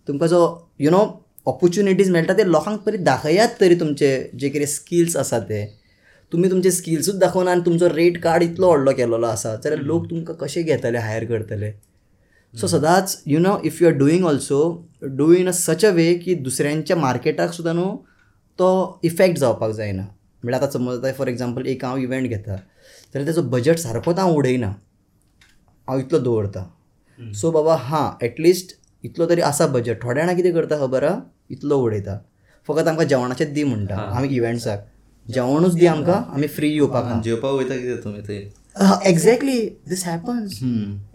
तुमकां 0.07 0.29
जो 0.29 0.41
यु 0.79 0.91
नो 0.91 1.03
ऑपॉर्च्युनिटीज 1.47 2.09
मेळटा 2.11 2.33
ते 2.37 2.49
लोकांक 2.51 2.79
परी 2.85 2.97
दाखयात 2.97 3.59
तरी 3.61 3.75
तुमचे 3.79 4.09
जे 4.39 4.49
कितें 4.49 4.65
स्किल्स 4.65 5.17
आसा 5.17 5.39
ते. 5.39 5.80
तुमी 6.31 6.49
तुमचे 6.49 6.71
स्किल्सूच 6.71 7.15
दाखोवना 7.19 7.51
आनी 7.51 7.61
तुमचो 7.65 7.87
रेट 7.89 8.21
कार्ड 8.23 8.43
इतलो 8.43 8.67
व्हडलो 8.67 8.91
केलेलो 8.97 9.25
आसा 9.27 9.55
जाल्यार 9.63 9.81
लोक 9.85 10.09
तुमकां 10.09 10.35
कशे 10.41 10.63
घेतले 10.63 10.97
हायर 10.97 11.25
करतले? 11.25 11.71
सो 12.53 12.67
सदांच 12.67 13.21
you 13.27 13.39
know 13.39 13.57
if 13.65 13.81
you 13.81 13.87
are 13.87 13.93
doing 13.97 14.25
also 14.25 14.61
do 15.17 15.31
in 15.33 15.47
a 15.47 15.51
such 15.57 15.85
a 15.85 15.91
way 15.95 16.13
की 16.23 16.33
दुसऱ्यांच्या 16.47 16.97
मार्केटाक 16.97 17.53
सुद्दां 17.53 17.75
न्हू 17.75 17.95
तो 18.59 18.69
इफेक्ट 19.03 19.37
जावपाक 19.39 19.71
जायना. 19.71 20.01
म्हणल्यार 20.43 20.61
आतां 20.61 20.71
समज 20.71 20.97
आतां 20.97 21.11
फॉर 21.17 21.27
एग्जाम्पल 21.27 21.65
एक 21.67 21.85
हांव 21.85 21.97
इव्हेंट 21.97 22.27
घेता 22.27 22.55
जाल्यार 22.55 23.27
तेजो 23.27 23.41
बजट 23.49 23.77
सारकोच 23.79 24.19
हांव 24.19 24.35
उडयना. 24.35 24.67
हांव 25.87 25.99
इतलो 25.99 26.19
दवरता. 26.19 26.63
सो 27.19 27.51
बाबा 27.51 27.75
हां 27.89 28.07
एटलिस्ट 28.25 28.75
इतलो 29.03 29.29
तरी 29.29 29.41
आसा 29.41 29.67
बजट 29.67 30.01
थोड्या 30.03 30.23
जाणां 30.23 30.35
कितें 30.35 30.53
करता 30.53 30.77
खबर 30.79 31.03
आहा 31.03 31.19
इतलो 31.51 31.77
उडयता. 31.83 32.17
फकत 32.67 32.87
आमकां 32.87 33.07
जेवणाचेच 33.07 33.53
दी 33.53 33.63
म्हणटा. 33.63 33.95
आमी 33.95 34.27
इव्हेंट्साक 34.35 34.87
जेवणूच 35.27 35.73
दी 35.75 35.85
आमकां 35.87 36.21
आमी 36.33 36.47
फ्री 36.47 36.69
येवपाक 36.73 37.21
जेवपाक 37.23 37.53
वयता 37.53 37.75
कितें 37.75 38.03
तुमी 38.03 38.21
थंय? 38.27 38.41
एक्झॅक्टली 39.09 39.59
दीस 39.89 40.05
हॅपन्स 40.05 40.59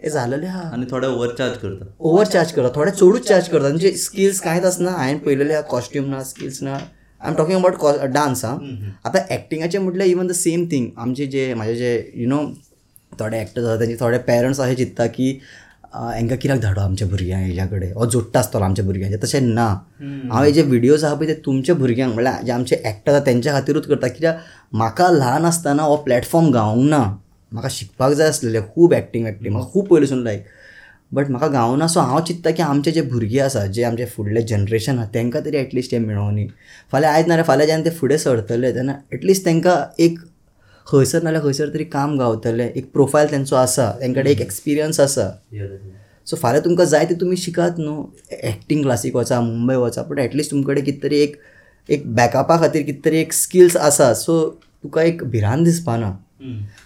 हे 0.03 0.09
झालेले 0.09 0.45
आहा 0.47 0.69
आनी 0.73 0.85
थोडे 0.91 1.07
ओवर 1.07 1.33
चार्ज 1.37 1.57
करता. 1.57 1.85
ओवर 1.99 2.25
चार्ज 2.25 2.51
करता 2.51 2.75
थोडे 2.75 2.91
चडूच 2.91 3.27
चार्ज 3.27 3.47
करता. 3.49 3.67
म्हणजे 3.67 3.91
स्किल्स 3.97 4.39
कांयच 4.41 4.65
आसना 4.65 4.91
हांवें 4.91 5.17
पळयलेले 5.19 5.53
आहा 5.53 5.61
कॉस्ट्यूम 5.69 6.09
ना 6.09 6.23
स्किल्स 6.23 6.61
ना. 6.63 6.77
I 7.21 7.29
am 7.29 7.35
talking 7.35 7.57
about 7.57 8.01
dance 8.13 8.43
आं 8.45 8.57
आतां 9.05 9.21
एक्टिंगाचें 9.35 9.79
म्हटल्यार 9.79 10.09
इवन 10.09 10.27
द 10.27 10.31
सेम 10.31 10.65
थिंग 10.71 10.89
आमचे 10.97 11.25
जे 11.27 11.53
म्हाजे 11.53 11.75
जे 11.75 12.11
यु 12.15 12.27
नो 12.29 12.43
थोडे 13.19 13.39
एक्टर्स 13.41 13.65
आसा 13.65 13.79
तेंचे 13.79 13.95
थोडे 13.99 14.17
पेरंट्स 14.27 14.59
अशें 14.61 14.75
चिंत्ता 14.75 15.05
की 15.07 15.39
हांकां 15.97 16.37
कित्याक 16.37 16.59
धाडो 16.61 16.81
आमच्या 16.81 17.07
भुरग्यांक 17.07 17.45
हेज्या 17.45 17.65
कडेन 17.67 17.91
हो 17.95 18.05
जोडटा 18.05 18.39
आसतलो 18.39 18.63
आमच्या 18.63 18.85
भुरग्यांचे 18.85 19.17
तशें 19.23 19.39
ना. 19.41 19.67
हांव 20.31 20.43
हे 20.43 20.51
जे 20.51 20.61
विडियोज 20.61 21.03
आहा 21.05 21.13
पळय 21.15 21.27
ते 21.27 21.33
तुमच्या 21.45 21.75
भुरग्यांक 21.75 22.13
म्हळ्यार 22.13 22.43
जे 22.45 22.51
आमचे 22.51 22.75
एक्टर 22.85 23.13
आसा 23.13 23.25
तेंच्या 23.25 23.53
खातीरूच 23.53 23.87
करता. 23.87 24.07
कित्याक 24.07 24.37
म्हाका 24.73 25.09
ल्हान 25.11 25.45
आसतना 25.45 25.83
हो 25.83 25.95
प्लॅटफॉर्म 26.05 26.49
गावूंक 26.53 26.89
ना. 26.89 27.03
म्हाका 27.51 27.69
शिकपाक 27.71 28.13
जाय 28.13 28.27
आसलेलें 28.27 28.61
खूब 28.73 28.93
एक्टींग 28.93 29.27
एक्टींग 29.27 29.53
म्हाका 29.53 29.71
खूब 29.71 29.87
पयलींसून 29.87 30.23
लायक 30.23 30.45
बट 31.13 31.29
म्हाका 31.31 31.47
गावना 31.47 31.87
सो 31.87 31.99
हांव 31.99 32.19
चिंत्ता 32.27 32.51
की 32.51 32.61
आमचे 32.61 32.91
जे 32.91 33.01
भुरगे 33.01 33.39
आसा 33.39 33.65
जे 33.65 33.83
आमचे 33.83 34.05
फुडले 34.15 34.41
जनरेशन 34.47 34.97
आहा 34.99 35.07
तांकां 35.13 35.41
तरी 35.45 35.57
एटलिस्ट 35.57 35.93
हें 35.93 35.99
मेळोनी 36.01 36.47
फाल्यां 36.91 37.13
आयज 37.13 37.27
नाल्यार 37.27 37.45
फाल्यां 37.47 37.67
जेन्ना 37.67 37.85
ते 37.85 37.95
फुडें 37.97 38.17
सरतले 38.17 38.71
तेन्ना 38.75 38.93
एटलिस्ट 39.13 39.45
तांकां 39.45 39.75
एक 40.03 40.19
खंयसर 40.87 41.23
नाल्यार 41.23 41.43
खंयसर 41.43 41.69
तरी 41.73 41.83
काम 41.93 42.17
गावतलें 42.17 42.69
एक 42.69 42.91
प्रोफायल 42.91 43.27
तेंचो 43.31 43.55
आसा 43.55 43.91
तेंकडे 44.01 44.31
एक 44.31 44.41
एक्सपिरियन्स 44.41 44.99
आसा 44.99 45.29
सो 46.27 46.35
फाल्यां 46.35 46.63
तुमकां 46.63 46.85
जाय 46.87 47.05
ते 47.05 47.15
तुमी 47.21 47.35
शिकात 47.37 47.79
न्हू? 47.79 48.03
एक्टींग 48.43 48.83
क्लासीक 48.83 49.15
वचा 49.15 49.39
मुंबय 49.41 49.75
वचा 49.75 50.01
पूण 50.03 50.19
एटलिस्ट 50.19 50.51
तुमचे 50.51 50.67
कडेन 50.67 50.83
कितें 50.85 51.01
तरी 51.03 51.19
एक 51.19 51.35
एक 51.89 52.07
बॅकअपा 52.15 52.57
खातीर 52.61 52.81
कितें 52.83 53.01
तरी 53.05 53.17
एक 53.17 53.33
स्किल्स 53.33 53.77
आसा 53.77 54.13
सो 54.13 54.39
तुका 54.83 55.01
एक 55.03 55.23
भिरांत 55.31 55.63
दिसपाना 55.65 56.11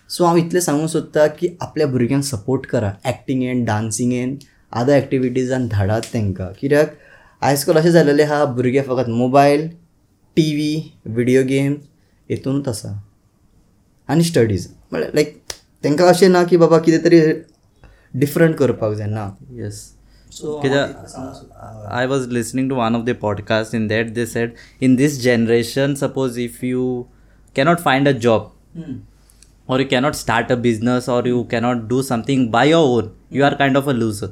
सो 0.10 0.26
हांव 0.26 0.38
इतलें 0.38 0.60
सांगूंक 0.62 0.90
सोदता 0.90 1.28
की 1.40 1.48
आपल्या 1.62 1.88
भुरग्यांक 1.88 2.24
सपोर्ट 2.24 2.66
करा. 2.66 2.92
एक्टिंगेन 3.08 3.64
डान्सिंगेन 3.66 4.38
अदर 4.72 4.94
एक्टिविटीजान 4.94 5.68
धाडात 5.68 6.02
तांकां. 6.14 6.48
कित्याक? 6.60 6.94
आयज 7.42 7.70
अशें 7.70 7.92
जालेलें 7.92 8.26
आहा 8.26 8.44
भुरगे 8.56 8.82
फकत 8.82 9.10
mobile 9.10 9.68
T 10.38 10.52
V 10.56 10.92
video 11.16 11.44
game 11.46 11.76
हितूनच 12.30 12.68
आसा 12.68 12.92
आनी 14.12 14.24
स्टडीज़ 14.24 14.68
म्हळ्यार 14.92 15.14
लायक 15.16 15.38
तांकां 15.84 16.08
अशें 16.08 16.28
ना 16.30 16.44
की 16.44 16.58
बाबा 16.58 16.80
कितें 16.86 17.04
तरी 17.04 17.22
डिफरंट 18.20 18.56
करपाक 18.56 18.94
जाय 18.94 19.08
ना. 19.08 19.30
येस 19.58 19.84
कित्याक 20.34 20.90
I 21.92 22.06
was 22.08 22.28
listening 22.34 22.70
to 22.70 22.76
one 22.76 22.96
of 22.96 23.06
the 23.06 23.16
podcast 23.22 23.76
in 23.76 23.88
that 23.88 24.10
they 24.14 24.26
said 24.26 24.54
in 24.82 24.96
this 24.96 25.22
generation 25.24 25.96
suppose 26.02 26.40
if 26.40 26.66
you 26.66 27.06
cannot 27.56 27.80
find 27.80 28.08
a 28.08 28.12
job 28.28 28.52
or 29.68 29.76
you 29.80 29.88
cannot 29.92 30.16
start 30.20 30.50
a 30.54 30.56
business 30.64 31.06
or 31.14 31.20
you 31.30 31.42
cannot 31.52 31.84
do 31.92 31.98
something 32.06 32.42
by 32.56 32.64
your 32.70 32.80
own 32.88 33.06
you 33.36 33.44
are 33.50 33.52
kind 33.60 33.80
of 33.80 33.86
a 33.92 33.94
loser. 34.00 34.28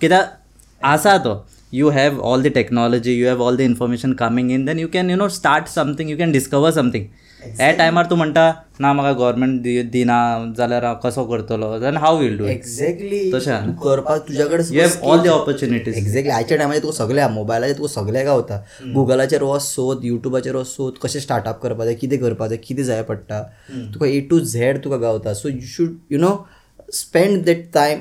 कित्याक 0.00 0.36
आसा 0.82 1.16
तो. 1.24 1.32
You 1.72 1.90
have 1.90 2.18
all 2.18 2.40
the 2.40 2.50
technology 2.50 3.12
you 3.12 3.26
have 3.26 3.40
all 3.40 3.56
the 3.56 3.64
information 3.64 4.14
coming 4.16 4.50
in 4.50 4.64
then 4.64 4.78
you 4.78 4.88
can 4.88 5.10
you 5.10 5.16
know 5.16 5.28
start 5.28 5.68
something 5.68 6.08
you 6.08 6.16
can 6.16 6.32
discover 6.32 6.72
something. 6.80 7.08
ह्या 7.42 7.70
टायमार 7.76 8.06
तूं 8.10 8.16
म्हणटा 8.16 8.52
ना 8.80 8.92
म्हाका 8.92 9.12
government 9.18 9.90
दिना 9.90 10.16
जाल्यार 10.58 10.84
हांव 10.84 10.94
कसो 11.02 11.24
करतलो 11.24 11.78
देन 11.80 11.96
हाव 11.96 12.18
वील 12.18 12.36
डू 12.38 12.44
एक्झॅक्टली 12.44 13.20
तशें. 13.34 13.70
करपाक 13.82 14.26
तुज्या 14.28 14.44
यू 14.44 14.50
कडेन 14.50 14.78
have 14.78 15.10
all 15.10 15.22
the 15.24 15.28
opportunities 15.28 15.96
exactly 15.96 16.30
आयच्या 16.30 16.56
टायमार 16.58 16.78
तुका 16.82 16.92
सगळे 16.96 17.20
आहा 17.20 17.28
मोबायलाचेर 17.34 17.76
तुका 17.78 17.88
सगळे 17.92 18.24
गावता 18.24 18.60
गुगलाचेर 18.94 19.42
वच 19.42 19.62
सोद 19.62 20.04
युट्यूबाचेर 20.04 20.56
वच 20.56 20.66
सोद 20.74 20.98
कशें 21.02 21.20
स्टार्टअप 21.20 21.60
करपा 21.62 21.84
जाय 21.84 21.94
कितें 22.00 22.18
करपा 22.20 22.46
जाय 22.48 22.58
कितें 22.66 22.82
जाय 22.84 23.02
पडटा 23.10 23.42
तुका 23.94 24.06
ए 24.06 24.20
टू 24.30 24.40
झॅड 24.40 24.84
तुका 24.84 24.96
गावता 25.06 25.34
so 25.34 25.48
you 25.48 25.66
should 25.76 25.96
you 26.10 26.18
know 26.18 26.36
spend 26.94 27.44
that 27.46 27.64
time 27.74 27.98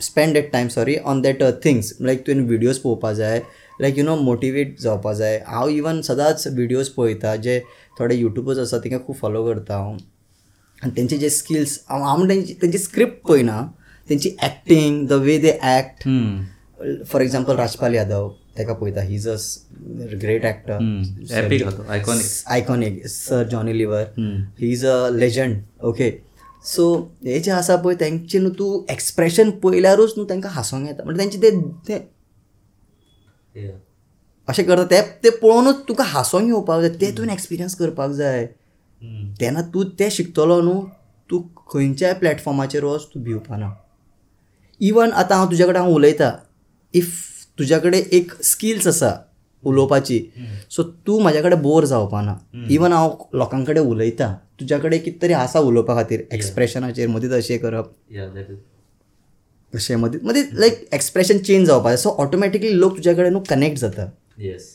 spend 0.00 0.34
that 0.34 0.50
time 0.52 0.68
sorry 0.68 0.96
on 1.04 1.20
that 1.22 1.42
things 1.64 1.92
like 2.00 2.26
तुवें 2.26 2.40
विडियोज 2.46 2.78
पळोवपा 2.78 3.12
जाय. 3.12 3.40
लायक 3.80 3.98
यू 3.98 4.04
नो 4.04 4.16
मोटिवेट 4.16 4.80
जावपा 4.80 5.12
जाय. 5.14 5.38
हांव 5.46 5.68
इवन 5.68 6.00
सदांच 6.02 6.46
विडियोज 6.56 6.88
पळयता 6.88 7.34
जे 7.36 7.60
थोडे 7.98 8.14
युट्यूबर्स 8.16 8.58
आसा 8.58 8.78
तांकां 8.78 8.98
खूब 9.06 9.16
फॉलो 9.20 9.44
करता 9.46 9.76
हांव. 9.76 9.96
आनी 10.82 10.96
तेंचे 10.96 11.16
जे 11.16 11.30
स्किल्स 11.30 11.78
हांव 11.88 12.02
हांव 12.04 12.28
तेंची 12.28 12.54
तेंची 12.62 12.78
स्क्रिप्ट 12.78 13.26
पळयना 13.28 13.60
तेंची 14.08 14.36
acting 14.42 15.06
the 15.08 15.12
way 15.12 15.38
they 15.38 15.58
act 15.76 16.08
for 17.10 17.20
example 17.20 17.56
Rajpal 17.56 17.94
Yadav 17.94 18.28
ताका 18.58 18.72
पळयता 18.74 19.02
he 19.02 19.14
is 19.14 19.28
a 19.28 19.36
great 20.22 20.44
actor 20.44 20.78
iconic 21.88 22.26
iconic 22.46 23.06
sir 23.06 23.42
Johnny 23.50 23.76
Lever 23.78 24.04
he 24.60 24.70
is 24.72 24.84
a 24.86 25.08
legend 25.12 25.60
okay 25.84 26.10
so 26.64 26.84
हे 27.24 27.38
जे 27.40 27.50
आसा 27.50 27.76
पळय 27.76 27.94
तेंचे 28.00 28.38
न्हू 28.38 28.50
तूं 28.58 28.92
एक्सप्रेशन 28.92 29.50
पळयल्यारूच 29.62 30.12
न्हू 30.16 30.28
तांकां 30.28 30.52
हांसोंक 30.52 30.86
येता. 30.88 31.04
म्हणजे 31.04 31.38
तेंचे 31.38 31.40
ते 31.88 31.98
ते 33.54 33.70
अशें 34.48 34.64
करता 34.66 34.84
ते 34.90 35.00
ते 35.24 35.30
पळोवनूच 35.30 35.76
तुका 35.88 36.04
हांसोंक 36.04 36.46
येवपाक 36.46 36.80
जाय. 36.80 36.90
ते 37.00 37.10
तुवें 37.16 37.32
एक्सपिरियन्स 37.32 37.74
करपाक 37.76 38.10
जाय. 38.10 38.46
तेन्ना 39.40 39.62
तूं 39.74 39.84
तें 39.98 40.08
शिकतलो 40.10 40.60
न्हू 40.62 40.80
तूं 41.30 41.40
खंयच्याय 41.72 42.12
प्लॅटफॉर्माचेर 42.14 42.84
वच 42.84 43.06
तूं 43.14 43.22
भिवपाना 43.22 43.70
इवन 44.80 45.12
आतां 45.12 45.38
हांव 45.38 45.50
तुज्या 45.50 45.66
कडेन 45.66 45.82
हांव 45.82 45.94
उलयतां. 45.94 46.30
इफ 46.94 47.12
तुज्या 47.58 47.78
कडेन 47.78 48.02
एक 48.12 48.32
स्किल्स 48.44 48.86
आसा 48.86 49.10
उलोवपाची. 49.64 50.18
सो 50.70 50.82
तूं 51.06 51.20
म्हाज्या 51.22 51.42
कडेन 51.42 51.62
बोर 51.62 51.84
जावपाना 51.86 52.36
इवन 52.70 52.92
हांव 52.92 53.10
लोकां 53.38 53.62
कडेन 53.64 53.86
उलयतां. 53.86 54.32
तुज्या 54.60 54.78
कडेन 54.78 55.00
कितें 55.02 55.20
तरी 55.22 55.32
आसा 55.32 55.60
उलोवपा 55.60 55.94
खातीर 55.94 56.20
एक्सप्रेशनाचेर 56.32 57.08
मदींच 57.08 57.32
अशें 57.32 57.58
करप 57.58 57.92
अशें 59.72 59.96
मदीं 59.96 60.18
मदीं 60.24 60.42
लायक 60.52 60.84
एक्सप्रेशन 60.94 61.38
चेंज 61.38 61.66
जावपा 61.66 61.90
जाय 61.90 61.96
सो 62.02 62.10
ऑटोमॅटिकली 62.24 62.78
लोक 62.80 62.96
तुज्या 62.96 63.14
कडेन 63.14 63.32
न्हू 63.32 63.42
कनेक्ट 63.48 63.78
जाता 63.78 64.10
yes 64.38 64.70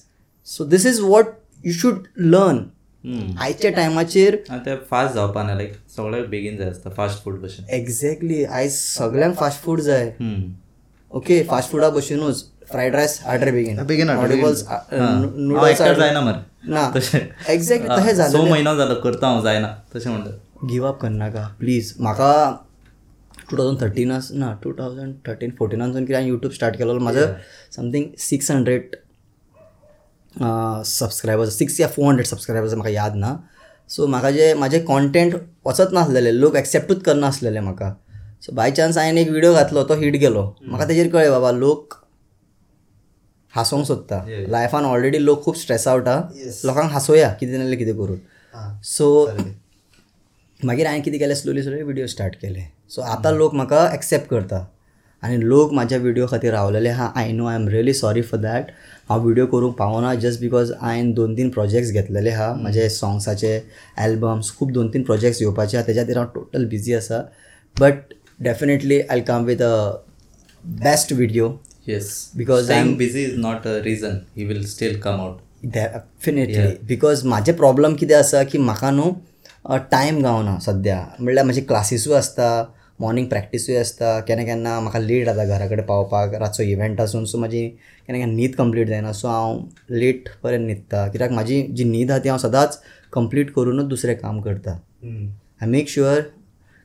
so 0.47 0.65
this 0.65 0.85
is 0.85 0.99
what 1.01 1.25
you 1.65 1.73
should 1.73 2.03
learn 2.17 2.63
आयच्या 3.41 3.71
टायमाचेर 3.71 4.35
ते 4.65 4.75
फास्ट 4.89 5.13
जावपा 5.15 5.43
ना 5.43 5.53
लायक 5.55 5.73
सगळ्याक 5.95 6.25
बेगीन 6.29 6.57
जाय 6.57 6.69
आसता 6.69 6.89
फास्ट 6.97 7.23
फूड 7.23 7.39
भशेन 7.41 7.69
एक्झॅक्टली 7.75 8.43
आयज 8.43 8.73
सगळ्यांक 8.73 9.35
फास्ट 9.37 9.63
फूड 9.63 9.79
जाय. 9.81 10.11
ओके 11.11 11.41
फास्ट 11.49 11.71
फुडा 11.71 11.89
भशेनूच 11.89 12.43
फ्रायड 12.71 12.95
रायस 12.95 13.19
हार्डर 13.25 13.51
बेगीन 13.51 13.83
बेगीन 13.85 14.07
बेगीन. 14.17 14.55
नूडल्स 15.47 15.81
जायना 15.81 16.21
मरे. 16.21 16.39
ना. 16.67 16.89
तशें 16.95 17.19
एक्झॅक्टली 17.19 17.89
तशें 17.89 18.29
स 18.29 18.35
म्हयनो 18.35 18.75
जालो 18.77 18.95
करता 19.03 19.27
हांव 19.27 19.41
जायना 19.43 19.67
तशें 19.95 20.09
म्हणटा 20.09 20.67
गिव 20.69 20.85
अप 20.87 20.99
करनाका 21.01 21.47
प्लीज 21.59 21.93
म्हाका 21.99 22.31
टू 23.49 23.57
थावजंड 23.57 23.81
थर्टिनास 23.81 24.27
ना 24.33 24.51
टू 24.63 24.71
थावजंड 24.79 25.13
थर्टीन 25.27 25.51
फोर्टिनासून 25.59 26.05
कितें 26.05 26.15
हांवें 26.15 26.29
यूट्यूब 26.29 26.53
स्टार्ट 26.53 26.75
केलो 26.77 26.97
म्हाजो 26.99 27.25
something 27.75 28.05
six 28.19 28.51
hundred 28.51 28.95
subscribers 30.35 31.57
six 31.57 31.79
या 31.79 31.87
फोर 31.95 32.05
हंड्रेड 32.07 32.27
सबस्क्रायबर्स 32.27 32.73
म्हाका 32.73 32.89
याद 32.89 33.15
ना. 33.15 33.35
सो 33.89 34.07
म्हाका 34.07 34.31
जे 34.31 34.53
म्हाजे 34.53 34.79
कॉन्टेंट 34.87 35.35
वचत 35.67 35.93
नासलेले 35.93 36.39
लोक 36.39 36.55
एक्सेप्टूच 36.55 37.01
करनासलेले 37.03 37.59
म्हाका 37.59 37.93
सो 38.45 38.53
बाय 38.55 38.71
चान्स 38.71 38.97
हांवें 38.97 39.21
एक 39.21 39.29
व्हिडिओ 39.29 39.53
घातलो 39.53 39.83
तो 39.83 39.95
हिट 40.01 40.15
गेलो. 40.19 40.43
म्हाका 40.61 40.87
तेजेर 40.87 41.07
कळ्ळें 41.13 41.31
बाबा 41.31 41.51
लोक 41.51 41.95
हांसोंक 43.53 43.85
सोदता. 43.85 44.23
लायफान 44.49 44.85
ऑलरेडी 44.85 45.23
लोक 45.25 45.43
खूब 45.43 45.55
स्ट्रेस 45.55 45.87
आवट 45.87 46.07
लोकांक 46.65 46.91
हांसोया 46.91 47.29
कितें 47.39 47.57
नाल्यार 47.57 47.77
कितें 47.77 47.95
करून. 47.97 48.19
सो 48.85 49.29
मागीर 50.59 50.87
हांवें 50.87 51.03
कितें 51.03 51.19
केलें 51.19 51.35
स्लोली 51.35 51.63
स्लोली 51.63 51.83
विडियो 51.83 52.07
स्टार्ट 52.07 52.35
केले. 52.41 52.63
सो 52.89 53.01
आतां 53.01 53.33
लोक 53.35 53.53
म्हाका 53.53 53.89
एक्सेप्ट 53.93 54.29
करता. 54.29 54.67
आनी 55.23 55.37
लोक 55.39 55.71
म्हाज्या 55.73 55.97
विडियो 55.99 56.25
खातीर 56.27 56.51
रावलेले 56.53 56.89
आहा 56.89 57.05
I 57.17 57.31
know 57.31 57.45
I 57.47 57.55
am 57.55 57.67
really 57.67 57.93
sorry 57.93 58.21
for 58.21 58.39
that 58.39 58.65
हांव 59.09 59.21
व्हिडिओ 59.23 59.45
करूंक 59.45 59.75
पावना 59.77 60.13
जस्ट 60.15 60.39
बिकॉज 60.41 60.71
हांवें 60.81 61.11
दोन 61.13 61.35
तीन 61.37 61.49
प्रोजेक्ट्स 61.49 61.91
घेतलेले 61.91 62.29
आहा 62.31 62.53
म्हजे 62.53 62.87
सॉंग्साचे 62.89 63.53
एल्बम्स 64.03 64.51
खूब 64.57 64.71
दोन 64.73 64.89
तीन 64.93 65.03
प्रोजेक्ट्स 65.03 65.41
येवपाचे 65.41 65.77
आहा 65.77 65.87
तेज्या 65.87 66.03
खातीर 66.03 66.17
हांव 66.17 66.29
टोटल 66.35 66.65
बिजी 66.69 66.93
आसा. 66.93 67.21
But 67.75 68.13
definitely 68.43 69.01
I 69.01 69.19
come 69.27 69.43
with 69.45 69.61
a 69.61 69.73
best 70.83 71.13
video 71.13 71.49
Yes. 71.85 72.07
Because 72.39 72.65
staying 72.65 72.87
I'm- 72.87 72.97
busy 72.97 73.21
is 73.27 73.37
not 73.43 73.65
a 73.65 73.75
reason. 73.83 74.17
He 74.37 74.47
will 74.49 74.65
still 74.73 74.97
come 75.05 75.21
out. 75.25 75.37
Definitely 75.65 76.87
because 76.87 77.23
म्हाजे 77.25 77.51
प्रॉब्लम 77.51 77.95
कितें 77.95 78.15
आसा 78.15 78.43
की 78.43 78.57
म्हाका 78.57 78.91
न्हू 78.91 79.11
टायम 79.91 80.21
गावना 80.23 80.57
सद्या 80.65 80.99
म्हणल्यार 81.19 81.45
म्हजे 81.45 81.61
क्लासीसूय 81.61 82.15
आसता 82.17 82.47
मॉर्निंग 83.01 83.27
प्रॅक्टिसूय 83.27 83.77
आसता 83.79 84.19
केन्ना 84.27 84.43
केन्ना 84.45 84.79
म्हाका 84.79 84.99
लेट 84.99 85.25
जाता 85.25 85.45
घरा 85.45 85.67
कडेन 85.67 85.85
पावपाक 85.85 86.33
रातचो 86.33 86.63
इव्हेंट 86.63 87.01
आसून 87.01 87.25
सो 87.25 87.37
म्हाजी 87.37 87.67
केन्ना 87.67 88.17
केन्ना 88.17 88.35
न्हीद 88.35 88.55
कंप्लीट 88.55 88.87
जायना. 88.87 89.11
सो 89.13 89.27
हांव 89.27 89.59
लेट 89.91 90.29
पर्यंत 90.43 90.65
न्हिदता 90.65 91.07
कित्याक 91.07 91.31
म्हाजी 91.31 91.61
जी 91.77 91.83
न्हीद 91.83 92.11
आहा 92.11 92.19
ती 92.19 92.29
हांव 92.29 92.39
सदांच 92.39 92.79
कंप्लीट 93.13 93.53
करूनच 93.55 93.85
दुसरें 93.85 94.15
काम 94.17 94.41
करता. 94.41 94.71
आय 95.61 95.67
मेक 95.67 95.89
शुअर 95.89 96.21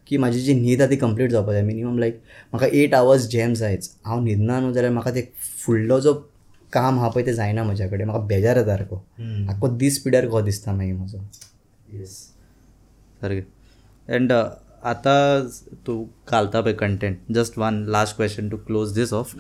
की 0.07 0.19
म्हाजी 0.19 0.41
जी 0.41 0.55
न्हीद 0.55 0.81
आहा 0.81 0.91
ती 0.91 0.97
कंप्लीट 0.97 1.31
जावपाक 1.31 1.55
जाय 1.55 1.63
मिनिमम 1.63 1.99
लायक 1.99 2.21
म्हाका 2.53 2.67
एट 2.77 2.95
आवर्स 2.95 3.29
जॅम 3.31 3.55
जायच 3.55 3.91
हांव 4.07 4.21
न्हिदना 4.21 4.61
न्हू 4.61 4.73
जाल्यार 4.73 4.93
म्हाका 4.93 5.11
ते 5.15 5.23
फुडलो 5.65 6.01
जो 6.01 6.15
काम 6.73 6.99
आहा 6.99 7.09
पळय 7.09 7.27
ते 7.27 7.33
जायना 7.35 7.63
म्हज्या 7.65 7.89
कडेन 7.89 8.07
म्हाका 8.09 8.25
बेजार 8.27 8.57
येता 8.57 8.77
सारको. 8.77 8.97
आख्खो 9.51 9.69
दीस 9.79 10.03
पिड्यार 10.03 10.27
कहो 10.27 10.41
दिसता 10.43 10.73
मागीर 10.73 10.95
म्हजो. 10.95 11.19
येस 11.93 12.17
सारकें. 13.21 13.43
अँड 14.09 14.33
आतां 14.33 15.49
तूं 15.87 16.05
घालता 16.29 16.61
पळय 16.61 16.73
content 16.73 17.19
just 17.35 17.59
one 17.59 17.85
last 17.89 18.17
question 18.17 18.49
to 18.49 18.57
close 18.67 18.95
this 18.95 19.13
of 19.13 19.35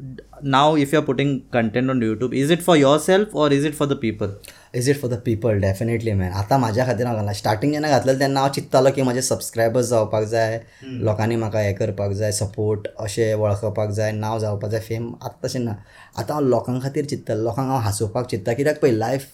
you 0.00 0.96
are 0.96 1.00
putting 1.04 1.38
content 1.52 1.90
on 1.90 2.02
YouTube 2.02 2.34
is 2.34 2.52
it 2.52 2.62
for 2.62 2.76
yourself 3.06 3.34
or 3.36 3.52
is 3.52 3.66
it 3.66 3.74
for 3.74 3.88
the 3.88 3.98
people 4.02 4.32
is 4.74 4.88
it 4.90 5.00
for 5.00 5.10
the 5.10 5.18
people 5.24 5.60
definitely 5.60 6.12
man 6.12 6.32
आतां 6.32 6.58
म्हाज्या 6.60 6.84
खातीर 6.86 7.06
हांव 7.06 7.16
घालना 7.16 7.32
starting 7.32 7.72
जेन्ना 7.72 7.88
घातलेलें 7.88 8.20
तेन्ना 8.20 8.40
हांव 8.40 8.52
चिंत्तालो 8.54 8.90
की 8.96 9.02
म्हाजे 9.02 9.22
सबस्क्रायबर्स 9.22 9.88
जावपाक 9.88 10.24
जाय 10.28 10.58
लोकांनी 10.82 11.36
म्हाका 11.36 11.60
हें 11.60 11.74
करपाक 11.74 12.12
जाय 12.20 12.32
सपोर्ट 12.32 12.88
अशें 13.00 13.34
वळखपाक 13.34 13.90
जाय 13.90 14.12
नांव 14.12 14.38
जावपाक 14.38 14.70
जाय 14.70 14.80
फेम 14.80 15.12
आतां 15.14 15.46
तशें 15.46 15.60
ना. 15.60 15.74
आतां 16.16 16.36
हांव 16.36 16.48
लोकां 16.48 16.80
खातीर 16.80 17.04
चिंत्तालो 17.04 17.42
लोकांक 17.42 17.68
हांव 17.68 17.80
हांसोवपाक 17.82 18.30
चिंत्ता 18.30 18.52
कित्याक 18.52 18.80
पळय 18.82 18.92
लायफ 18.92 19.26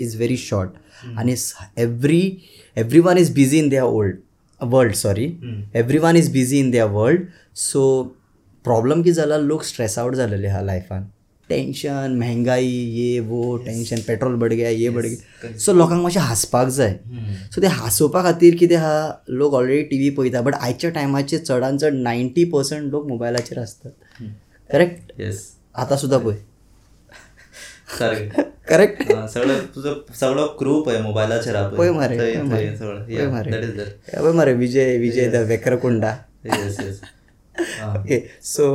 इज 0.00 0.16
व्हेरी 0.16 0.36
शॉर्ट 0.36 1.08
आनी 1.18 1.34
every 1.82 2.24
every 2.76 3.00
one 3.00 3.18
is 3.18 3.34
busy 3.34 3.58
in 3.58 3.68
their 3.68 3.84
old 3.84 4.16
world 4.60 4.94
sorry 4.94 5.24
every 5.74 5.98
one 5.98 6.16
is 6.16 6.32
busy 6.32 6.58
in 6.58 6.70
their 6.70 6.88
world 6.90 7.26
so 7.56 7.82
problem 8.64 9.02
कितें 9.02 9.14
जाला 9.14 9.36
लोक 9.38 9.62
स्ट्रेस 9.64 9.98
आउट 9.98 10.14
जालेले 10.14 10.48
आहा 10.48 10.60
लायफान 10.62 11.10
टेंशन 11.48 12.14
मेहंगाई 12.18 12.66
ये 12.66 13.18
वो 13.20 13.56
टेंशन 13.64 14.00
पेट्रोल 14.06 14.34
बड 14.40 14.52
गया 14.52 14.68
ये 14.68 14.90
बड 14.90 15.04
गया. 15.04 15.56
सो 15.58 15.72
लोकांक 15.72 16.02
मातशें 16.02 16.20
हांसपाक 16.20 16.68
जाय. 16.68 16.94
सो 17.54 17.60
ते 17.60 17.66
हांसोवपा 17.66 18.22
खातीर 18.22 18.54
कितें 18.56 18.76
आहा 18.76 18.94
लोक 19.28 19.54
ऑलरेडी 19.54 19.82
टी 19.88 19.96
व्ही 19.98 20.10
पळयता 20.10 20.40
बट 20.40 20.54
आयच्या 20.54 20.90
टायमाचेर 20.90 21.40
चडान 21.40 21.76
चड 21.78 21.94
नायन्टी 22.02 22.44
पर्संट 22.54 22.90
लोक 22.92 23.06
मोबायलाचेर 23.08 23.58
आसतात 23.58 24.22
करेक्ट 24.70 25.12
आतां 25.74 25.98
सुद्दां 25.98 26.20
पळय. 26.20 26.36
सारकें 27.98 28.42
करेक्ट 28.68 29.02
सगळं 29.34 29.58
तुझं 29.74 29.94
सगळो 30.20 30.46
क्रू 30.58 30.80
पळय 30.82 31.00
मोबायलाचेर 31.02 31.56
पळय 31.68 31.90
मरे 31.90 32.18
पळय 32.18 32.42
मरे. 32.42 32.76
सगळं 32.76 33.04
पळय 34.14 34.32
मरे. 34.32 34.52
Vijay 34.54 34.96
Vijay 34.98 35.28
Deverakonda. 35.48 36.16
Yes 36.44 36.80
yes 36.80 37.00
okay 37.60 38.22
so 38.54 38.66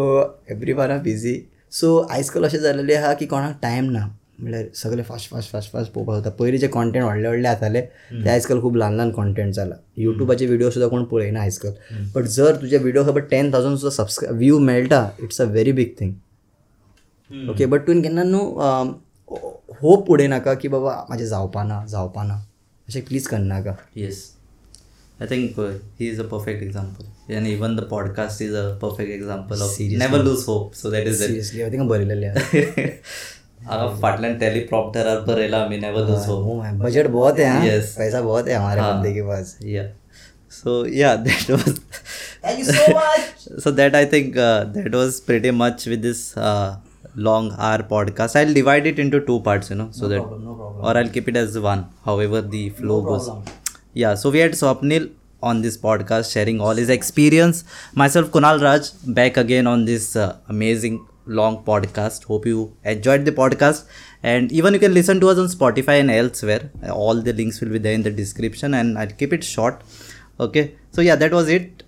every 0.51 0.73
one 0.73 0.91
are 0.91 0.99
busy 1.09 1.35
so 1.79 1.97
आयज 2.11 2.29
काल 2.29 2.43
अशें 2.45 2.59
जालेलें 2.59 2.95
आहा 2.97 3.13
की 3.13 3.25
कोणाक 3.25 3.59
टायम 3.61 3.89
ना. 3.91 4.07
म्हणल्यार 4.39 4.65
सगळे 4.75 5.03
फास्ट 5.03 5.29
फास्ट 5.29 5.51
फास्ट 5.51 5.71
फास्ट 5.71 5.91
पळोवपाक 5.93 6.15
जाता 6.23 6.29
पयलीं 6.39 6.59
जे 6.59 6.67
कॉन्टेंट 6.73 7.03
व्हडले 7.05 7.27
व्हडले 7.27 7.43
जाताले 7.43 7.81
ते 8.23 8.29
आयज 8.29 8.45
काल 8.45 8.61
खूब 8.61 8.75
ल्हान 8.75 8.93
ल्हान 8.95 9.09
कॉन्टेंट 9.11 9.53
जाला 9.53 9.75
युट्यूबाचे 9.97 10.45
व्हिडिओ 10.45 10.69
सुद्दां 10.69 10.89
कोण 10.89 11.03
पळयना 11.11 11.39
आयज 11.41 11.57
काल 11.59 11.71
बट 12.15 12.25
जर 12.35 12.55
तुजे 12.61 12.77
व्हिडिओ 12.77 13.03
खबर 13.05 13.21
टेन 13.31 13.51
थावजंड 13.53 13.77
सुद्दां 13.77 13.95
सबस्क्राय 13.95 14.31
व्यू 14.37 14.59
मेळटा 14.69 15.03
it's 15.23 15.41
a 15.41 15.45
very 15.45 15.71
big 15.79 15.93
thing 15.99 17.49
okay 17.49 17.65
but 17.73 17.85
तुवें 17.87 18.01
केन्ना 18.03 18.23
न्हू 18.23 18.41
होप 19.81 20.09
उडयनाका 20.11 20.53
की 20.61 20.67
बाबा 20.67 20.95
म्हाजें 21.09 21.25
जावपा 21.25 21.63
ना 21.63 21.85
जावपा 21.89 22.23
ना 22.23 22.43
अशें 22.87 23.01
प्लीज 23.05 23.27
करनाका 23.27 23.75
Yes. 23.95 24.21
I 25.20 25.26
think 25.30 25.58
uh, 25.64 25.66
he 25.98 26.06
is 26.12 26.18
a 26.18 26.24
perfect 26.30 26.62
example. 26.62 27.06
And 27.28 27.46
even 27.46 27.76
the 27.76 27.84
podcast 27.90 28.40
is 28.46 28.54
a 28.60 28.76
perfect 28.80 29.10
example 29.16 29.62
of 29.66 29.70
Seriously. 29.70 29.98
never 29.98 30.18
lose 30.28 30.44
hope. 30.46 30.74
So 30.80 30.90
that 30.94 31.06
is 31.12 31.20
it. 31.20 31.26
Seriously 31.28 31.60
हांव 31.60 31.70
तिंगा 31.70 31.84
बरयलेलें 31.92 32.28
आहा 32.30 33.68
हांगा 33.70 33.86
फाटल्यान 34.00 34.38
टेलिप्रॉप्टरार 34.38 35.20
बरयला 35.28 35.58
आमी 35.64 35.78
never 35.84 36.06
lose 36.10 36.26
hope 36.28 36.48
Oh 36.50 36.56
my, 36.62 36.72
budget 36.84 37.06
बहुत 37.18 37.38
है 37.38 37.48
हाँ 37.50 37.64
Yes. 37.66 37.94
पैसा 37.98 38.20
बहुत 38.22 38.48
है 38.48 38.54
हमारे 38.54 38.80
हाँ. 38.80 38.94
बंदे 38.96 39.12
के 39.14 39.22
पास 39.28 39.56
या 39.74 39.84
सो 40.58 40.74
या 40.96 41.14
that 41.28 41.50
was 41.56 41.78
thank 42.44 42.58
you 42.58 42.64
so 42.72 42.92
much 42.98 43.62
so 43.64 43.74
that 43.80 43.96
I 44.02 44.04
think 44.16 44.36
uh, 44.48 44.64
that 44.76 44.98
was 45.02 45.20
pretty 45.30 45.50
much 45.62 45.86
with 45.94 46.02
this 46.10 46.20
uh, 46.50 46.76
long 47.28 47.50
hour 47.58 47.82
podcast. 47.94 48.36
I'll 48.42 48.54
divide 48.62 48.86
it 48.92 48.98
into 49.06 49.20
two 49.30 49.40
parts, 49.48 49.70
you 49.72 49.76
know, 49.80 49.88
so 49.98 50.08
that 50.12 50.22
problem, 50.22 50.44
no 50.50 50.54
problem. 50.60 50.84
or 50.84 50.96
I'll 51.00 51.12
keep 51.18 51.28
it 51.32 51.36
as 51.40 51.58
one, 51.66 51.84
however 52.10 52.40
the 52.56 52.62
flow 52.80 53.00
goes. 53.10 53.28
Yeah, 53.98 54.14
so 54.14 54.30
we 54.30 54.38
had 54.38 54.52
Swapnil 54.52 55.10
on 55.42 55.62
this 55.62 55.76
podcast 55.76 56.32
sharing 56.32 56.60
all 56.60 56.74
his 56.74 56.88
experience. 56.88 57.64
Myself, 57.94 58.30
Kunal 58.30 58.62
Raj, 58.62 58.90
back 59.14 59.36
again 59.36 59.66
on 59.66 59.84
this 59.84 60.16
uh, 60.16 60.36
amazing 60.48 61.06
long 61.26 61.64
podcast. 61.64 62.24
Hope 62.24 62.46
you 62.46 62.76
enjoyed 62.84 63.24
the 63.24 63.32
podcast. 63.32 63.84
And 64.22 64.50
even 64.52 64.72
you 64.74 64.80
can 64.80 64.94
listen 64.94 65.20
to 65.20 65.28
us 65.28 65.38
on 65.38 65.46
Spotify 65.48 66.00
and 66.00 66.10
elsewhere. 66.10 66.70
All 66.90 67.20
the 67.22 67.32
links 67.32 67.60
will 67.60 67.68
be 67.68 67.78
there 67.78 67.92
in 67.92 68.02
the 68.02 68.10
description, 68.10 68.74
and 68.74 68.98
I'll 68.98 69.06
keep 69.22 69.32
it 69.32 69.44
short. 69.44 69.82
Okay, 70.40 70.74
so 70.90 71.02
yeah, 71.02 71.14
that 71.16 71.32
was 71.32 71.48
it. 71.48 71.82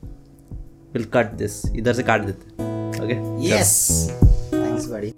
We'll 0.93 1.07
cut 1.17 1.37
this. 1.39 1.65
इधर 1.77 1.93
से 1.95 2.03
काट 2.03 2.27
देते 2.27 2.65
Okay. 3.05 3.17
Yes 3.51 3.73
thanks 4.53 4.87
बड़ी 4.91 5.13